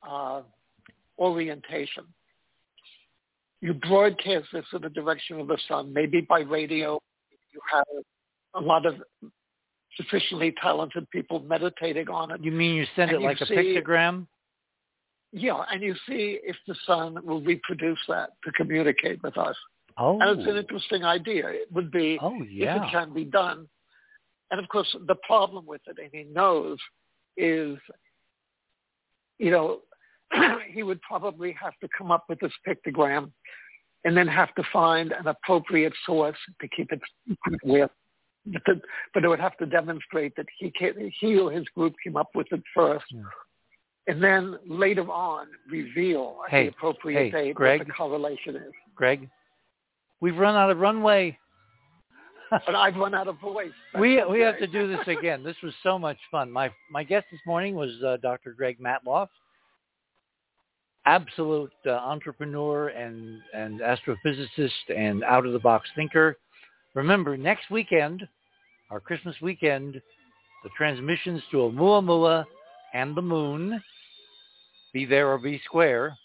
[0.08, 0.42] uh,
[1.18, 2.04] orientation.
[3.60, 7.00] You broadcast this in the direction of the sun, maybe by radio.
[7.52, 7.84] You have
[8.54, 8.94] a lot of
[9.96, 12.42] sufficiently talented people meditating on it.
[12.42, 14.26] You mean you send And it like a see- pictogram?
[15.36, 19.56] Yeah, and you see if the sun will reproduce that to communicate with us.
[19.98, 20.20] Oh.
[20.20, 21.48] And it's an interesting idea.
[21.48, 23.68] It would be Oh if it can be done.
[24.52, 26.78] And of course, the problem with it, and he knows,
[27.36, 27.76] is,
[29.38, 29.80] you know,
[30.72, 33.32] he would probably have to come up with this pictogram
[34.04, 37.00] and then have to find an appropriate source to keep it
[37.64, 37.90] with.
[38.46, 42.28] But, it would have to demonstrate that he, can, he or his group came up
[42.36, 43.06] with it first.
[43.10, 43.22] Yeah.
[44.07, 47.81] And then later on reveal at Hey, the appropriate hey, date Greg?
[47.81, 48.73] what the correlation is.
[48.94, 49.28] Greg,
[50.20, 51.39] we've run out of runway.
[52.66, 53.73] But I've run out of voice.
[53.99, 55.42] we That's we have to do this again.
[55.42, 56.52] This was so much fun.
[56.52, 58.52] My my guest this morning was uh, Dr.
[58.52, 59.28] Greg Matloff,
[61.07, 66.36] absolute uh, entrepreneur and and astrophysicist and out of the box thinker.
[66.94, 68.28] Remember, next weekend,
[68.91, 70.00] our Christmas weekend,
[70.62, 72.44] the transmissions to Oumuamua
[72.92, 73.83] and the moon.
[74.94, 76.16] Be there or be square.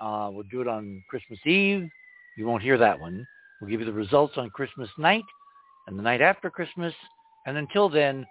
[0.00, 1.88] Uh, we'll do it on Christmas Eve.
[2.36, 3.24] You won't hear that one.
[3.60, 5.24] We'll give you the results on Christmas night
[5.86, 6.92] and the night after Christmas.
[7.46, 8.26] And until then,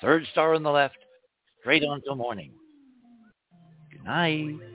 [0.00, 0.96] third star on the left,
[1.60, 2.52] straight on till morning.
[3.90, 4.73] Good night.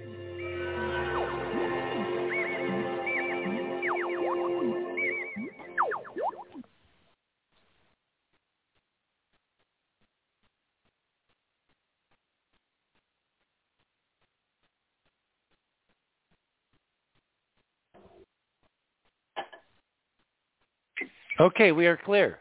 [21.50, 22.38] Okay, we are clear.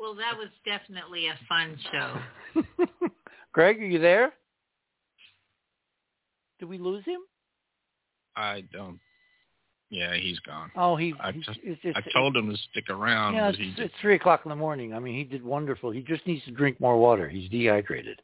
[0.00, 2.64] Well, that was definitely a fun show.
[3.52, 4.32] Greg, are you there?
[6.58, 7.20] Did we lose him?
[8.36, 8.98] I don't.
[9.90, 10.70] Yeah, he's gone.
[10.76, 11.12] Oh, he.
[11.20, 13.94] I he's- just- it's, it's, I told him to stick around, Yeah, it's, he it's
[14.00, 14.94] three o'clock in the morning.
[14.94, 15.90] I mean, he did wonderful.
[15.90, 17.28] He just needs to drink more water.
[17.28, 18.20] He's dehydrated.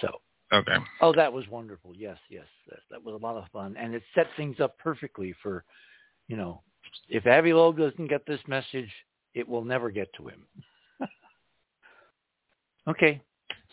[0.00, 0.08] So,
[0.52, 0.76] okay.
[1.00, 1.94] oh, that was wonderful.
[1.96, 5.34] Yes, yes, that, that was a lot of fun, and it set things up perfectly
[5.42, 5.64] for,
[6.28, 6.62] you know,
[7.08, 8.90] if Avi Loeb doesn't get this message,
[9.34, 10.42] it will never get to him.
[12.88, 13.20] okay,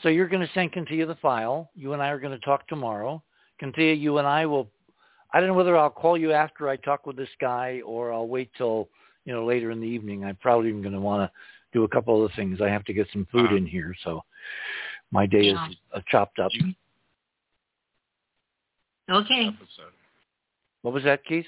[0.01, 1.69] so you're going to send Cynthia the file.
[1.75, 3.21] You and I are going to talk tomorrow.
[3.59, 4.69] Cynthia, you and I will.
[5.33, 8.27] I don't know whether I'll call you after I talk with this guy or I'll
[8.27, 8.89] wait till
[9.25, 10.23] you know later in the evening.
[10.23, 11.31] I'm probably even going to want to
[11.77, 12.61] do a couple other things.
[12.61, 13.55] I have to get some food Uh-huh.
[13.55, 14.23] in here, so
[15.11, 15.69] my day is Yeah.
[15.93, 16.51] uh, chopped up.
[19.09, 19.47] Okay.
[19.47, 19.93] Episode.
[20.83, 21.47] What was that, Keith?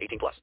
[0.01, 0.35] 18 plus.